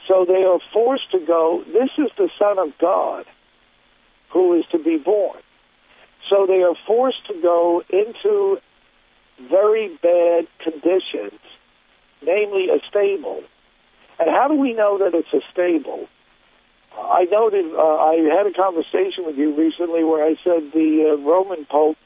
so 0.07 0.25
they 0.27 0.43
are 0.43 0.59
forced 0.73 1.11
to 1.11 1.19
go, 1.19 1.63
this 1.67 1.89
is 1.97 2.11
the 2.17 2.29
Son 2.37 2.59
of 2.59 2.77
God 2.79 3.25
who 4.31 4.57
is 4.59 4.65
to 4.71 4.79
be 4.79 4.97
born. 4.97 5.39
So 6.29 6.45
they 6.47 6.61
are 6.61 6.75
forced 6.87 7.25
to 7.27 7.33
go 7.41 7.83
into 7.89 8.57
very 9.49 9.89
bad 10.01 10.47
conditions, 10.63 11.39
namely 12.21 12.69
a 12.69 12.79
stable, 12.89 13.43
And 14.19 14.29
how 14.29 14.47
do 14.47 14.55
we 14.55 14.73
know 14.73 14.97
that 14.99 15.13
it's 15.13 15.33
a 15.33 15.41
stable? 15.51 16.07
I 16.97 17.25
noted, 17.29 17.65
uh, 17.75 17.97
I 17.97 18.15
had 18.31 18.47
a 18.47 18.53
conversation 18.53 19.25
with 19.25 19.35
you 19.37 19.53
recently 19.53 20.03
where 20.03 20.23
I 20.23 20.35
said 20.43 20.71
the 20.73 21.13
uh, 21.13 21.21
Roman 21.21 21.65
Pope 21.65 21.97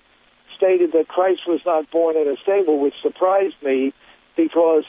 stated 0.57 0.91
that 0.93 1.07
Christ 1.07 1.41
was 1.47 1.61
not 1.65 1.89
born 1.91 2.17
in 2.17 2.27
a 2.27 2.35
stable, 2.41 2.79
which 2.79 2.95
surprised 3.01 3.55
me 3.63 3.93
because 4.35 4.85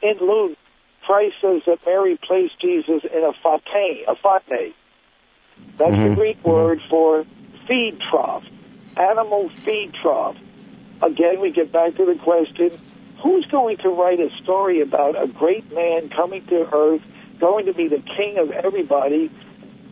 in 0.00 0.18
Luke, 0.20 0.56
Christ 1.04 1.36
says 1.40 1.62
that 1.66 1.78
Mary 1.84 2.16
placed 2.16 2.60
Jesus 2.60 3.02
in 3.04 3.24
a 3.24 3.32
phatne, 3.44 4.04
a 4.06 4.14
phatne. 4.14 4.72
That's 5.76 5.92
mm-hmm. 5.92 6.10
the 6.10 6.14
Greek 6.14 6.44
word 6.44 6.80
for 6.88 7.24
feed 7.66 7.98
trough, 8.10 8.44
animal 8.96 9.48
feed 9.50 9.92
trough. 10.00 10.36
Again, 11.02 11.40
we 11.40 11.50
get 11.50 11.72
back 11.72 11.96
to 11.96 12.04
the 12.04 12.14
question, 12.22 12.70
who's 13.22 13.46
going 13.46 13.78
to 13.78 13.88
write 13.88 14.20
a 14.20 14.30
story 14.42 14.80
about 14.80 15.20
a 15.20 15.26
great 15.26 15.72
man 15.72 16.08
coming 16.10 16.46
to 16.46 16.68
earth, 16.72 17.02
going 17.40 17.66
to 17.66 17.74
be 17.74 17.88
the 17.88 18.02
king 18.16 18.38
of 18.38 18.50
everybody, 18.50 19.30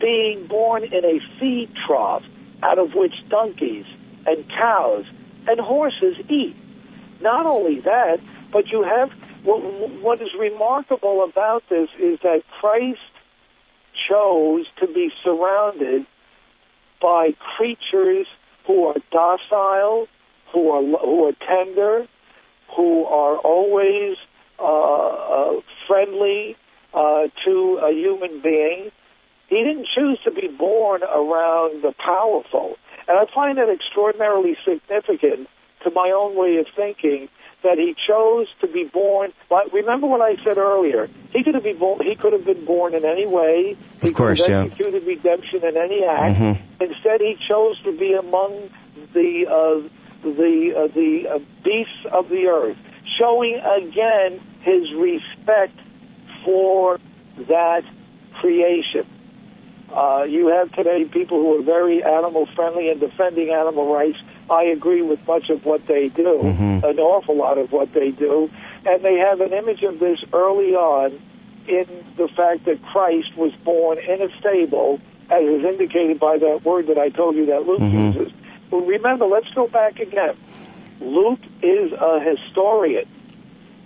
being 0.00 0.46
born 0.46 0.84
in 0.84 1.04
a 1.04 1.20
feed 1.38 1.70
trough 1.86 2.22
out 2.62 2.78
of 2.78 2.94
which 2.94 3.14
donkeys 3.28 3.86
and 4.26 4.48
cows 4.48 5.04
and 5.48 5.60
horses 5.60 6.16
eat? 6.28 6.56
Not 7.20 7.46
only 7.46 7.80
that, 7.80 8.20
but 8.52 8.68
you 8.68 8.82
have 8.82 9.10
what, 9.44 9.90
what 10.02 10.20
is 10.20 10.28
remarkable 10.38 11.24
about 11.24 11.62
this 11.68 11.88
is 11.98 12.18
that 12.22 12.42
Christ 12.60 12.98
chose 14.08 14.66
to 14.80 14.86
be 14.86 15.10
surrounded 15.24 16.06
by 17.00 17.30
creatures 17.56 18.26
who 18.66 18.86
are 18.86 18.96
docile, 19.10 20.06
who 20.52 20.70
are 20.70 20.82
who 20.82 21.24
are 21.26 21.32
tender, 21.46 22.06
who 22.76 23.04
are 23.04 23.36
always 23.38 24.16
uh, 24.58 24.62
uh, 24.62 25.60
friendly 25.86 26.56
uh, 26.92 27.28
to 27.44 27.80
a 27.82 27.92
human 27.92 28.40
being. 28.42 28.90
He 29.48 29.56
didn't 29.56 29.88
choose 29.94 30.18
to 30.24 30.30
be 30.30 30.46
born 30.46 31.02
around 31.02 31.82
the 31.82 31.92
powerful, 31.98 32.76
and 33.08 33.18
I 33.18 33.24
find 33.34 33.58
that 33.58 33.68
extraordinarily 33.68 34.56
significant 34.64 35.48
to 35.82 35.90
my 35.90 36.12
own 36.14 36.36
way 36.36 36.58
of 36.58 36.66
thinking 36.76 37.28
that 37.62 37.78
he 37.78 37.94
chose 38.06 38.48
to 38.60 38.66
be 38.66 38.84
born. 38.84 39.32
But 39.48 39.72
remember 39.72 40.06
what 40.06 40.20
I 40.20 40.42
said 40.42 40.58
earlier. 40.58 41.08
He 41.32 41.44
could 41.44 41.54
have 41.54 41.62
been 41.62 41.78
born. 41.78 42.04
He 42.04 42.14
could 42.16 42.32
have 42.32 42.44
been 42.44 42.64
born 42.64 42.94
in 42.94 43.04
any 43.04 43.26
way. 43.26 43.76
He 44.00 44.08
of 44.08 44.14
course, 44.14 44.40
could 44.40 44.50
have 44.50 44.66
executed 44.66 45.02
yeah. 45.02 45.08
redemption 45.08 45.64
in 45.64 45.76
any 45.76 46.04
act. 46.04 46.38
Mm-hmm. 46.38 46.82
Instead, 46.82 47.20
he 47.20 47.36
chose 47.48 47.80
to 47.82 47.96
be 47.96 48.14
among 48.14 48.70
the 49.12 49.46
uh, 49.46 49.88
the 50.22 50.74
uh, 50.76 50.94
the 50.94 51.28
uh, 51.28 51.38
beasts 51.62 52.06
of 52.10 52.28
the 52.28 52.46
earth, 52.46 52.78
showing 53.18 53.56
again 53.56 54.40
his 54.62 54.92
respect 54.94 55.78
for 56.44 56.98
that 57.48 57.82
creation. 58.40 59.06
Uh, 59.92 60.22
you 60.22 60.48
have 60.48 60.70
today 60.72 61.04
people 61.04 61.40
who 61.40 61.58
are 61.58 61.62
very 61.62 62.02
animal 62.02 62.46
friendly 62.54 62.90
and 62.90 63.00
defending 63.00 63.50
animal 63.50 63.92
rights 63.92 64.18
I 64.50 64.64
agree 64.64 65.02
with 65.02 65.24
much 65.26 65.48
of 65.48 65.64
what 65.64 65.86
they 65.86 66.08
do, 66.08 66.40
mm-hmm. 66.42 66.84
an 66.84 66.98
awful 66.98 67.36
lot 67.36 67.56
of 67.56 67.70
what 67.70 67.92
they 67.94 68.10
do, 68.10 68.50
and 68.84 69.04
they 69.04 69.16
have 69.16 69.40
an 69.40 69.52
image 69.52 69.82
of 69.82 70.00
this 70.00 70.18
early 70.32 70.74
on 70.74 71.12
in 71.68 71.86
the 72.16 72.26
fact 72.28 72.64
that 72.64 72.82
Christ 72.82 73.36
was 73.36 73.52
born 73.64 73.98
in 73.98 74.20
a 74.20 74.28
stable, 74.40 75.00
as 75.30 75.44
is 75.44 75.64
indicated 75.64 76.18
by 76.18 76.38
that 76.38 76.64
word 76.64 76.88
that 76.88 76.98
I 76.98 77.10
told 77.10 77.36
you 77.36 77.46
that 77.46 77.64
Luke 77.64 77.80
mm-hmm. 77.80 78.18
uses. 78.18 78.32
But 78.70 78.78
remember, 78.78 79.26
let's 79.26 79.48
go 79.54 79.68
back 79.68 80.00
again. 80.00 80.36
Luke 81.00 81.40
is 81.62 81.92
a 81.92 82.20
historian. 82.20 83.08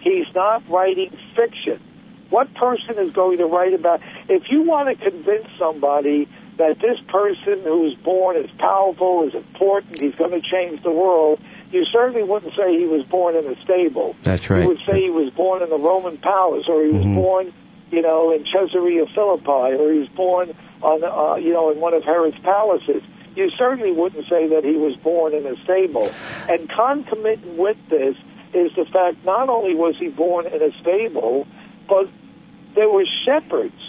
He's 0.00 0.26
not 0.34 0.68
writing 0.68 1.16
fiction. 1.36 1.80
What 2.30 2.52
person 2.54 2.98
is 2.98 3.12
going 3.12 3.38
to 3.38 3.46
write 3.46 3.74
about? 3.74 4.00
If 4.28 4.44
you 4.50 4.62
want 4.62 4.88
to 4.88 5.10
convince 5.10 5.46
somebody 5.58 6.28
that 6.56 6.78
this 6.80 6.98
person 7.08 7.62
who's 7.64 7.94
born 7.96 8.36
is 8.36 8.50
powerful, 8.58 9.26
is 9.26 9.34
important, 9.34 10.00
he's 10.00 10.14
going 10.14 10.32
to 10.32 10.40
change 10.40 10.82
the 10.82 10.90
world, 10.90 11.40
you 11.72 11.84
certainly 11.92 12.22
wouldn't 12.22 12.54
say 12.54 12.78
he 12.78 12.86
was 12.86 13.04
born 13.06 13.34
in 13.34 13.46
a 13.46 13.60
stable. 13.64 14.14
That's 14.22 14.48
right. 14.48 14.62
You 14.62 14.68
would 14.68 14.80
say 14.86 15.02
he 15.02 15.10
was 15.10 15.32
born 15.34 15.62
in 15.62 15.70
the 15.70 15.78
Roman 15.78 16.18
palace, 16.18 16.66
or 16.68 16.84
he 16.84 16.90
was 16.90 17.02
mm-hmm. 17.02 17.16
born, 17.16 17.52
you 17.90 18.02
know, 18.02 18.32
in 18.32 18.44
Caesarea 18.44 19.06
Philippi, 19.14 19.74
or 19.74 19.92
he 19.92 19.98
was 19.98 20.08
born 20.10 20.54
on, 20.82 21.02
uh, 21.02 21.36
you 21.36 21.52
know, 21.52 21.70
in 21.72 21.80
one 21.80 21.94
of 21.94 22.04
Herod's 22.04 22.38
palaces. 22.38 23.02
You 23.34 23.50
certainly 23.58 23.90
wouldn't 23.90 24.28
say 24.28 24.46
that 24.48 24.62
he 24.62 24.76
was 24.76 24.94
born 24.96 25.34
in 25.34 25.44
a 25.46 25.56
stable. 25.64 26.08
And 26.48 26.70
concomitant 26.70 27.58
with 27.58 27.78
this 27.88 28.16
is 28.54 28.70
the 28.76 28.84
fact 28.92 29.24
not 29.24 29.48
only 29.48 29.74
was 29.74 29.96
he 29.98 30.08
born 30.08 30.46
in 30.46 30.62
a 30.62 30.70
stable, 30.80 31.48
but 31.88 32.08
there 32.76 32.88
were 32.88 33.04
shepherds 33.24 33.74
who 33.74 33.83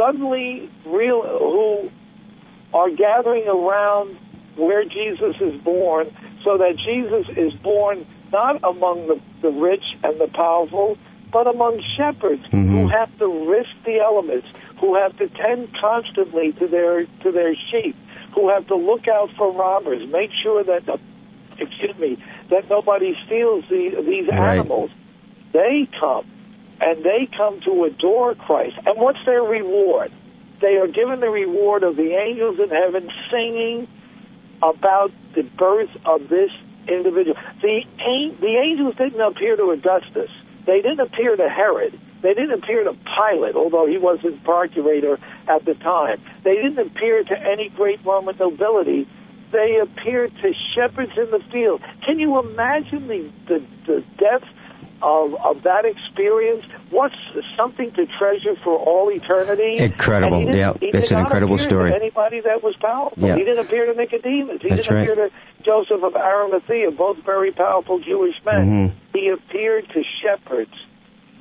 suddenly 0.00 0.70
real 0.86 1.22
who 1.22 1.90
are 2.72 2.90
gathering 2.90 3.46
around 3.46 4.16
where 4.56 4.84
Jesus 4.84 5.36
is 5.40 5.60
born, 5.62 6.14
so 6.44 6.58
that 6.58 6.76
Jesus 6.76 7.26
is 7.36 7.52
born 7.62 8.06
not 8.32 8.56
among 8.64 9.06
the, 9.08 9.20
the 9.42 9.50
rich 9.50 9.84
and 10.02 10.20
the 10.20 10.28
powerful, 10.28 10.96
but 11.32 11.46
among 11.46 11.82
shepherds 11.96 12.42
mm-hmm. 12.42 12.70
who 12.70 12.88
have 12.88 13.16
to 13.18 13.50
risk 13.50 13.70
the 13.84 13.98
elements, 13.98 14.46
who 14.80 14.96
have 14.96 15.16
to 15.18 15.28
tend 15.28 15.68
constantly 15.80 16.52
to 16.52 16.66
their 16.66 17.04
to 17.22 17.32
their 17.32 17.54
sheep, 17.70 17.96
who 18.34 18.48
have 18.48 18.66
to 18.68 18.76
look 18.76 19.06
out 19.08 19.30
for 19.36 19.52
robbers, 19.52 20.08
make 20.10 20.30
sure 20.42 20.64
that 20.64 20.86
the, 20.86 20.98
excuse 21.58 21.96
me 21.98 22.22
that 22.50 22.68
nobody 22.68 23.16
steals 23.26 23.64
the, 23.68 24.02
these 24.06 24.28
right. 24.28 24.56
animals. 24.56 24.90
They 25.52 25.88
come 25.98 26.26
and 26.80 27.04
they 27.04 27.28
come 27.36 27.60
to 27.60 27.84
adore 27.84 28.34
Christ. 28.34 28.76
And 28.86 28.98
what's 28.98 29.24
their 29.24 29.42
reward? 29.42 30.12
They 30.60 30.76
are 30.76 30.88
given 30.88 31.20
the 31.20 31.30
reward 31.30 31.82
of 31.82 31.96
the 31.96 32.14
angels 32.14 32.58
in 32.58 32.68
heaven 32.68 33.10
singing 33.30 33.88
about 34.62 35.12
the 35.34 35.42
birth 35.42 35.90
of 36.04 36.28
this 36.28 36.50
individual. 36.88 37.36
The, 37.62 37.82
the 38.40 38.56
angels 38.62 38.94
didn't 38.96 39.20
appear 39.20 39.56
to 39.56 39.70
Augustus. 39.70 40.30
They 40.66 40.82
didn't 40.82 41.00
appear 41.00 41.36
to 41.36 41.48
Herod. 41.48 41.98
They 42.22 42.34
didn't 42.34 42.62
appear 42.62 42.84
to 42.84 42.92
Pilate, 42.92 43.56
although 43.56 43.86
he 43.86 43.96
wasn't 43.96 44.44
procurator 44.44 45.18
at 45.48 45.64
the 45.64 45.74
time. 45.74 46.20
They 46.44 46.54
didn't 46.56 46.78
appear 46.78 47.24
to 47.24 47.38
any 47.38 47.70
great 47.70 48.04
Roman 48.04 48.36
nobility. 48.36 49.08
They 49.52 49.80
appeared 49.82 50.32
to 50.42 50.52
shepherds 50.74 51.12
in 51.16 51.30
the 51.30 51.42
field. 51.50 51.82
Can 52.04 52.18
you 52.18 52.38
imagine 52.38 53.08
the, 53.08 53.30
the, 53.48 53.66
the 53.86 54.04
depth 54.18 54.48
of, 55.02 55.34
of 55.34 55.62
that 55.62 55.84
experience. 55.84 56.64
What's 56.90 57.14
something 57.56 57.92
to 57.92 58.06
treasure 58.06 58.56
for 58.62 58.76
all 58.78 59.10
eternity? 59.10 59.78
Incredible. 59.78 60.54
Yeah, 60.54 60.74
it's 60.80 61.10
an 61.10 61.20
incredible 61.20 61.58
story. 61.58 61.94
anybody 61.94 62.40
that 62.40 62.62
was 62.62 62.76
powerful. 62.76 63.22
Yeah. 63.22 63.36
He 63.36 63.44
didn't 63.44 63.64
appear 63.64 63.86
to 63.86 63.94
Nicodemus. 63.94 64.62
He 64.62 64.68
That's 64.68 64.82
didn't 64.82 64.96
right. 64.96 65.10
appear 65.10 65.28
to 65.28 65.34
Joseph 65.64 66.02
of 66.02 66.14
Arimathea, 66.14 66.90
both 66.90 67.18
very 67.24 67.52
powerful 67.52 68.00
Jewish 68.00 68.36
men. 68.44 68.90
Mm-hmm. 68.90 68.98
He 69.12 69.28
appeared 69.28 69.88
to 69.88 70.02
shepherds 70.22 70.74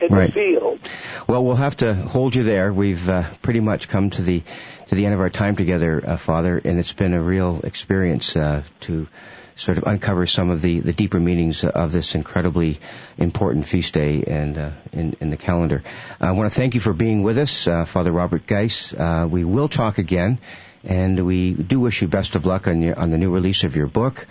in 0.01 0.13
right. 0.13 0.27
the 0.27 0.33
field. 0.33 0.79
Well, 1.27 1.43
we'll 1.43 1.55
have 1.55 1.77
to 1.77 1.93
hold 1.93 2.35
you 2.35 2.43
there. 2.43 2.71
We've 2.71 3.07
uh, 3.09 3.23
pretty 3.41 3.59
much 3.59 3.89
come 3.89 4.09
to 4.11 4.21
the 4.21 4.43
to 4.87 4.95
the 4.95 5.05
end 5.05 5.13
of 5.13 5.19
our 5.19 5.29
time 5.29 5.55
together, 5.55 6.01
uh, 6.03 6.17
Father, 6.17 6.59
and 6.63 6.79
it's 6.79 6.93
been 6.93 7.13
a 7.13 7.21
real 7.21 7.61
experience 7.63 8.35
uh, 8.35 8.63
to 8.81 9.07
sort 9.59 9.77
of 9.77 9.83
uncover 9.85 10.25
some 10.25 10.49
of 10.49 10.61
the, 10.61 10.79
the 10.79 10.93
deeper 10.93 11.19
meanings 11.19 11.63
of 11.65 11.91
this 11.91 12.15
incredibly 12.15 12.79
important 13.17 13.65
feast 13.65 13.93
day 13.93 14.23
and 14.25 14.57
uh, 14.57 14.71
in, 14.93 15.17
in 15.19 15.29
the 15.29 15.37
calendar. 15.37 15.83
I 16.19 16.31
want 16.31 16.51
to 16.51 16.57
thank 16.57 16.75
you 16.75 16.81
for 16.81 16.93
being 16.93 17.23
with 17.23 17.37
us, 17.37 17.67
uh, 17.67 17.83
Father 17.85 18.11
Robert 18.11 18.47
Geis. 18.47 18.93
Uh, 18.93 19.27
we 19.29 19.43
will 19.43 19.67
talk 19.67 19.97
again, 19.97 20.39
and 20.85 21.25
we 21.25 21.53
do 21.53 21.81
wish 21.81 22.01
you 22.01 22.07
best 22.07 22.35
of 22.35 22.45
luck 22.45 22.67
on 22.67 22.81
your 22.81 22.97
on 22.97 23.11
the 23.11 23.17
new 23.17 23.31
release 23.33 23.65
of 23.65 23.75
your 23.75 23.87
book. 23.87 24.25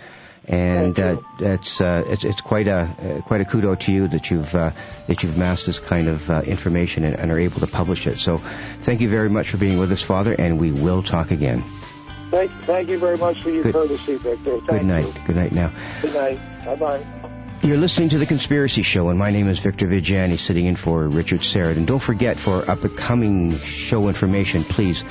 And 0.47 0.99
uh, 0.99 1.17
it's, 1.39 1.79
uh, 1.79 2.03
it's 2.07 2.23
it's 2.23 2.41
quite 2.41 2.67
a 2.67 2.79
uh, 2.79 3.21
quite 3.21 3.41
a 3.41 3.45
kudo 3.45 3.79
to 3.81 3.91
you 3.91 4.07
that 4.07 4.31
you've 4.31 4.55
uh, 4.55 4.71
that 5.05 5.21
you've 5.21 5.35
amassed 5.35 5.67
this 5.67 5.77
kind 5.77 6.07
of 6.07 6.27
uh, 6.27 6.41
information 6.41 7.03
and, 7.03 7.15
and 7.15 7.31
are 7.31 7.37
able 7.37 7.59
to 7.59 7.67
publish 7.67 8.07
it. 8.07 8.17
So, 8.17 8.37
thank 8.37 9.01
you 9.01 9.09
very 9.09 9.29
much 9.29 9.49
for 9.49 9.57
being 9.57 9.77
with 9.77 9.91
us, 9.91 10.01
Father, 10.01 10.33
and 10.33 10.59
we 10.59 10.71
will 10.71 11.03
talk 11.03 11.29
again. 11.29 11.63
Thank, 12.31 12.51
thank 12.61 12.89
you 12.89 12.99
very 12.99 13.17
much 13.17 13.41
for 13.41 13.49
your 13.49 13.63
Good. 13.63 13.73
courtesy, 13.73 14.15
Victor. 14.15 14.59
Thank 14.61 14.67
Good 14.67 14.85
night. 14.85 15.05
You. 15.05 15.13
Good 15.25 15.35
night 15.35 15.51
now. 15.51 15.71
Good 16.01 16.13
night. 16.13 16.65
Bye 16.65 16.75
bye. 16.75 17.05
You're 17.61 17.77
listening 17.77 18.09
to 18.09 18.17
The 18.17 18.25
Conspiracy 18.25 18.83
Show, 18.83 19.09
and 19.09 19.19
my 19.19 19.31
name 19.31 19.49
is 19.49 19.59
Victor 19.59 19.85
Viggiani, 19.85 20.39
sitting 20.39 20.65
in 20.65 20.75
for 20.77 21.07
Richard 21.09 21.41
Syrett. 21.41 21.75
And 21.75 21.85
don't 21.85 21.99
forget, 21.99 22.37
for 22.37 22.69
upcoming 22.69 23.57
show 23.57 24.07
information, 24.07 24.63
please 24.63 25.01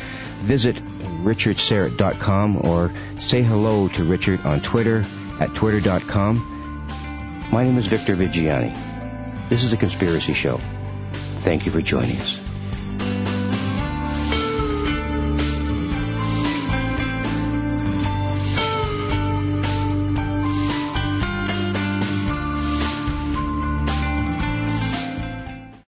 visit 0.41 0.77
richardsyrett.com 0.77 2.67
or 2.67 2.91
say 3.21 3.43
hello 3.43 3.89
to 3.89 4.05
Richard 4.05 4.41
on 4.47 4.61
Twitter 4.61 5.05
at 5.41 5.55
twitter.com. 5.55 6.87
My 7.53 7.65
name 7.65 7.77
is 7.77 7.87
Victor 7.87 8.17
Viggiani. 8.17 8.75
This 9.49 9.65
is 9.65 9.71
The 9.71 9.77
Conspiracy 9.77 10.33
Show. 10.33 10.59
Thank 11.41 11.67
you 11.67 11.73
for 11.73 11.83
joining 11.83 12.17
us. 12.17 12.48